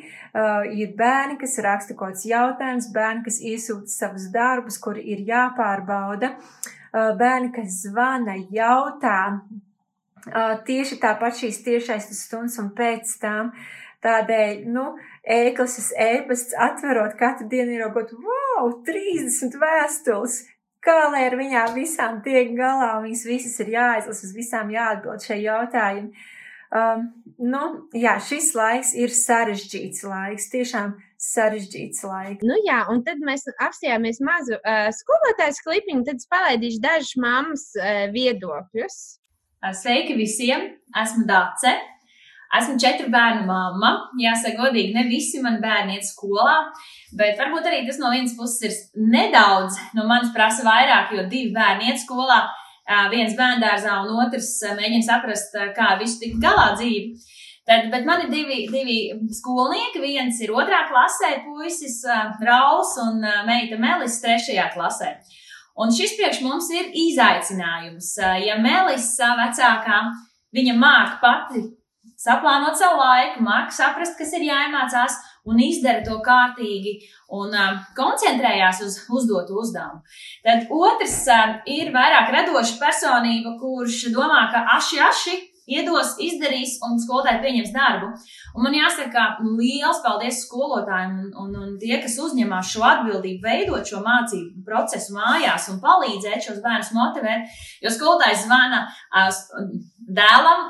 [0.75, 6.33] Ir bērni, kas raksta kaut kādus jautājumus, bērni, kas iesūta savus darbus, kuri ir jāpārbauda,
[6.91, 9.19] bērni, kas zvana, jautā.
[10.67, 13.53] Tieši tāpat šīs tiešais stundas un pēc tam.
[14.03, 14.93] Tādēļ, nu,
[15.27, 20.37] ēklases ēpasts atverot katru dienu ir kaut, wow, 30 vēstules,
[20.89, 25.25] kā lai ar viņām visām tiek galā, un viņas visas ir jāizlasa, uz visām jāatbild
[25.25, 26.25] šie jautājumi.
[26.69, 27.07] Um,
[27.41, 27.61] nu,
[27.97, 32.45] jā, šis laiks ir sarežģīts laiks, tiešām sarežģīts laiks.
[32.45, 37.65] Nu, jā, un tad mēs apstājāmies mazu uh, skolotāju klipiņu, tad es palaidīšu dažus mammas
[37.79, 38.99] uh, viedokļus.
[39.81, 40.69] Sveiki visiem!
[40.95, 41.73] Esmu Dāce.
[42.57, 43.91] Esmu četru bērnu mamma.
[44.17, 46.55] Jāsaka, godīgi, ne visi mani bērni iet skolā,
[47.17, 51.53] bet varbūt arī tas no vienas puses ir nedaudz, no manis prasa vairāk, jo divi
[51.53, 52.39] bērni iet skolā,
[53.13, 54.49] viens bērndārzā un otrs
[54.79, 57.19] mēģina saprast, kā visu tikt galā dzīvi.
[57.69, 58.97] Tad, bet man ir divi, divi
[59.37, 60.01] skolnieki.
[60.01, 61.99] Viens ir otrā klasē, puisis
[62.41, 65.11] Rauls un meita Melis trešajā klasē.
[65.77, 68.15] Un šis priekš mums ir izaicinājums.
[68.41, 69.99] Ja Melis vecākā,
[70.57, 71.61] viņa māk pati
[72.19, 75.17] saplānot savu laiku, māca saprast, kas ir jāiemācās
[75.49, 76.97] un izdara to kārtīgi
[77.39, 80.01] un uh, koncentrējās uz uzdotu uzdevumu.
[80.45, 85.37] Tad otrs uh, ir vairāk radoša personība, kurš domā, ka aši, aši
[85.69, 88.09] iedos, izdarīs un skolotāji pieņems darbu.
[88.57, 89.25] Un man jāsaka,
[89.59, 95.15] liels paldies skolotājiem un, un, un tie, kas uzņemās šo atbildību, veidot šo mācību procesu
[95.17, 97.61] mājās un palīdzēt šos bērnus motivēt.
[97.85, 98.83] Jo skolotājs zvana
[100.09, 100.67] dēlam,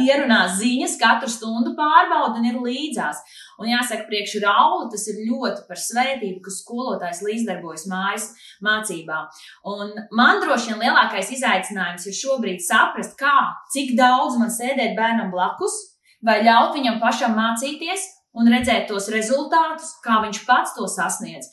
[0.00, 3.20] ierunā ziņas, katru stundu pārbauda un ir līdzās.
[3.60, 8.28] Un jāsaka, priekš Raula tas ir ļoti par svētību, ka skolotājs līdzdarbojas mājas
[8.64, 9.20] mācībā.
[9.68, 13.36] Un man droši vien lielākais izaicinājums ir šobrīd saprast, kā,
[13.74, 15.76] cik daudz man sēdēt bērnam blakus,
[16.24, 18.06] vai ļaut viņam pašam mācīties
[18.38, 21.50] un redzēt tos rezultātus, kā viņš pats to sasniedz.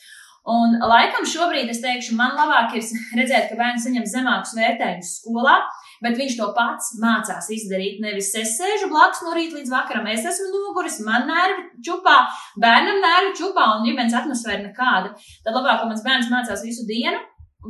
[0.48, 2.86] Un laikam šobrīd es teikšu, man labāk ir
[3.20, 5.58] redzēt, ka bērns saņem zemākus vērtējumus skolā,
[6.04, 8.02] bet viņš to pats mācās izdarīt.
[8.04, 12.18] Nevis es sēžu blakus no rīta līdz vakaram, es esmu noguris, man nervi čupā,
[12.64, 15.16] bērnam nervi čupā un ģimenes atmosfēra nekāda.
[15.46, 17.22] Tad labāk, ka mans bērns mācās visu dienu,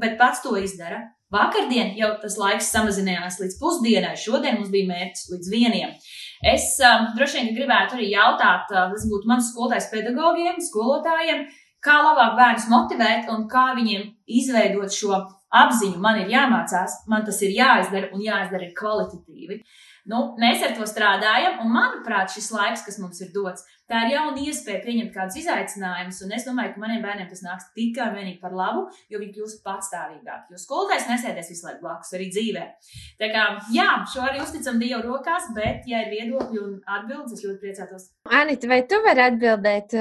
[0.02, 1.04] bet pats to izdara.
[1.34, 5.96] Vakardien jau tas laiks samazinājās līdz pusdienai, šodien mums bija mērķis līdz vieniem.
[6.54, 11.44] Es um, droši vien gribētu arī jautāt, uh, tas būtu mans skolotājs pedagogiem, skolotājiem,
[11.84, 14.08] kā labāk bērnus motivēt un kā viņiem
[14.40, 15.20] izveidot šo
[15.58, 19.62] apziņu man ir jāmācās, man tas ir jāizdara un jāizdara kvalitatīvi.
[20.08, 24.14] Nu, mēs ar to strādājam, un manuprāt, šis laiks, kas mums ir dots, tā ir
[24.14, 26.22] jauna iespēja pieņemt kādus izaicinājumus.
[26.24, 29.36] Un es domāju, ka maniem bērniem tas nāks tikai un vienīgi par labu, jo viņi
[29.36, 30.56] kļūs patstāvīgāki.
[30.56, 32.64] Jo skolotājs nesēdēs visu laiku blakus arī dzīvē.
[33.20, 33.44] Tā kā,
[33.76, 38.10] jā, šo arī uzticam Dievu rokās, bet, ja ir viedokļi un atbildes, es ļoti priecātos.
[38.32, 40.00] Anita, vai tu vari atbildēt?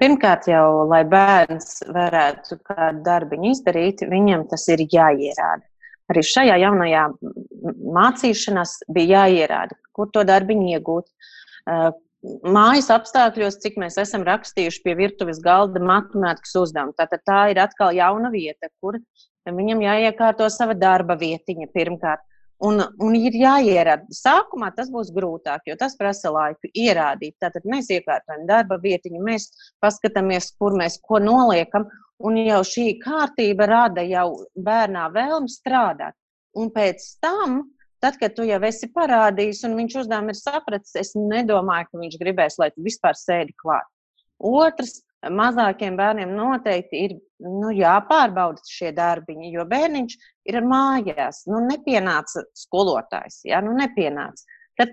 [0.00, 5.66] Pirmkārt, jau, lai bērns varētu kādu darbiņu izdarīt, viņam tas ir jāierāda
[6.12, 7.04] arī šajā jaunajā
[7.74, 11.08] mācīšanās bija jāierāda, kur to darbiņu iegūt.
[12.46, 16.94] Mājas apstākļos, cik mēs esam rakstījuši pie virtuves galda matemātikas uzdevumu.
[16.98, 18.98] Tātad tā ir atkal jauna vieta, kur
[19.46, 22.24] viņam jāiekārto sava darba vietiņa pirmkārt.
[22.64, 24.08] Un, un ir jāierāda.
[24.16, 27.34] Sākumā tas būs grūtāk, jo tas prasa laiku ierādīt.
[27.42, 29.50] Tātad mēs iekārtojam darba vietiņu, mēs
[29.84, 31.84] paskatāmies, kur mēs ko noliekam.
[32.24, 36.16] Un jau šī kārtība rada jau bērnā vēlmi strādāt.
[36.56, 37.58] Un pēc tam,
[38.02, 42.16] tad, kad tu jau esi parādījis, un viņš uzdevumu ir sapratis, es nedomāju, ka viņš
[42.22, 43.88] gribēs, lai tu vispār sēdi klāt.
[44.36, 45.00] Otrs,
[45.32, 50.16] mazākiem bērniem noteikti ir nu, jāpārbauda šie darbiņi, jo bērniņš
[50.52, 51.42] ir mājās.
[51.50, 53.62] Nu, nepienāca skolotājs, ja?
[53.64, 54.44] nu, nepienāca.
[54.76, 54.92] Tad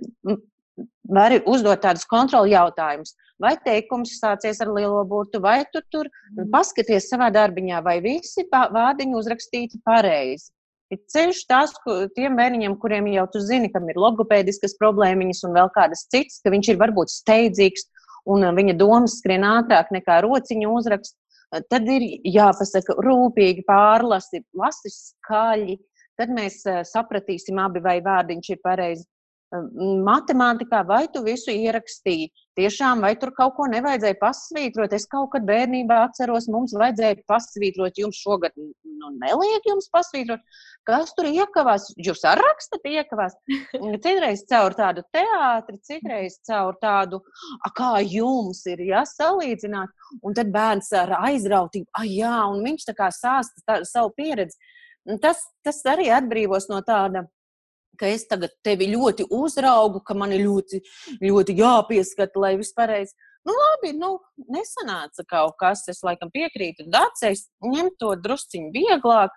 [1.09, 3.13] var uzdot tādus kontroli jautājumus.
[3.41, 6.49] Vai teikums sācies ar lielo burtu, vai tu tur mm.
[6.53, 10.51] paskaties savā darbiņā, vai visi vārdiņi uzrakstīti pareizi.
[10.93, 11.73] Ir ceļš tās,
[12.17, 16.53] tiem bērniņiem, kuriem jau tu zini, kam ir logopēdiskas problēmiņas un vēl kādas citas, ka
[16.53, 17.87] viņš ir varbūt steidzīgs
[18.29, 21.17] un viņa domas skrien ātrāk nekā rociņa uzraksts,
[21.69, 25.79] tad ir jāpasaka rūpīgi pārlasi, lasi skaļi.
[26.19, 29.07] Tad mēs eh, sapratīsim abi, vai vārdiņš ir pareizi
[29.53, 32.31] matemātikā, vai tu visu ierakstīji.
[32.57, 34.93] Tiešām, vai tur kaut ko nevajadzēja pasvītrot.
[34.93, 40.43] Es kaut kad bērnībā atceros, mums vajadzēja pasvītrot, jums šogad nu, neliek jums pasvītrot.
[40.85, 41.87] Kas tur iekavās?
[41.97, 43.37] Jūs arī rakstat iekavās.
[44.05, 47.23] Citreiz caur tādu teātri, citreiz caur tādu,
[47.77, 49.93] kā jums ir jāsalīdzināt.
[50.21, 54.59] Un tad bērns ar aizrautību, ah, jā, un viņš tā kā sāsta tā, savu pieredzi.
[55.23, 57.25] Tas, tas arī atbrīvos no tāda
[57.99, 60.81] ka es tagad tevi ļoti uzraugu, ka man ir ļoti,
[61.21, 63.15] ļoti jāpieskata, lai viss pareizi.
[63.43, 64.15] Nu, labi, nu,
[64.51, 65.83] nesanāca kaut kas.
[65.91, 69.33] Es laikam piekrītu Dācis, ņem to drusciņu vieglāk,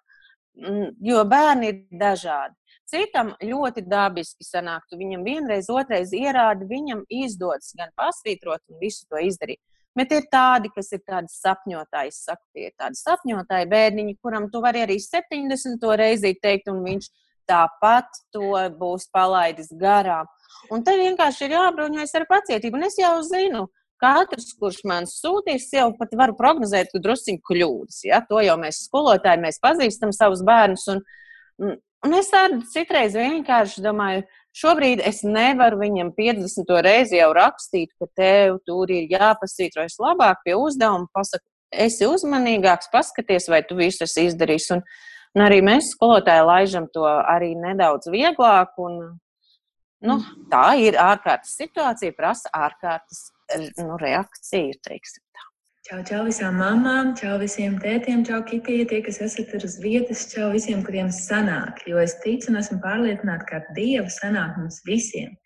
[0.61, 2.55] mm, jo bērni ir dažādi.
[2.87, 4.99] Citam ļoti dabiski sanāktu.
[5.01, 9.59] Viņam vienreiz, otrreiz ierāda, viņam izdodas gan pasvītrot un visu to izdarīt.
[9.97, 14.61] Bet ir tādi, kas ir tādi sapņotāji, saka, tie ir tādi sapņotāji bērniņi, kuram tu
[14.61, 17.09] vari arī 70 reizi teikt, un viņš
[17.49, 20.29] tāpat to būs palaidis garām.
[20.73, 22.79] Un te vienkārši ir jābruņojas ar pacietību.
[22.79, 23.67] Un es jau zinu,
[24.03, 28.03] katrs, kurš man sūtīs, jau pat varu prognozēt, ka druskuļi kļūdas.
[28.09, 28.23] Ja?
[28.29, 30.87] To jau mēs skolotāji, mēs pazīstam savus bērnus.
[30.93, 31.03] Un,
[32.07, 38.09] un es tādu citreiz vienkārši domāju, šobrīd es nevaru viņam 50 reizi jau rakstīt, ka
[38.19, 44.29] tev tur ir jāpasītrojas labāk pie uzdevuma, pasaka, esi uzmanīgāks, paskaties, vai tu visu esi
[44.31, 44.73] izdarījis.
[44.77, 44.85] Un,
[45.37, 48.73] Un arī mēs, skolotāji, laižam to arī nedaudz vieglāk.
[48.81, 48.95] Un,
[50.01, 50.47] nu, mm.
[50.53, 53.27] tā ir ārkārtas situācija, prasa ārkārtas
[53.83, 54.79] nu, reakciju.
[55.87, 60.49] Čau, čau visām mamām, čau visiem tētiem, čau kitiem, tie, kas esat uz vietas, čau
[60.55, 61.85] visiem, kuriem sanāk.
[61.87, 65.37] Jo es ticu un esmu pārliecināta, ka ar Dievu sanāk mums visiem.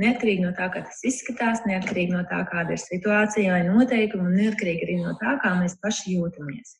[0.00, 4.40] Neatkarīgi no tā, kā tas izskatās, neatkarīgi no tā, kāda ir situācija vai noteikumi, un
[4.40, 6.78] neatkarīgi arī no tā, kā mēs paši jūtamies.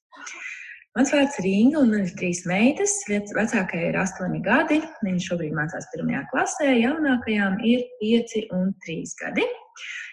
[0.93, 2.99] Mans vārds ir Inga, un man ir trīs meitas.
[3.09, 4.83] Vecākajai ir astoņi gadi.
[5.01, 9.47] Viņa šobrīd mācās pirmajā klasē, jaunākajām ir pieci un trīs gadi.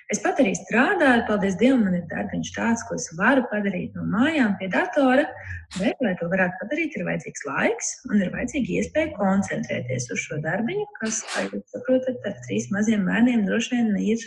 [0.09, 4.07] Es pat arī strādāju, paldies Dievam, man ir darbiņš tāds, ko es varu padarīt no
[4.09, 5.27] mājām pie datora.
[5.75, 10.39] Bet, lai to varētu padarīt, ir vajadzīgs laiks un ir vajadzīga iespēja koncentrēties uz šo
[10.47, 14.23] darbiņu, kas, kā jūs saprotat, ar trīs maziem bērniem droši vien ir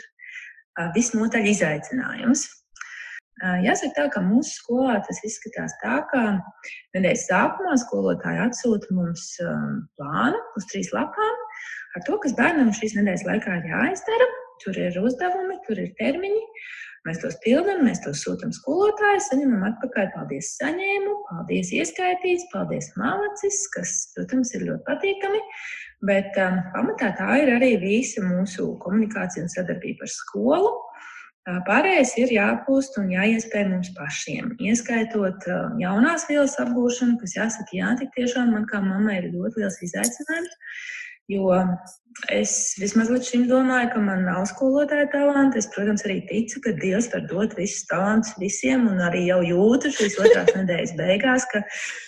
[1.00, 2.44] visnotaļ izaicinājums.
[3.42, 6.20] Jāsaka tā, ka mūsu skolā tas izskatās tā, ka
[6.94, 9.24] nedēļas sākumā skolotāji atsūta mums
[9.98, 11.40] plānu uz trīs lapām
[11.96, 14.30] ar to, kas bērnam šīs nedēļas laikā ir jāizdara.
[14.62, 16.42] Tur ir uzdevumi, tur ir termiņi.
[17.02, 20.12] Mēs tos pildām, mēs tos sūtām skolotājai, saņemam atpakaļ.
[20.14, 25.40] Paldies, saņēmu, paldies, ieskaitīts, paldies, malacis, kas, protams, ir ļoti patīkami.
[26.06, 30.70] Bet um, pamatā tā ir arī visa mūsu komunikācija un sadarbība ar skolu.
[31.42, 35.42] Pārējais ir jāapgūst un jāiespēj mums pašiem, ieskaitot
[35.80, 40.54] jaunās vielas apgūšanu, kas jāsaka, jā, tik tiešām man kā mammai ir ļoti liels izaicinājums.
[41.30, 41.48] Jo
[42.30, 45.58] es vismaz līdz šim domāju, ka man nav skolotāja talanta.
[45.58, 49.90] Es, protams, arī ticu, ka Dievs var dot visus talantus visiem, un arī jau jūtu
[49.96, 51.64] šīs otrās nedēļas beigās, ka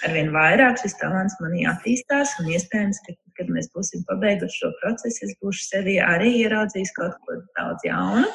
[0.06, 2.36] arvien vairāk šis talants manī attīstās.
[2.42, 7.18] Un iespējams, ka, kad mēs būsim pabeiguši šo procesu, es būšu sevi arī ieraudzījis kaut
[7.24, 8.30] ko daudz jaunu.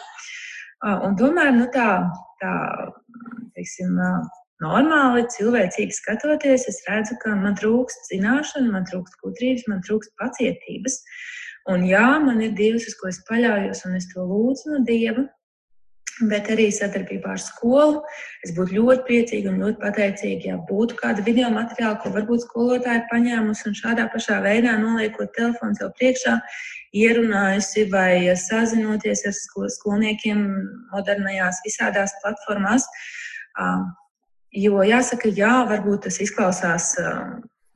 [0.83, 1.87] Un tomēr nu, tā,
[2.39, 2.53] tā
[3.57, 3.97] teiksim,
[4.63, 11.01] normāli, cilvēcīgi skatoties, es redzu, ka man trūkst zināšanu, man trūkst gudrības, man trūkst pacietības.
[11.69, 15.27] Un jā, man ir Dievs, uz ko es paļaujos, un es to lūdzu no Dieva
[16.27, 18.01] bet arī sadarbībā ar skolu.
[18.45, 23.05] Es būtu ļoti priecīga un ļoti pateicīga, ja būtu kāda video materiāla, ko varbūt skolotāja
[23.11, 26.35] paņēmusi un šādā pašā veidā noliekot telefonu sev priekšā,
[26.95, 29.35] ierunājusi vai sazinoties ar
[29.75, 30.41] skolniekiem
[30.93, 32.87] modernajās visādās platformās.
[34.49, 36.95] Jo jāsaka, jā, varbūt tas izklausās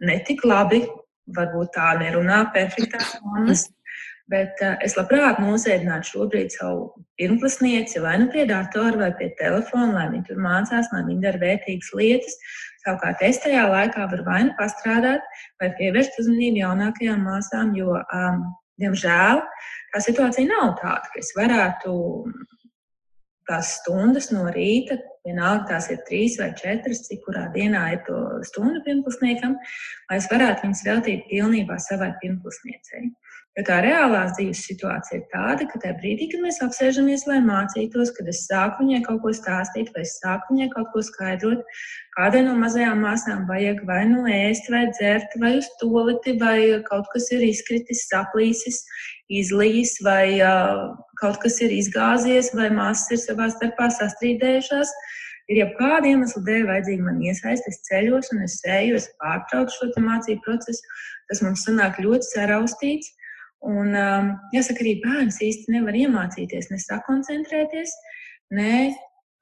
[0.02, 0.82] netik labi,
[1.38, 3.68] varbūt tā nerunā perfektās mammas.
[4.32, 6.86] Bet uh, es labprāt nosēdinātu šobrīd savu
[7.20, 11.42] pirmklasnieci vai nu pie datora vai pie telefona, lai viņi tur mācās, lai viņi dara
[11.42, 12.38] vērtīgas lietas.
[12.86, 15.28] Savukārt es tajā laikā varu vai nu pastrādāt,
[15.60, 18.46] vai pievērst uzmanību jaunākajām māsām, jo, um,
[18.82, 19.42] diemžēl,
[19.94, 21.94] tā situācija nav tāda, ka es varētu
[23.50, 24.98] tās stundas no rīta,
[25.28, 29.58] vienalga tās ir trīs vai četras, cik kurā dienā ir to stundu pirmklasniekam,
[30.10, 33.10] lai es varētu viņas veltīt pilnībā savai pirmklasniecei.
[33.54, 38.10] Jo tā reālās dzīves situācija ir tāda, ka tajā brīdī, kad mēs apsēžamies, lai mācītos,
[38.18, 41.62] kad es sāku viņai kaut ko stāstīt, vai es sāku viņai kaut ko skaidrot,
[42.18, 46.58] kādai no mazajām māsām vajag vai nu ēst, vai dzert, vai uz toleti, vai
[46.90, 48.82] kaut kas ir izkritis, saplīsis,
[49.30, 50.90] izlījis, vai uh,
[51.22, 54.98] kaut kas ir izgāzies, vai māsas ir savā starpā sastrīdējušās.
[55.54, 59.78] Ir jau kāda iemesla dēļ vajadzīga man iesaist, es ceļos un es eju, es pārtraucu
[59.78, 60.96] šo mācību procesu.
[61.30, 63.20] Tas mums sanāk ļoti saraustīts.
[63.64, 67.94] Un, um, jāsaka, arī bērns īsti nevar iemācīties, ne sakoncentrēties,
[68.58, 68.74] ne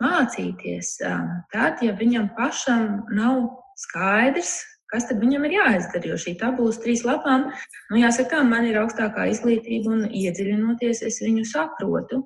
[0.03, 0.97] mācīties.
[1.07, 3.47] Um, tad, ja viņam pašam nav
[3.81, 4.59] skaidrs,
[4.91, 7.47] kas tad viņam ir jāizdara, jo šī tabula uz trīs lapām,
[7.89, 12.21] nu, jāsaka, man ir augstākā izglītība un iedziļinoties, es viņu saprotu,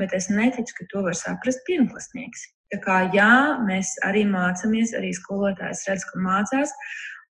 [0.00, 2.46] bet es neticu, ka to var saprast pirmklasnieks.
[2.70, 3.30] Tā kā jā,
[3.66, 6.74] mēs arī mācāmies, arī skolotājs redz, ka mācās,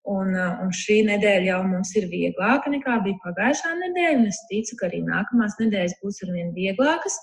[0.08, 4.28] Un, eh, un šī nedēļa jau mums ir vieglāka nekā bija pagājušā nedēļa.
[4.30, 7.18] Es ticu, ka arī nākamās nedēļas būs ar vien vieglākas.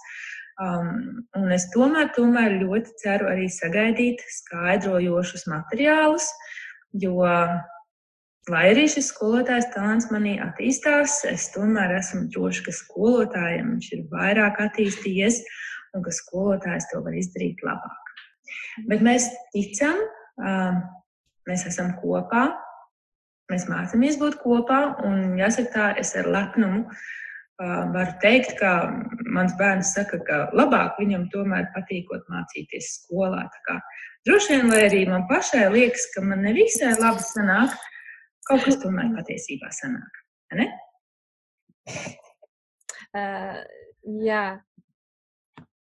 [0.57, 6.31] Um, un es tomēr, tomēr ļoti ceru arī sagaidīt skaidrojošus materiālus,
[6.97, 7.21] jo,
[8.49, 14.03] lai arī šis skolotājs talants manī attīstās, es tomēr esmu droši, ka skolotājiem viņš ir
[14.09, 15.43] vairāk attīstījies
[15.93, 18.13] un ka skolotājs to var izdarīt labāk.
[18.89, 20.01] Bet mēs ticam,
[20.41, 20.81] um,
[21.49, 22.47] mēs esam kopā,
[23.51, 28.71] Mēs mācāmies būt kopā, un jāsaka, tā es ar lepnumu uh, varu teikt, ka
[29.31, 33.45] mans bērns saka, ka labāk viņam tomēr patīkot mācīties skolā.
[33.67, 33.77] Kā,
[34.27, 37.75] droši vien, lai arī man pašai liekas, ka man nevisai labi sanāk,
[38.49, 40.23] kaut kas tomēr patiesībā sanāk.
[40.59, 40.67] Ne?
[43.15, 43.63] Uh,
[44.27, 44.43] jā,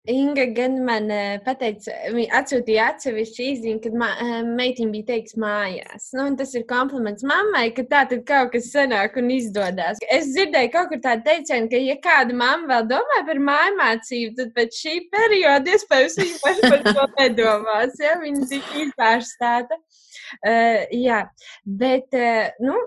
[0.06, 6.08] Inga gan man eh, pateica, viņa atsūtīja atsevišķu īziņu, kad eh, meitiņa bija teikts mājās.
[6.14, 9.98] Nu, tas ir kompliments mammai, ka tā tad kaut kas sanāk un izdodas.
[10.06, 14.54] Es dzirdēju kaut kur tādu teicienu, ka, ja kāda mamma vēl domā par mājmācību, tad
[14.54, 17.98] pēc šī perioda iespējams viņa paša par to nedomās.
[18.02, 18.14] Ja?
[18.22, 19.80] Viņa tik izvērstēta.
[20.36, 21.24] Uh, jā,
[21.66, 22.78] bet, uh, nu,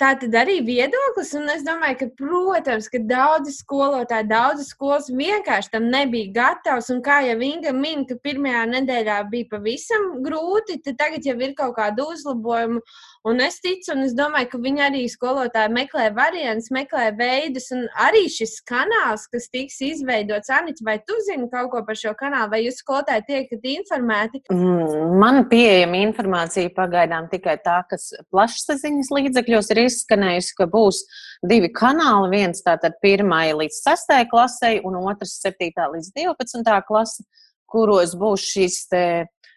[0.00, 5.72] tā tad arī viedoklis, un es domāju, ka, protams, ka daudzi skolotāji, daudzi skolas vienkārši
[5.72, 10.98] tam nebija gatavs, un kā jau Inga min, ka pirmajā nedēļā bija pavisam grūti, tad
[11.00, 12.82] tagad jau ir kaut kāda uzlabojuma,
[13.28, 17.86] un es ticu, un es domāju, ka viņi arī skolotāji meklē variants, meklē veidus, un
[18.06, 22.52] arī šis kanāls, kas tiks izveidots, Anita, vai tu zini kaut ko par šo kanālu,
[22.52, 24.44] vai jūs skolotāji tiekat informēti?
[24.52, 29.12] Mm, man pieejama informācija pagaidām tikai tā, kas plašsaziņas
[29.46, 31.04] līdzekļos ir izskanējusi, ka būs
[31.46, 32.30] divi kanāli.
[32.34, 36.82] Viens tātad pirmai līdz sestajai klasei, un otrs septītā līdz 12.
[36.86, 37.24] klase,
[37.66, 38.86] kuros būs šīs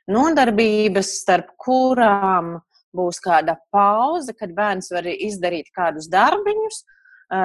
[0.10, 2.60] nodarbības, starp kurām
[2.96, 6.84] būs kāda pauze, kad bērns var izdarīt kādus darbiņus.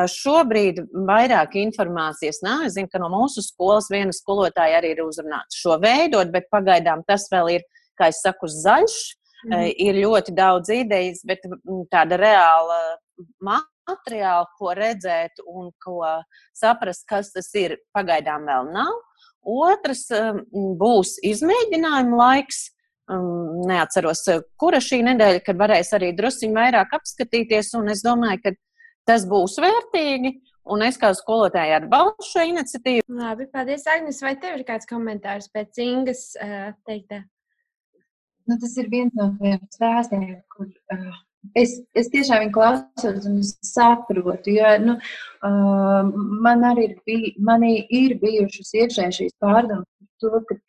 [0.08, 2.64] Šobrīd vairāk informācijas nav.
[2.64, 7.04] Es zinu, ka no mūsu skolas viena skolotāja arī ir uzrunāta šo veidot, bet pagaidām
[7.04, 7.66] tas vēl ir,
[8.00, 8.96] kā es saku, zaļš.
[9.44, 9.70] Mm.
[9.84, 11.44] Ir ļoti daudz idejas, bet
[11.92, 12.78] tāda reāla
[13.44, 16.00] materiāla, ko redzēt un ko
[16.56, 18.94] saprast, kas tas ir, pagaidām vēl nav.
[19.44, 20.06] Otrs
[20.80, 22.70] būs izmēģinājuma laiks.
[23.68, 24.22] Neatceros,
[24.56, 28.54] kura šī nedēļa, kad varēs arī drusciņi vairāk apskatīties, un es domāju, ka
[29.12, 30.38] tas būs vērtīgi.
[30.72, 33.04] Un es kā skolotāja atbalstu šo iniciatīvu.
[33.12, 34.22] Labi, paldies, Agnes.
[34.24, 36.30] Vai tev ir kāds komentārs pēc Ingas
[36.88, 37.20] teiktā?
[38.48, 41.16] Nu, tas ir viens no tiem stāstiem, kur uh,
[41.58, 44.54] es, es tiešām viņu klausos un saprotu.
[44.58, 44.96] Jo, nu,
[45.46, 46.12] uh,
[46.46, 50.60] man arī ir, bij, manī ir bijušas iekšēji šīs pārdomas par to, ka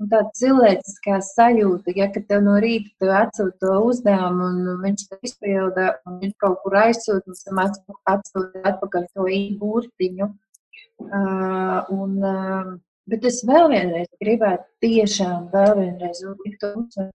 [0.00, 5.90] un tāda cilvēciskā sajūta, ja tev no rīta atsūta to uzdevumu, un viņš to izpilda,
[6.08, 7.60] un viņš kaut kur aizsūta, un tam
[8.14, 10.30] atsūta atpakaļ to īburtiņu.
[11.00, 12.72] Uh, un, uh,
[13.08, 17.14] bet es vēl vienreiz gribētu tiešām vēl vienreiz uzsvērt,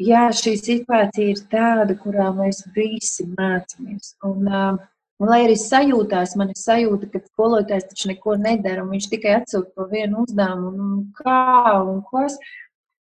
[0.00, 4.14] jā, šī situācija ir tāda, kurā mēs visi mācāmies.
[4.26, 4.78] Un, uh,
[5.20, 9.36] un, lai arī sajūtās, man ir sajūta, ka skolotājs taču neko nedara, un viņš tikai
[9.40, 12.38] atsūta to vienu uzdevumu, un kā un kas,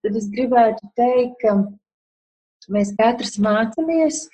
[0.05, 1.59] tad es gribētu teikt, ka
[2.73, 4.27] mēs katrs mācāmies.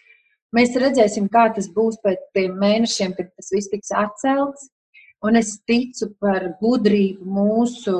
[0.52, 4.68] Mēs redzēsim, kā tas būs pēc tiem mēnešiem, kad tas viss tiks atcelts.
[5.22, 7.92] Un es ticu par gudrību mūsu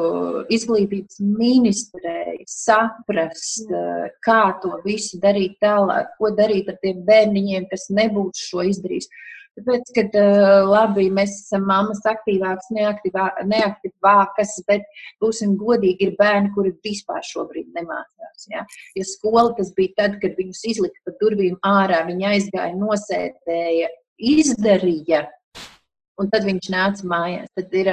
[0.50, 7.86] izglītības ministrei saprast, eh, kā to visu darīt tālāk, ko darīt ar tiem bērniņiem, kas
[7.94, 9.06] nebūs šo izdarījis.
[9.52, 14.86] Tāpēc, kad uh, labi, mēs esam mammas aktīvākas, neaktīvā, neaktīvākas, bet
[15.20, 18.46] būsim godīgi, ir bērni, kuri vispār šobrīd nemācās.
[18.48, 18.64] Ja?
[18.96, 23.92] ja skola tas bija tad, kad viņus izlika pa durvīm ārā, viņi aizgāja, nosēdēja,
[24.32, 25.26] izdarīja,
[26.20, 27.50] un tad viņš nāca mājās.
[27.58, 27.92] Tad ir,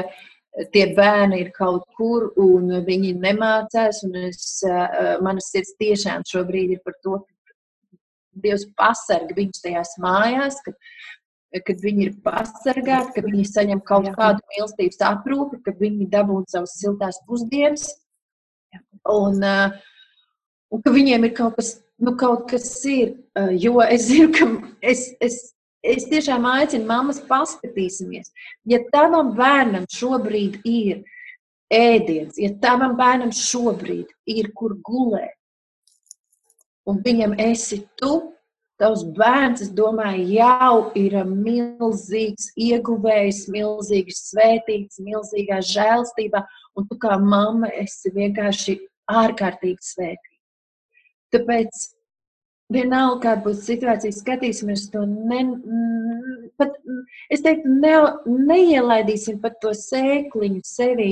[0.73, 6.75] tie bērni ir kaut kur, un viņi nemācās, un es, uh, manas sirds tiešām šobrīd
[6.77, 7.57] ir par to, ka
[8.39, 10.77] Dievs pasarga viņus tajās mājās, kad
[11.65, 14.13] kad viņi ir pasargāti, ka viņi saņem kaut Jā.
[14.17, 17.87] kādu mīlestības aprūpi, ka viņi dabūna savas siltās pusdienas.
[19.09, 19.41] Un,
[20.69, 23.15] un ka viņiem ir kaut kas, nu, kaut kas ir.
[23.57, 24.49] Jo es zinu, ka
[24.85, 25.39] es, es,
[25.83, 28.31] es tiešām aicinu mammas paskatīsimies.
[28.69, 31.03] Ja tavam bērnam šobrīd ir
[31.73, 35.37] ēdiens, ja tavam bērnam šobrīd ir kur gulēt,
[36.89, 38.19] un viņam esi tu,
[38.79, 46.45] Tavs bērns, es domāju, jau ir milzīgs ieguvējs, milzīgs svētīts, milzīgā žēlstībā,
[46.79, 48.77] un tu kā mamma esi vienkārši
[49.11, 50.37] ārkārtīgi svētīga.
[51.35, 51.81] Tāpēc
[52.73, 55.41] vienalga, kāda būs situācija, skatīsimies to ne,
[56.61, 56.77] pat,
[57.33, 57.95] es teiktu, ne,
[58.49, 61.11] neielaidīsim pat to sēkliņu sevī,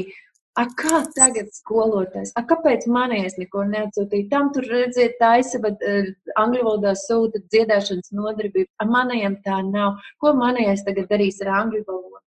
[0.57, 2.31] A, kā tagad skolotājs?
[2.33, 4.25] A, kāpēc manējais neko neatsūtīja?
[4.31, 6.07] Tam tur redziet, taisa, bet uh,
[6.41, 8.65] angļu valodā sūta dziedāšanas nodarbību.
[8.81, 9.99] A, manējam tā nav.
[10.17, 12.23] Ko manējais tagad darīs ar angļu valodu?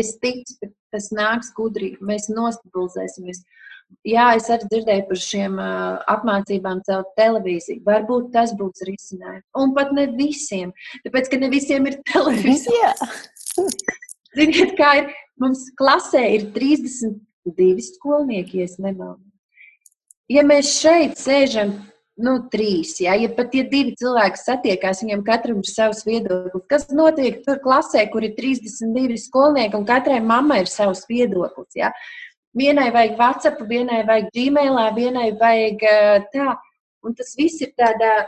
[0.00, 2.00] Es ticu, ka tas nāks gudrīgi.
[2.00, 3.44] Mēs nostabilizēsimies.
[4.04, 7.82] Jā, es arī dzirdēju par šiem uh, apmācībām caur televīziju.
[7.86, 9.46] Varbūt tas būs risinājums.
[9.60, 10.72] Un pat ne visiem,
[11.06, 12.94] tāpēc, ka ne visiem ir televīzija.
[14.38, 15.12] Ziniet, kā ir?
[15.40, 19.24] Mums klasē ir 32 skolnieki, ja nemaldos.
[20.30, 21.74] Ja mēs šeit sēžam,
[22.16, 26.64] nu, trīs, ja, ja pat tie divi cilvēki satiekās, viņiem katram ir savs viedoklis.
[26.70, 31.74] Kas notiek tur klasē, kur ir 32 skolnieki un katrai mammai ir savs viedoklis?
[31.76, 31.90] Ja?
[32.54, 35.84] Vienai vajag WhatsApp, vienai vajag Gmail, vienai vajag
[36.34, 36.54] tā.
[37.04, 38.24] Un tas viss ir tādā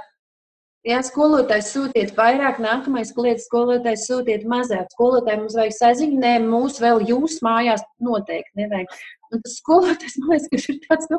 [0.87, 4.85] Jā, skolotājs sūtiet vairāk, nākamais klients skolotājs sūtiet mazāk.
[4.95, 8.93] Skolotājiem mums vajag saziņu, nē, mūs vēl jūs mājās noteikti nevajag.
[9.35, 11.19] Un tas skolotājs, man liekas, ir tāds, nu,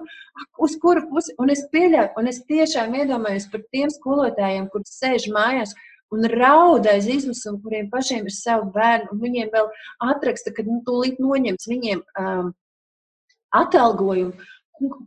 [0.64, 5.28] uz kuru pusi, un es pieļauju, un es tiešām iedomājos par tiem skolotājiem, kur sēž
[5.36, 5.76] mājās
[6.16, 9.68] un raud aiz izmisuma, kuriem pašiem ir savi bērni, un viņiem vēl
[10.14, 12.54] atraksta, ka nu, tūlīt noņems viņiem um,
[13.56, 14.36] atalgojumu.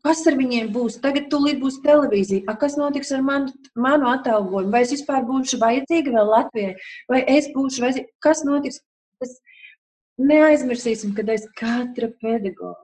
[0.02, 0.98] Kas ar viņiem būs?
[1.02, 2.42] Tagad tūlīt būs televīzija.
[2.50, 4.72] A, kas notiks ar manu, manu atalgojumu?
[4.74, 6.72] Vai es vispār būšu vajadzīga vēl Latvijai?
[7.10, 8.10] Vai es būšu vajadzīga?
[8.26, 8.80] Kas notiks?
[9.22, 9.36] Tas
[10.18, 12.82] neaizmirsīsim, kad aiz katra pedagoga.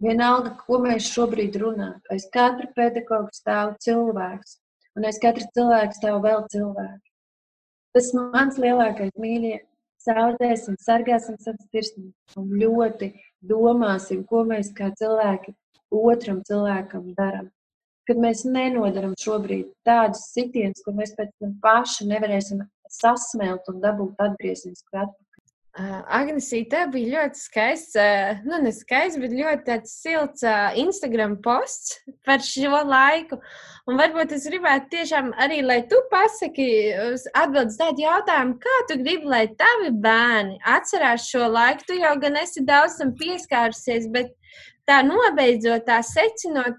[0.00, 4.58] Vienalga, ko mēs šobrīd runājam, aiz katra pedagoga stāv cilvēks,
[4.96, 7.10] un aiz katra cilvēka stāv vēl cilvēks.
[7.96, 9.58] Tas mans lielākais mīļie.
[10.00, 13.10] Sāudēsim, sargāsim savas sirsniņas un ļoti
[13.46, 15.54] domāsim, ko mēs kā cilvēki
[15.90, 17.48] otram cilvēkam darām.
[18.08, 24.18] Kad mēs nenodaram šobrīd tādus sitienus, kur mēs pēc tam paši nevarēsim sasmelt un dabūt
[24.24, 25.29] atgriezinisku atpakaļ.
[26.10, 27.96] Agnesīte bija ļoti skaists,
[28.46, 30.44] nu, ne skaists, bet ļoti silts
[30.80, 33.38] Instagram posts par šo laiku.
[33.88, 36.68] Un varbūt es gribētu tiešām arī, lai tu pasaki,
[37.32, 41.88] atbildes tādu jautājumu, kā tu gribi, lai tavi bērni atcerās šo laiku.
[41.88, 44.34] Tu jau gan esi daudz tam pieskārusies, bet
[44.90, 46.78] tā nobeidzot, tā secinot,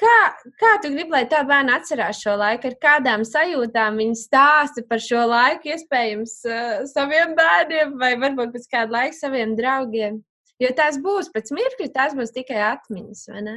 [0.00, 0.18] kā,
[0.60, 5.02] kā tu gribi, lai tā bērna atcerās šo laiku, ar kādām sajūtām viņi stāsta par
[5.04, 10.20] šo laiku, iespējams, uh, saviem bērniem vai varbūt pēc kāda laika saviem draugiem.
[10.60, 13.56] Jo tās būs pēc mirkļa, tās būs tikai atmiņas, vai ne?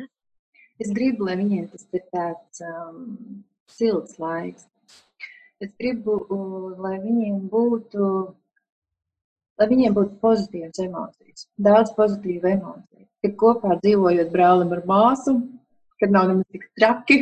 [0.82, 4.68] Es gribu, lai viņiem tas ir tāds um, silts laiks.
[5.64, 8.08] Es gribu, uh, lai viņiem būtu,
[9.62, 12.94] lai viņiem būtu pozitīvas emocijas, daudz pozitīvu emociju
[13.24, 15.38] ka kopā dzīvojot brālim ar māsu,
[16.04, 17.20] kad nav nemaz tik traki.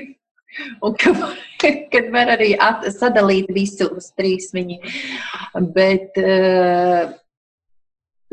[0.84, 1.14] Un ka,
[1.94, 4.82] kad var arī at, sadalīt visu uz trīs viņi.
[5.78, 7.14] Bet, uh,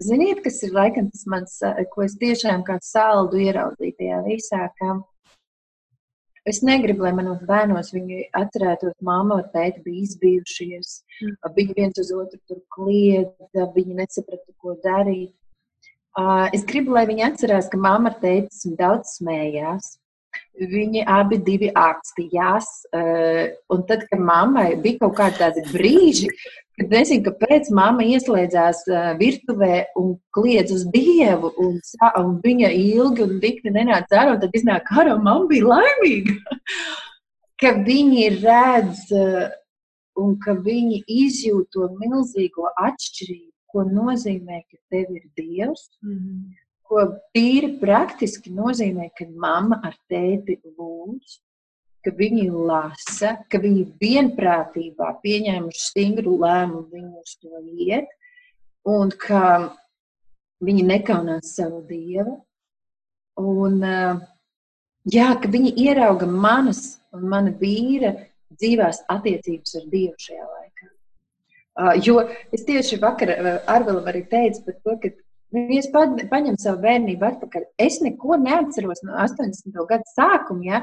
[0.02, 1.60] ziniet, kas ir laikam tas mans,
[1.92, 4.98] ko es tiešām kā saldu ieraudzīju tajā visā, ka
[6.48, 11.50] es negribu, lai manos bērnos viņi atcerētos, māma un tēti bija izbijušies, mm.
[11.58, 15.34] viņi viens uz otru tur kliedza, viņi nesaprata, ko darīt.
[16.56, 19.98] Es gribu, lai viņi atcerās, ka mamma ar tēti daudz smējās.
[20.58, 22.70] Viņi abi divi akstījās.
[23.74, 26.30] Un tad, kad mammai bija kaut kādi tādi brīži,
[26.78, 28.84] kad nezinu, kāpēc mamma ieslēdzās
[29.20, 31.78] virtuvē un kliedz uz dievu, un,
[32.22, 36.38] un viņa ilgi un dikti nenāca ārā, tad iznāk ārā, un mamma bija laimīga.
[37.62, 39.08] ka viņi redz
[40.18, 45.90] un ka viņi izjūt to milzīgo atšķirību, ko nozīmē, ka tev ir dievs.
[46.02, 47.04] Mm -hmm ko
[47.36, 51.38] tīri praktiski nozīmē, ka mamma ar tēti lūdz,
[52.04, 58.08] ka viņi lasa, ka viņi vienprātībā pieņēmuši stingru lēmumu, viņi uz to iet,
[58.88, 59.42] un ka
[60.64, 62.38] viņi nekaunās savu dievu.
[63.38, 63.82] Un,
[65.06, 68.16] jā, ka viņi ierauga manas un mana vīra
[68.56, 70.88] dzīvās attiecības ar Dievu šajā laikā.
[72.02, 72.24] Jo
[72.54, 73.30] es tieši vakar
[73.70, 75.12] ar vēl arī teicu par to, ka
[75.54, 79.78] ja es paņemu savu bērnību atpakaļ, es neko neatceros no 80.
[79.88, 80.80] gada sākuma, ja,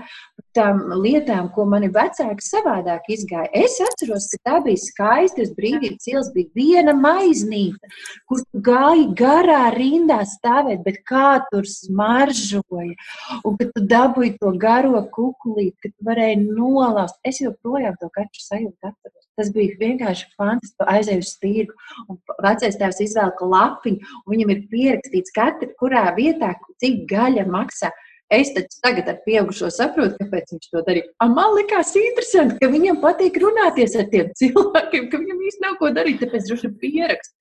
[0.55, 3.49] tām lietām, ko mani vecāki savādāk izgāja.
[3.53, 7.91] Es atceros, ka tā bija skaista, uz brīvības ielas bija viena maiznīte,
[8.29, 12.95] kur tu gāji garā rindā stāvēt, bet kā tur smaržoja,
[13.43, 17.19] un kad tu dabūji to garo kukulīti, ka tu varēji nolaust.
[17.27, 19.21] Es joprojām to katru sajūtu atceros.
[19.35, 20.85] Tas bija vienkārši fantastiski.
[20.95, 21.73] Aizēju uz tirgu,
[22.11, 27.91] un vecais tēvs izvēlka lapiņu, un viņam ir pierakstīts, katra, kurā vietā, cik gaļa maksā.
[28.33, 31.11] Es taču tagad ar pieaugušo saprotu, kāpēc viņš to darīja.
[31.21, 35.77] Un man likās interesanti, ka viņam patīk runāties ar tiem cilvēkiem, ka viņam īsti nav
[35.81, 37.35] ko darīt, tāpēc droši vien pierakst.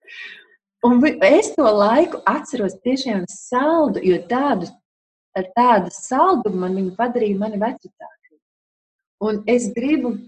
[0.85, 4.69] Un es to laiku atceros tiešām saldu, jo tādu,
[5.33, 8.37] ar tādu saldumu man viņa padarīja mani vecāki.
[9.25, 10.19] Un es gribu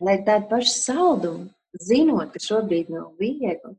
[0.00, 1.48] lai tādu pašu saldumu,
[1.82, 3.74] zinot, ka šobrīd nav viegli,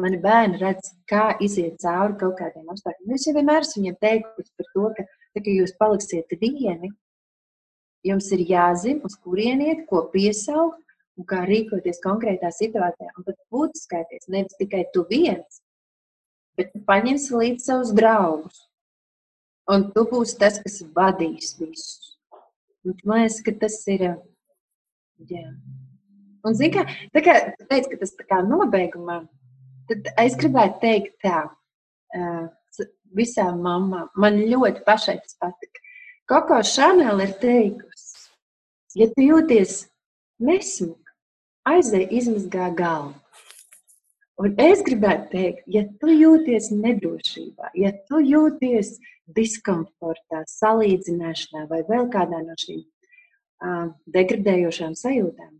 [0.00, 3.14] mani bērni redz, kā iziet cauri kaut kādiem apstākļiem.
[3.16, 6.92] Es jau vienmēr esmu viņiem teikusi par to, ka, tā, ka jūs paliksiet vieni,
[8.06, 10.84] jums ir jāzina, uz kurien iet, ko piesaukt
[11.18, 13.10] un kā rīkoties konkrētā situācijā.
[13.18, 15.60] Un pat būtiskākais nevis tikai tu viens,
[16.58, 18.64] bet tu paņemsi līdzi savus draugus.
[19.68, 22.14] Un tu būsi tas, kas vadīs visus.
[22.86, 24.06] Un man liekas, ka tas ir
[25.26, 25.48] Jā.
[26.46, 26.84] Un, zini, kā,
[27.14, 29.24] tā kā tu teici, ka tas tā kā nobeigumā,
[29.88, 32.46] tad es gribētu teikt tā, uh,
[33.16, 35.84] visām mamām, man ļoti pašai tas patika.
[36.28, 38.28] Koko Šanela ir teikusi,
[39.00, 39.86] ja tu jūties
[40.44, 41.14] nesmuk,
[41.68, 43.16] aizej izmazgā galvu.
[44.38, 48.92] Un es gribētu teikt, ja tu jūties nedrošībā, ja tu jūties
[49.34, 52.84] diskomfortā, salīdzināšanā vai vēl kādā no šīm
[54.14, 55.56] degradējošām sajūtām,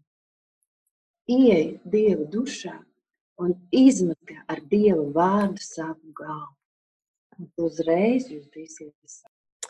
[1.26, 2.76] ieej Dieva dušā
[3.43, 6.55] un izmetā ar Dieva vārdu savu galvu.
[7.39, 9.20] Un uzreiz jūs tīsieties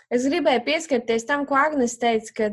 [0.09, 2.47] Es gribēju pieskarties tam, ko Agnēs teica, ka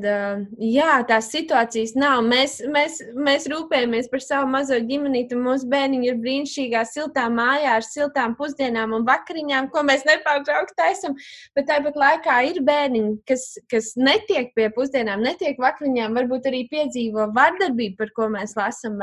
[0.60, 2.20] jā, tās situācijas nav.
[2.28, 7.78] Mēs, mēs, mēs rūpējamies par savu mazo ģimenīti, un mūsu bērniņi ir brīnišķīgā, siltā mājā
[7.78, 11.16] ar siltām pusdienām un vakariņām, ko mēs nepārtraukti taisam.
[11.56, 17.32] Bet tāpat laikā ir bērniņi, kas, kas netiek pie pusdienām, netiek vakariņām, varbūt arī piedzīvo
[17.40, 19.00] vardarbību, par ko mēs lasām.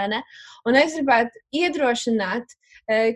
[0.69, 2.53] Un es gribētu iedrošināt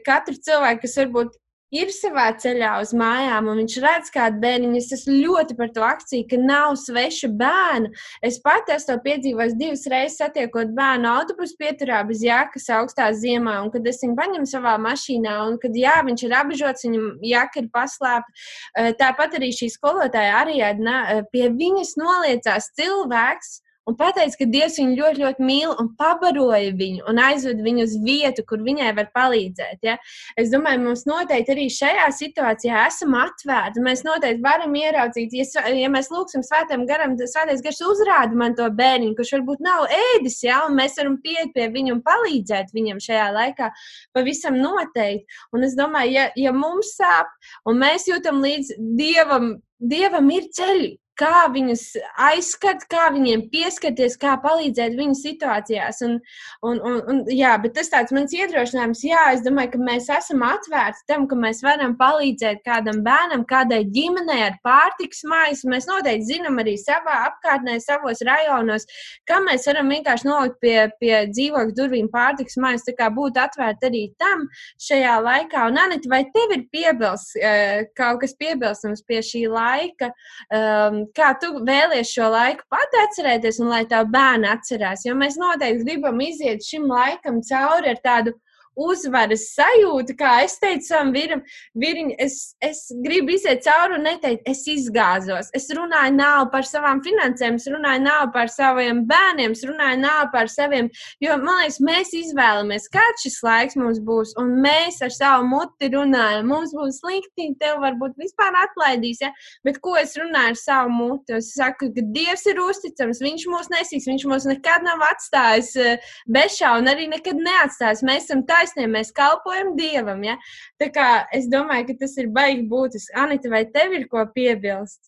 [0.07, 1.37] katru cilvēku, kas varbūt
[1.75, 4.73] ir savā ceļā uz mājām, un viņš redz kādu bērnu.
[4.79, 7.91] Es esmu ļoti par to akciju, ka nav sveša bērna.
[8.25, 13.59] Es pati esmu to piedzīvojis divas reizes, satiekot bērnu autobusu pieturā bez jākas augstā ziemā,
[13.65, 17.63] un kad es viņu paņemu savā mašīnā, un kad jā, viņš ir apžots, viņam jāka
[17.63, 18.41] ir paslēpta.
[18.79, 24.79] Eh, tāpat arī šī skolotāja arī eh, pie viņas noliecās cilvēks un pateica, ka Dievs
[24.81, 29.11] viņu ļoti, ļoti mīl un pabaroja viņu un aizved viņu uz vietu, kur viņai var
[29.15, 29.79] palīdzēt.
[29.87, 29.97] Ja?
[30.39, 33.85] Es domāju, mums noteikti arī šajā situācijā esam atvērti.
[33.87, 38.69] Mēs noteikti varam ieraudzīt, ja, ja mēs lūgsim svētām garam, svētais gars uzrāda man to
[38.75, 40.65] bērnu, kurš varbūt nav ēdis, ja?
[40.67, 43.71] un mēs varam pieiet pie viņa un palīdzēt viņam šajā laikā.
[44.17, 45.41] Pavisam noteikti.
[45.55, 47.31] Un es domāju, ja, ja mums sāp
[47.69, 51.85] un mēs jūtam līdz Dievam, Dievam ir ceļi, kā viņus
[52.29, 56.03] aizskart, kā viņiem pieskarties, kā palīdzēt viņu situācijās.
[56.07, 56.19] Un,
[56.67, 60.45] un, un, un, jā, bet tas tāds mans iedrošinājums, jā, es domāju, ka mēs esam
[60.47, 65.65] atvērti tam, ka mēs varam palīdzēt kādam bērnam, kādai ģimenei ar pārtiks mājas.
[65.69, 68.87] Mēs noteikti zinām arī savā apkārtnē, savos rajonos,
[69.29, 73.91] kā mēs varam vienkārši nolikt pie, pie dzīvokļu durvīm pārtiks mājas, tā kā būt atvērti
[73.91, 74.47] arī tam
[74.83, 75.67] šajā laikā.
[75.71, 80.13] Un, Anita, vai tev ir piebilst, eh, kaut kas piebilstams pie šī laika?
[80.53, 85.05] Um, kā tu vēlies šo laiku pat atcerēties un lai tā bērni atcerās.
[85.07, 88.35] Jo mēs noteikti gribam iziet šim laikam cauri ar tādu
[88.77, 91.43] uzvaras sajūta, kā es teicu savam vīram,
[91.81, 95.49] vīriņ, es, es gribu iziet cauri un neteikt, es izgāzos.
[95.57, 100.29] Es runāju nav par savām finansēm, es runāju nav par saviem bērniem, es runāju nav
[100.35, 100.91] par saviem,
[101.25, 105.91] jo, man liekas, mēs izvēlamies, kāds šis laiks mums būs, un mēs ar savu muti
[105.93, 106.47] runājam.
[106.47, 109.33] Mums būs slikti, tev varbūt vispār atlaidīs, ja?
[109.67, 111.37] bet ko es runāju ar savu muti?
[111.41, 116.13] Es saku, ka Dievs ir uzticams, Viņš mūs nesīs, Viņš mūs nekad nav atstājis eh,
[116.31, 118.05] bešā un arī nekad neatstājis.
[118.07, 120.23] Mēs esam taisnīgi taisnība, mēs kalpojam Dievam.
[120.27, 120.37] Ja?
[120.81, 123.15] Tā kā es domāju, ka tas ir baigi būtiski.
[123.17, 125.01] Anita, vai tev ir ko piebilst?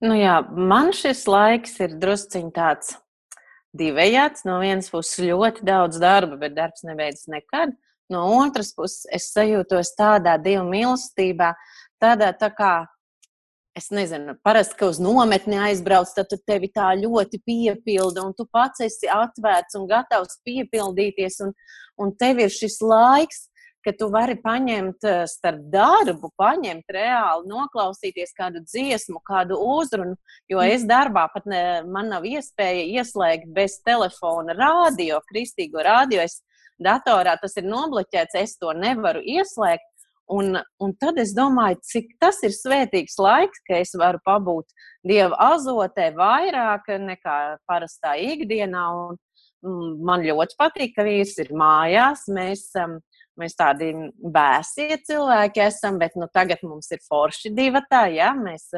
[0.00, 2.94] Nu jā, man šis laiks ir drusciņš tāds
[3.76, 4.46] divējāds.
[4.48, 7.74] No vienas puses ļoti daudz darba, bet darbs nebeidzas nekad.
[8.10, 11.52] No otras puses es sajūtos tādā divu mīlestībā,
[12.02, 12.72] tādā tā kā
[13.78, 18.82] es nezinu, parasti, ka uz nometni aizbrauc, tad tevi tā ļoti piepilda, un tu pats
[18.86, 21.54] esi atvērts un gatavs piepildīties, un,
[22.00, 23.46] un tev ir šis laiks,
[23.84, 30.18] ka tu vari paņemt eh, starp darbu, paņemt reāli, noklausīties kādu dziesmu, kādu uzrunu.
[30.50, 30.74] Jo mm.
[30.74, 36.20] es darbā pat ne, man nav iespēja ieslēgt bez telefona rādio, kristīgo rādio.
[36.26, 36.42] Es
[36.80, 39.86] datorā tas ir nobloķēts, es to nevaru ieslēgt.
[40.30, 44.68] Un, un tad es domāju, cik tas ir svētīgs laiks, ka es varu pabūt
[45.06, 48.84] Dieva azotē vairāk nekā parastā ikdienā.
[49.08, 49.18] Un,
[49.66, 52.28] mm, man ļoti patīk, ka vīrs ir mājās.
[52.30, 53.00] Mēs, um,
[53.40, 53.90] mēs tādi
[54.22, 58.30] bēsie cilvēki esam, bet nu, tagad mums ir forši divi tā, ja?
[58.36, 58.68] mēs,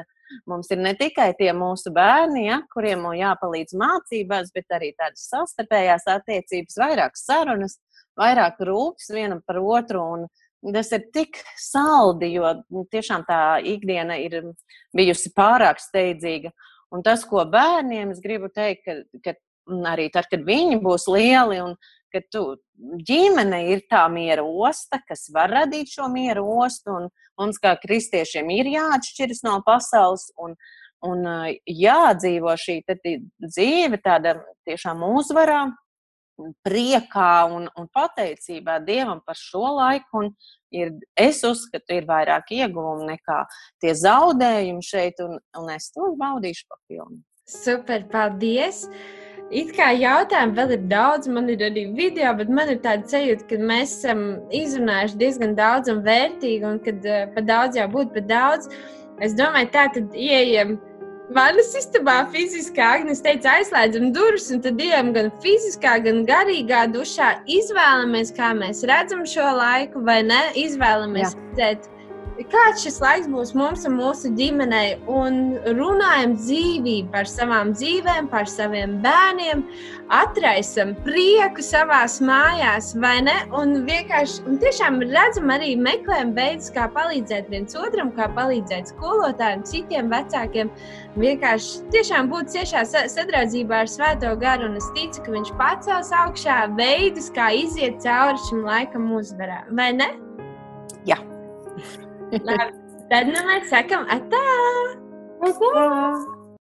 [0.49, 6.09] mums ir ne tikai tie mūsu bērni, ja, kuriem jāpalīdz mācībās, bet arī tādas savstarpējās
[6.15, 7.77] attiecības, vairāk sarunas,
[8.16, 10.07] vairāk rūpes vienam par otru.
[10.16, 10.31] Un,
[10.62, 14.52] Tas ir tik saldi, jo nu, tiešām tā ikdiena ir
[14.94, 16.52] bijusi pārāk steidzīga.
[16.94, 18.94] Un tas, ko bērniem es gribu teikt, ka,
[19.24, 19.34] ka
[19.90, 21.74] arī tad, kad viņi būs lieli un
[22.12, 22.44] ka tu,
[23.09, 27.09] ģimene ir tā miera osta, kas var radīt šo miera ostu.
[27.40, 30.55] Mums, kā kristiešiem, ir jāatšķiras no pasaules un,
[31.02, 31.26] un
[31.66, 34.36] jādzīvo šī dzīve tāda
[34.68, 35.64] tiešām uzvarā
[36.66, 40.28] priekā un, un pateicībā Dievam par šo laiku.
[40.72, 43.42] Ir, es uzskatu, ir vairāk ieguvumu nekā
[43.82, 47.20] tie zaudējumi šeit, un, un es to baudīšu pa pilnu.
[47.48, 48.86] Super, paldies!
[49.52, 53.44] It kā jautājumu vēl ir daudz, man ir arī video, bet man ir tāda sajūta,
[53.50, 54.22] ka mēs esam
[54.54, 58.70] izrunājuši diezgan daudz un vērtīgi, un kad uh, pa daudz jau būtu pa daudz.
[59.20, 60.78] Es domāju, tā tad ieejam.
[60.78, 60.91] Ja
[61.32, 67.30] Vanas istabā fiziskā Agnēs teica, aizslēdzam durvis, un tad ejam gan fiziskā, gan garīgā dušā.
[67.48, 70.42] Izvēlamies, kā mēs redzam šo laiku, vai ne?
[70.60, 71.38] Izvēlamies Jā.
[71.38, 71.88] redzēt
[72.52, 78.48] kāds šis laiks būs mums un mūsu ģimenei, un runājam dzīvību par savām dzīvēm, par
[78.50, 79.64] saviem bērniem,
[80.12, 83.36] atraisam prieku savās mājās, vai ne?
[83.56, 89.64] Un vienkārši, un tiešām redzam arī meklējam veidus, kā palīdzēt viens otram, kā palīdzēt skolotājiem,
[89.68, 90.72] citiem vecākiem.
[91.20, 96.62] Vienkārši tiešām būt ciešā sadraudzībā ar Svēto garu, un es ticu, ka viņš pacels augšā
[96.78, 100.09] veidus, kā iziet cauri šim laikam uzvarā, vai ne?
[101.09, 101.20] Jā.
[102.32, 102.72] Labi,
[103.10, 104.44] tad nu mēs sakam atā!
[105.44, 106.41] Atā!